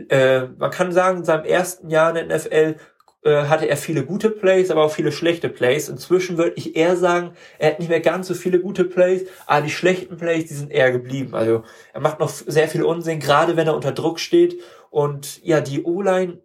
[0.08, 2.76] Äh, man kann sagen, in seinem ersten Jahr in der NFL
[3.24, 5.88] äh, hatte er viele gute Plays, aber auch viele schlechte Plays.
[5.88, 9.62] Inzwischen würde ich eher sagen, er hat nicht mehr ganz so viele gute Plays, aber
[9.62, 11.34] die schlechten Plays, die sind eher geblieben.
[11.34, 14.60] Also er macht noch sehr viel Unsinn, gerade wenn er unter Druck steht.
[14.90, 16.38] Und ja, die O-Line,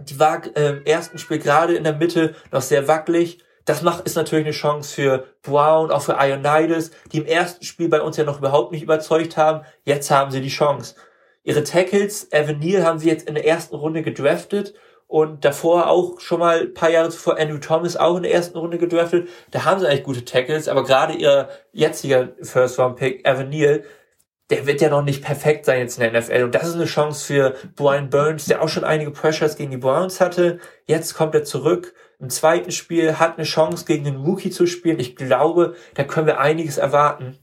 [0.00, 3.38] die war äh, im ersten Spiel gerade in der Mitte noch sehr wackelig.
[3.64, 7.88] Das macht, ist natürlich eine Chance für Brown, auch für Ionides, die im ersten Spiel
[7.88, 9.64] bei uns ja noch überhaupt nicht überzeugt haben.
[9.84, 10.96] Jetzt haben sie die Chance.
[11.42, 14.74] Ihre Tackles, Evan Neal haben sie jetzt in der ersten Runde gedraftet
[15.06, 18.56] und davor auch schon mal ein paar Jahre zuvor Andrew Thomas auch in der ersten
[18.56, 19.28] Runde gedraftet.
[19.50, 23.82] Da haben sie eigentlich gute Tackles, aber gerade ihr jetziger First Round Pick, Evan Neal,
[24.50, 26.44] der wird ja noch nicht perfekt sein jetzt in der NFL.
[26.44, 29.76] Und das ist eine Chance für Brian Burns, der auch schon einige Pressures gegen die
[29.76, 30.58] Browns hatte.
[30.86, 34.98] Jetzt kommt er zurück im zweiten Spiel, hat eine Chance gegen den Rookie zu spielen.
[34.98, 37.38] Ich glaube, da können wir einiges erwarten.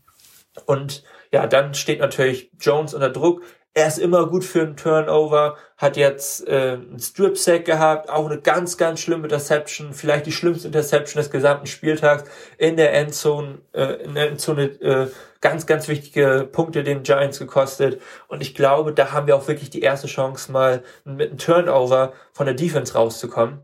[0.65, 3.41] Und ja, dann steht natürlich Jones unter Druck
[3.77, 8.41] er ist immer gut für einen Turnover, hat jetzt äh, einen Strip-Sack gehabt, auch eine
[8.41, 12.23] ganz, ganz schlimme Interception, vielleicht die schlimmste Interception des gesamten Spieltags
[12.57, 15.11] in der Endzone, äh, in der Endzone äh,
[15.41, 18.01] ganz, ganz wichtige Punkte den Giants gekostet.
[18.27, 22.13] Und ich glaube, da haben wir auch wirklich die erste Chance, mal mit einem Turnover
[22.33, 23.59] von der Defense rauszukommen.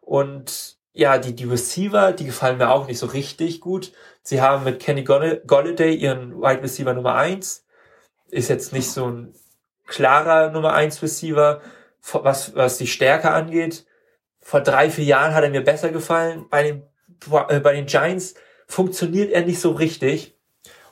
[0.00, 3.90] Und ja, die, die Receiver, die gefallen mir auch nicht so richtig gut.
[4.22, 7.64] Sie haben mit Kenny Golladay ihren Wide Receiver Nummer eins
[8.30, 9.34] ist jetzt nicht so ein
[9.86, 11.60] klarer Nummer 1 Receiver,
[12.12, 13.86] was, was die Stärke angeht.
[14.40, 16.46] Vor drei, vier Jahren hat er mir besser gefallen.
[16.48, 16.82] Bei den,
[17.48, 18.34] äh, bei den Giants
[18.66, 20.36] funktioniert er nicht so richtig.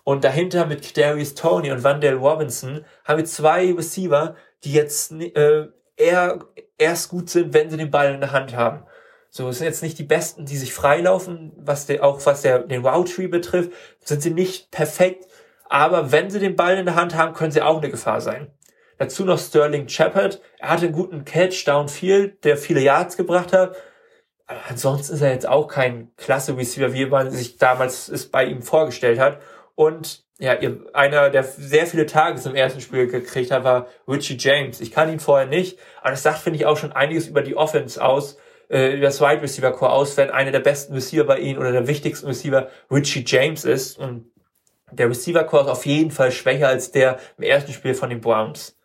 [0.04, 5.68] Und dahinter mit Darius Tony und Vandale Robinson haben wir zwei Receiver, die jetzt äh,
[5.96, 6.38] eher
[6.78, 8.84] erst gut sind, wenn sie den Ball in der Hand haben.
[9.30, 12.60] So, es sind jetzt nicht die besten, die sich freilaufen, was der, auch was der,
[12.60, 13.72] den Route Tree betrifft,
[14.02, 15.26] sind sie nicht perfekt,
[15.68, 18.48] aber wenn sie den Ball in der Hand haben, können sie auch eine Gefahr sein.
[18.98, 20.40] Dazu noch Sterling Shepard.
[20.58, 23.76] Er hatte einen guten Catch downfield, der viele Yards gebracht hat.
[24.46, 28.44] Aber ansonsten ist er jetzt auch kein klasse Receiver, wie man sich damals es bei
[28.44, 29.40] ihm vorgestellt hat.
[29.74, 30.56] Und ja,
[30.92, 34.80] einer, der sehr viele Tages im ersten Spiel gekriegt hat, war Richie James.
[34.80, 37.56] Ich kann ihn vorher nicht, aber das sagt, finde ich, auch schon einiges über die
[37.56, 38.38] Offense aus,
[38.70, 41.72] äh, über das Wide Receiver Core aus, wenn einer der besten Receiver bei ihnen oder
[41.72, 43.98] der wichtigsten Receiver Richie James ist.
[43.98, 44.30] Und
[44.90, 48.20] der Receiver Core ist auf jeden Fall schwächer als der im ersten Spiel von den
[48.20, 48.76] Browns.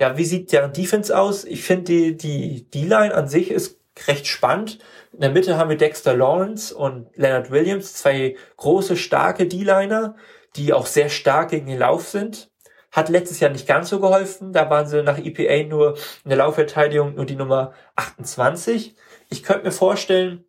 [0.00, 1.44] Ja, wie sieht deren Defense aus?
[1.44, 3.78] Ich finde die, die D-Line an sich ist
[4.08, 4.78] recht spannend.
[5.12, 10.16] In der Mitte haben wir Dexter Lawrence und Leonard Williams, zwei große, starke D-Liner,
[10.56, 12.50] die auch sehr stark gegen den Lauf sind.
[12.90, 14.52] Hat letztes Jahr nicht ganz so geholfen.
[14.52, 18.96] Da waren sie nach EPA nur in der Laufverteidigung nur die Nummer 28.
[19.30, 20.44] Ich könnte mir vorstellen,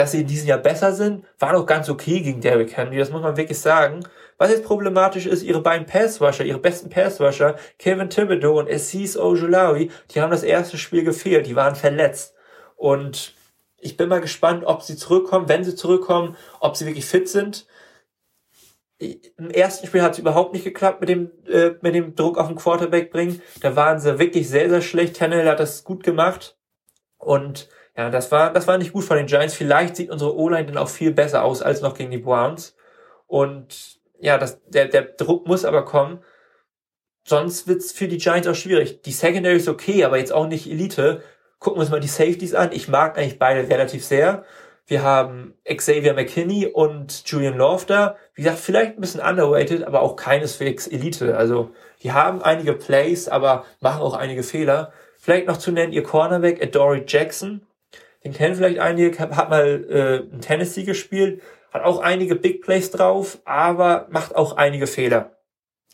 [0.00, 1.26] dass sie in diesem Jahr besser sind.
[1.38, 4.00] War noch ganz okay gegen Derrick Henry, das muss man wirklich sagen.
[4.38, 9.90] Was jetzt problematisch ist, ihre beiden Passwasher, ihre besten Passwasher, Kevin Thibodeau und Assis Ojulawi,
[10.10, 12.34] die haben das erste Spiel gefehlt, die waren verletzt.
[12.76, 13.34] Und
[13.76, 17.66] ich bin mal gespannt, ob sie zurückkommen, wenn sie zurückkommen, ob sie wirklich fit sind.
[18.96, 22.46] Im ersten Spiel hat es überhaupt nicht geklappt mit dem, äh, mit dem Druck auf
[22.46, 23.42] den Quarterback bringen.
[23.60, 25.16] Da waren sie wirklich sehr, sehr schlecht.
[25.16, 26.56] Tennell hat das gut gemacht.
[27.18, 27.68] Und
[28.00, 29.52] ja, das war, das war nicht gut von den Giants.
[29.52, 32.74] Vielleicht sieht unsere O-Line dann auch viel besser aus als noch gegen die Browns.
[33.26, 36.20] Und ja, das, der, der Druck muss aber kommen.
[37.24, 39.02] Sonst wird's für die Giants auch schwierig.
[39.02, 41.22] Die Secondary ist okay, aber jetzt auch nicht Elite.
[41.58, 42.72] Gucken wir uns mal die Safeties an.
[42.72, 44.44] Ich mag eigentlich beide relativ sehr.
[44.86, 48.16] Wir haben Xavier McKinney und Julian Love da.
[48.32, 51.36] Wie gesagt, vielleicht ein bisschen underrated, aber auch keineswegs Elite.
[51.36, 51.72] Also,
[52.02, 54.90] die haben einige Plays, aber machen auch einige Fehler.
[55.18, 57.66] Vielleicht noch zu nennen ihr Cornerback, Adoree Jackson.
[58.24, 61.42] Den kennen vielleicht einige, hat mal äh, in Tennessee gespielt,
[61.72, 65.36] hat auch einige Big Plays drauf, aber macht auch einige Fehler.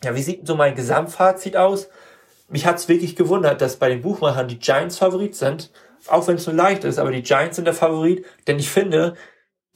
[0.03, 1.89] Ja, wie sieht so mein Gesamtfazit aus?
[2.49, 5.73] Mich hat's wirklich gewundert, dass bei den Buchmachern die Giants Favorit sind,
[6.09, 9.15] auch wenn es nur leicht ist, aber die Giants sind der Favorit, denn ich finde,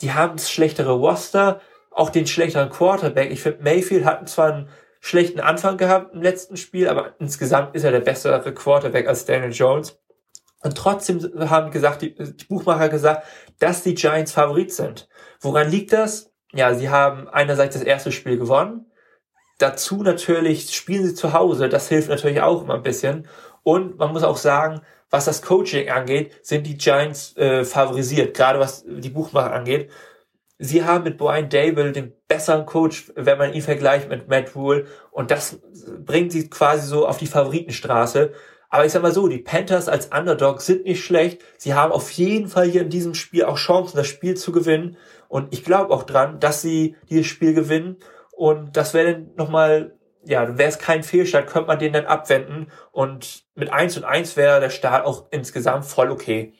[0.00, 1.60] die haben das schlechtere Roster,
[1.90, 3.30] auch den schlechteren Quarterback.
[3.30, 4.68] Ich finde, Mayfield hat zwar einen
[5.00, 9.52] schlechten Anfang gehabt im letzten Spiel, aber insgesamt ist er der bessere Quarterback als Daniel
[9.52, 9.99] Jones.
[10.62, 13.26] Und trotzdem haben gesagt, die, die Buchmacher gesagt,
[13.58, 15.08] dass die Giants Favorit sind.
[15.40, 16.32] Woran liegt das?
[16.52, 18.86] Ja, sie haben einerseits das erste Spiel gewonnen.
[19.58, 21.68] Dazu natürlich spielen sie zu Hause.
[21.68, 23.28] Das hilft natürlich auch immer ein bisschen.
[23.62, 28.58] Und man muss auch sagen, was das Coaching angeht, sind die Giants äh, favorisiert, gerade
[28.58, 29.90] was die Buchmacher angeht.
[30.58, 34.86] Sie haben mit Brian Dable den besseren Coach, wenn man ihn vergleicht mit Matt Rule.
[35.10, 35.58] Und das
[36.04, 38.32] bringt sie quasi so auf die Favoritenstraße.
[38.70, 41.42] Aber ich sag mal so, die Panthers als Underdog sind nicht schlecht.
[41.58, 44.96] Sie haben auf jeden Fall hier in diesem Spiel auch Chancen, das Spiel zu gewinnen.
[45.28, 47.96] Und ich glaube auch dran, dass sie dieses Spiel gewinnen.
[48.30, 52.70] Und das wäre dann nochmal, ja, wäre es kein Fehlstart, könnte man den dann abwenden.
[52.92, 56.54] Und mit 1 und 1 wäre der Start auch insgesamt voll okay.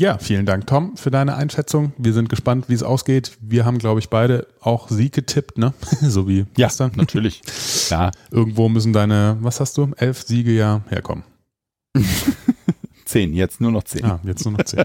[0.00, 1.92] Ja, vielen Dank, Tom, für deine Einschätzung.
[1.98, 3.36] Wir sind gespannt, wie es ausgeht.
[3.40, 5.74] Wir haben, glaube ich, beide auch Sieg getippt, ne?
[6.02, 6.92] so wie Ja, gestern.
[6.94, 7.42] natürlich.
[7.90, 11.24] Ja, Irgendwo müssen deine, was hast du, elf Siege ja herkommen.
[13.06, 14.04] zehn, jetzt nur noch zehn.
[14.04, 14.84] Ah, jetzt nur noch zehn.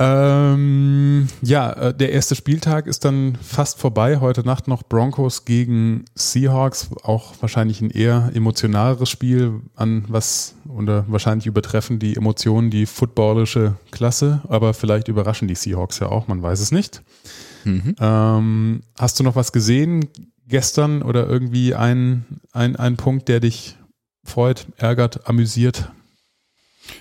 [0.00, 4.20] Ähm, ja, äh, der erste Spieltag ist dann fast vorbei.
[4.20, 6.90] Heute Nacht noch Broncos gegen Seahawks.
[7.02, 13.74] Auch wahrscheinlich ein eher emotionaleres Spiel, an was oder wahrscheinlich übertreffen die Emotionen die footballische
[13.90, 17.02] Klasse, aber vielleicht überraschen die Seahawks ja auch, man weiß es nicht.
[17.64, 17.96] Mhm.
[17.98, 20.08] Ähm, hast du noch was gesehen
[20.46, 23.76] gestern oder irgendwie ein, ein, ein Punkt, der dich
[24.22, 25.90] freut, ärgert, amüsiert?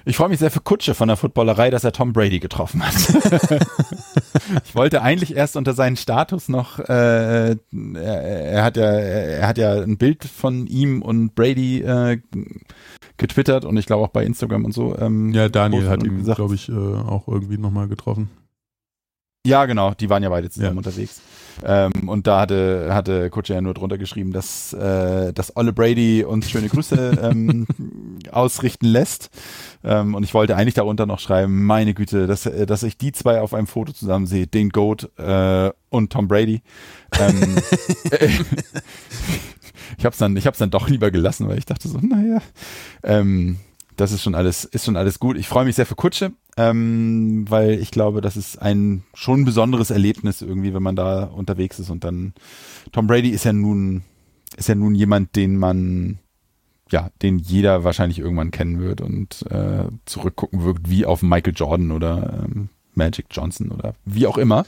[0.05, 2.95] Ich freue mich sehr für Kutsche von der Footballerei, dass er Tom Brady getroffen hat.
[4.65, 9.57] ich wollte eigentlich erst unter seinen Status noch, äh, er, er hat ja, er hat
[9.57, 12.19] ja ein Bild von ihm und Brady äh,
[13.17, 14.97] getwittert und ich glaube auch bei Instagram und so.
[14.97, 18.29] Ähm, Ja, Daniel hat ihn, glaube ich, äh, auch irgendwie nochmal getroffen.
[19.47, 20.77] Ja, genau, die waren ja beide zusammen Ja.
[20.77, 21.21] unterwegs.
[21.63, 26.23] Ähm, und da hatte, hatte Kutscher ja nur drunter geschrieben, dass, äh, dass Olle Brady
[26.23, 27.65] uns schöne Grüße ähm,
[28.31, 29.29] ausrichten lässt.
[29.83, 33.11] Ähm, und ich wollte eigentlich darunter noch schreiben, meine Güte, dass, äh, dass ich die
[33.11, 36.61] zwei auf einem Foto zusammen sehe, den Goat äh, und Tom Brady.
[37.19, 37.57] Ähm,
[38.11, 38.27] äh,
[39.97, 42.39] ich hab's dann, ich hab's dann doch lieber gelassen, weil ich dachte so, naja,
[43.03, 43.57] ähm,
[43.95, 45.37] das ist schon alles, ist schon alles gut.
[45.37, 49.91] Ich freue mich sehr für Kutsche, ähm, weil ich glaube, das ist ein schon besonderes
[49.91, 52.33] Erlebnis irgendwie, wenn man da unterwegs ist und dann
[52.91, 54.01] Tom Brady ist ja nun,
[54.57, 56.17] ist ja nun jemand, den man,
[56.89, 61.91] ja, den jeder wahrscheinlich irgendwann kennen wird und äh, zurückgucken wird, wie auf Michael Jordan
[61.91, 64.65] oder ähm, Magic Johnson oder wie auch immer.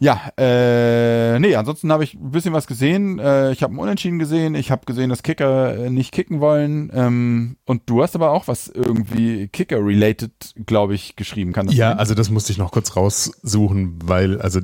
[0.00, 3.18] Ja, äh, nee, ansonsten habe ich ein bisschen was gesehen.
[3.18, 4.54] Äh, ich habe einen Unentschieden gesehen.
[4.54, 6.90] Ich habe gesehen, dass Kicker äh, nicht kicken wollen.
[6.94, 11.52] Ähm, und du hast aber auch was irgendwie Kicker-related, glaube ich, geschrieben.
[11.52, 11.98] Kann das Ja, sein?
[11.98, 14.60] also das musste ich noch kurz raussuchen, weil, also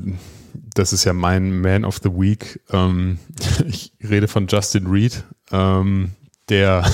[0.74, 2.60] das ist ja mein Man of the Week.
[2.70, 3.18] Ähm,
[3.66, 6.12] ich rede von Justin Reed, ähm,
[6.48, 6.84] der,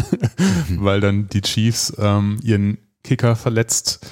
[0.78, 4.06] weil dann die Chiefs ähm, ihren Kicker verletzt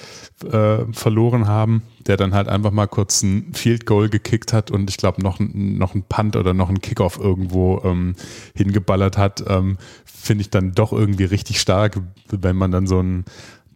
[0.45, 4.89] äh, verloren haben, der dann halt einfach mal kurz ein Field Goal gekickt hat und
[4.91, 8.15] ich glaube noch, ein- noch ein Punt oder noch ein Kickoff irgendwo ähm,
[8.55, 12.01] hingeballert hat, ähm, finde ich dann doch irgendwie richtig stark,
[12.31, 13.25] wenn man dann so einen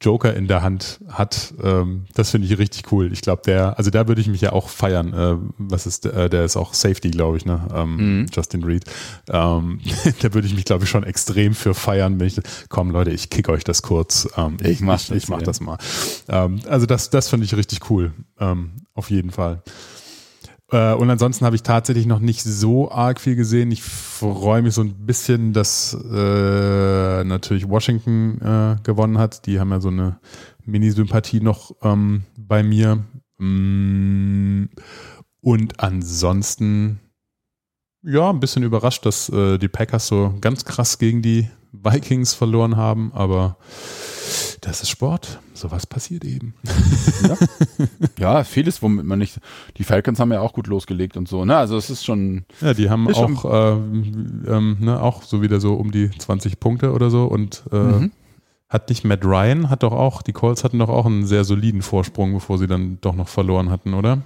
[0.01, 1.55] Joker in der Hand hat.
[1.63, 3.13] Ähm, das finde ich richtig cool.
[3.13, 5.13] Ich glaube, der, also da würde ich mich ja auch feiern.
[5.13, 7.67] Äh, was ist, der, der ist auch Safety, glaube ich, ne?
[7.75, 8.27] Ähm, Mhm.
[8.33, 8.85] Justin Reed.
[9.31, 9.81] Ähm,
[10.21, 13.31] da würde ich mich, glaube ich, schon extrem für feiern, wenn ich, komm Leute, ich
[13.31, 14.29] kick euch das kurz.
[14.37, 15.45] Ähm, Ich mach ich, das, ich mach ja.
[15.45, 15.79] das mal.
[16.29, 18.13] Ähm, also das, das finde ich richtig cool.
[18.39, 19.63] Ähm, auf jeden Fall.
[20.75, 23.71] Äh, und ansonsten habe ich tatsächlich noch nicht so arg viel gesehen.
[23.71, 29.47] Ich freue mich so ein bisschen, dass äh, natürlich Washington äh, gewonnen hat.
[29.47, 30.19] Die haben ja so eine
[30.65, 33.05] Mini-Sympathie noch ähm, bei mir.
[33.39, 34.65] Mm,
[35.41, 36.99] Und ansonsten,
[38.03, 42.77] ja, ein bisschen überrascht, dass äh, die Packers so ganz krass gegen die Vikings verloren
[42.77, 43.59] haben, aber
[44.65, 45.41] das ist Sport.
[45.53, 46.55] Sowas passiert eben.
[48.19, 49.39] ja, vieles, womit man nicht.
[49.77, 51.45] Die Falcons haben ja auch gut losgelegt und so.
[51.45, 52.45] Ne, also es ist schon.
[52.61, 56.93] Ja, die haben auch, äh, ähm, ne, auch so wieder so um die 20 Punkte
[56.93, 58.13] oder so und äh, Mhm.
[58.69, 61.83] hat nicht Matt Ryan, hat doch auch, die Colts hatten doch auch einen sehr soliden
[61.83, 64.23] Vorsprung, bevor sie dann doch noch verloren hatten, oder?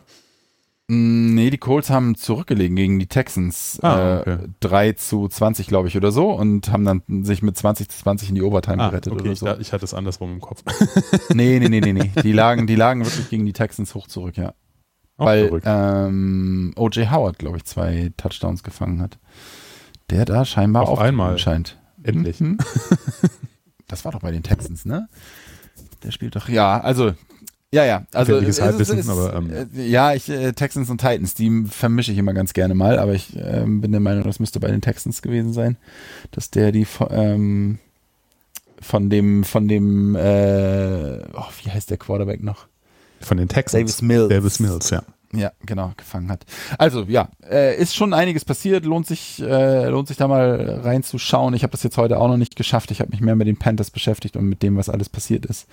[0.91, 3.79] Mm, Nee, die Colts haben zurückgelegen gegen die Texans.
[3.83, 4.33] Ah, okay.
[4.33, 6.31] äh, 3 zu 20, glaube ich, oder so.
[6.33, 9.33] Und haben dann sich mit 20 zu 20 in die Overtime Ah, gerettet okay, oder
[9.33, 9.47] ich, so.
[9.47, 10.63] da- ich hatte es andersrum im Kopf.
[11.35, 12.11] Nee, nee, nee, nee, nee.
[12.23, 14.55] Die lagen, die lagen wirklich gegen die Texans hoch zurück, ja.
[15.19, 17.11] Auch Weil ähm, O.J.
[17.11, 19.19] Howard, glaube ich, zwei Touchdowns gefangen hat.
[20.11, 21.39] Der da scheinbar Auf aufgeblüht einmal.
[21.39, 21.77] scheint.
[22.03, 22.41] Endlich.
[22.41, 22.57] Mhm.
[23.89, 25.09] Das war doch bei den Texans, ne?
[26.05, 27.13] Der spielt doch, ja, also,
[27.73, 28.37] ja, ja, also.
[28.37, 32.13] Es ist- Halbwissen, ist- aber, ähm, äh, ja, ich, äh, Texans und Titans, die vermische
[32.13, 34.81] ich immer ganz gerne mal, aber ich ähm, bin der Meinung, das müsste bei den
[34.81, 35.77] Texans gewesen sein,
[36.31, 37.79] dass der die von, ähm,
[38.81, 42.67] von dem, von dem, äh, oh, wie heißt der Quarterback noch?
[43.21, 43.81] Von den Texans.
[43.83, 44.29] Davis Mills.
[44.29, 45.03] Davis Mills, ja.
[45.35, 46.47] Ja, genau, gefangen hat.
[46.79, 51.53] Also ja, äh, ist schon einiges passiert, lohnt sich, äh, lohnt sich da mal reinzuschauen.
[51.53, 52.91] Ich habe das jetzt heute auch noch nicht geschafft.
[52.93, 55.67] Ich habe mich mehr mit den Panthers beschäftigt und mit dem, was alles passiert ist.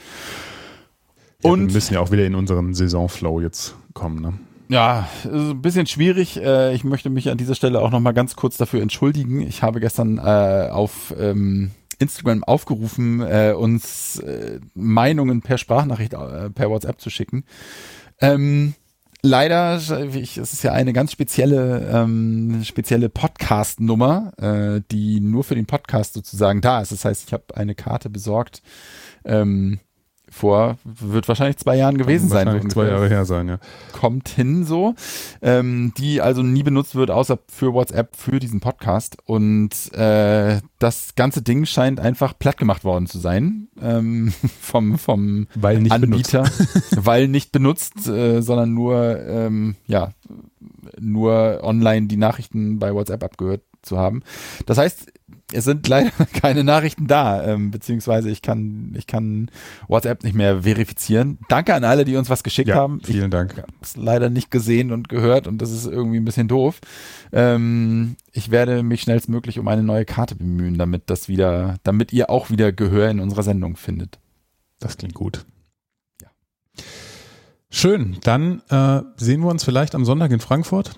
[1.45, 1.51] Ja.
[1.51, 4.33] Und- Wir müssen ja auch wieder in unseren Saisonflow jetzt kommen, ne?
[4.67, 6.41] Ja, ein bisschen schwierig.
[6.41, 9.41] Äh, ich möchte mich an dieser Stelle auch noch mal ganz kurz dafür entschuldigen.
[9.41, 11.69] Ich habe gestern äh, auf ähm,
[11.99, 17.43] Instagram aufgerufen, äh, uns äh, Meinungen per Sprachnachricht, äh, per WhatsApp zu schicken.
[18.19, 18.73] Ähm,
[19.21, 19.79] leider,
[20.13, 25.67] ich, es ist ja eine ganz spezielle, ähm, spezielle Podcast-Nummer, äh, die nur für den
[25.67, 26.91] Podcast sozusagen da ist.
[26.91, 28.63] Das heißt, ich habe eine Karte besorgt.
[29.25, 29.79] Ähm,
[30.35, 32.45] vor, wird wahrscheinlich zwei Jahren gewesen sein.
[32.45, 33.57] Wahrscheinlich zwei Jahre her sein, ja.
[33.93, 34.93] kommt hin so,
[35.41, 39.17] ähm, die also nie benutzt wird, außer für WhatsApp, für diesen Podcast.
[39.25, 45.47] Und äh, das ganze Ding scheint einfach platt gemacht worden zu sein ähm, vom, vom
[45.55, 46.43] Weil nicht Anbieter,
[46.95, 50.11] weil nicht benutzt, äh, sondern nur, ähm, ja,
[50.99, 54.21] nur online die Nachrichten bei WhatsApp abgehört zu haben.
[54.65, 55.11] Das heißt,
[55.53, 59.49] es sind leider keine Nachrichten da, ähm, beziehungsweise ich kann, ich kann
[59.87, 61.39] WhatsApp nicht mehr verifizieren.
[61.49, 62.99] Danke an alle, die uns was geschickt Ja, haben.
[63.01, 63.57] Ich vielen Dank.
[63.57, 66.79] habe es leider nicht gesehen und gehört und das ist irgendwie ein bisschen doof.
[67.31, 72.29] Ähm, ich werde mich schnellstmöglich um eine neue Karte bemühen, damit das wieder, damit ihr
[72.29, 74.19] auch wieder Gehör in unserer Sendung findet.
[74.79, 75.45] Das klingt gut.
[76.21, 76.27] Ja.
[77.69, 78.17] Schön.
[78.23, 80.91] Dann äh, sehen wir uns vielleicht am Sonntag in Frankfurt.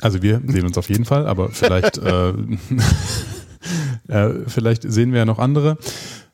[0.00, 2.30] Also wir sehen uns auf jeden Fall, aber vielleicht, äh,
[4.08, 5.78] äh, vielleicht sehen wir ja noch andere.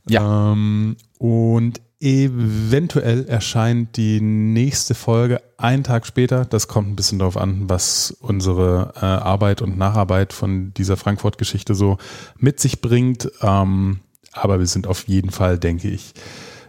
[0.08, 0.52] Ja.
[0.52, 6.44] Ähm, und eventuell erscheint die nächste Folge einen Tag später.
[6.44, 11.74] Das kommt ein bisschen darauf an, was unsere äh, Arbeit und Nacharbeit von dieser Frankfurt-Geschichte
[11.74, 11.96] so
[12.36, 13.30] mit sich bringt.
[13.40, 14.00] Ähm,
[14.32, 16.12] aber wir sind auf jeden Fall, denke ich,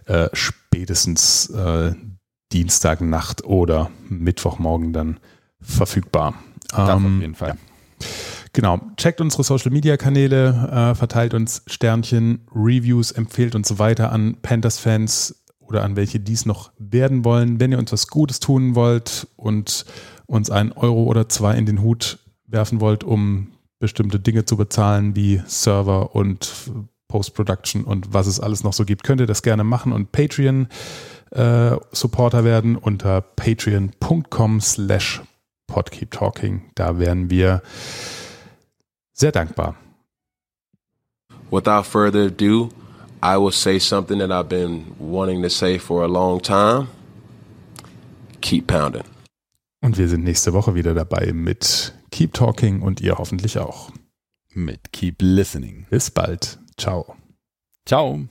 [0.06, 1.94] äh, spätestens äh,
[2.54, 5.20] Dienstagnacht oder Mittwochmorgen dann
[5.60, 6.36] verfügbar.
[6.70, 7.58] Das auf Ähm, jeden Fall.
[8.54, 14.14] Genau, checkt unsere Social Media Kanäle, äh, verteilt uns Sternchen, Reviews, empfehlt uns so weiter
[14.14, 17.60] an Panthers-Fans oder an welche dies noch werden wollen.
[17.60, 19.86] Wenn ihr uns was Gutes tun wollt und
[20.26, 25.16] uns einen Euro oder zwei in den Hut werfen wollt, um bestimmte Dinge zu bezahlen,
[25.16, 26.50] wie Server und
[27.10, 30.68] Post-Production und was es alles noch so gibt, könnt ihr das gerne machen und Patreon
[31.32, 35.22] äh, werden unter patreon.com slash
[35.68, 36.72] podkeeptalking.
[36.76, 37.62] Da wären wir
[39.14, 39.76] sehr dankbar.
[41.52, 42.70] Without further ado,
[43.22, 46.88] I will say something that I've been wanting to say for a long time.
[48.42, 49.04] Keep pounding.
[49.82, 53.92] Und wir sind nächste Woche wieder dabei mit Keep Talking und ihr hoffentlich auch.
[54.54, 55.86] Mit Keep Listening.
[55.90, 56.60] Bis bald.
[56.78, 57.16] Ciao.
[57.86, 58.28] Ciao.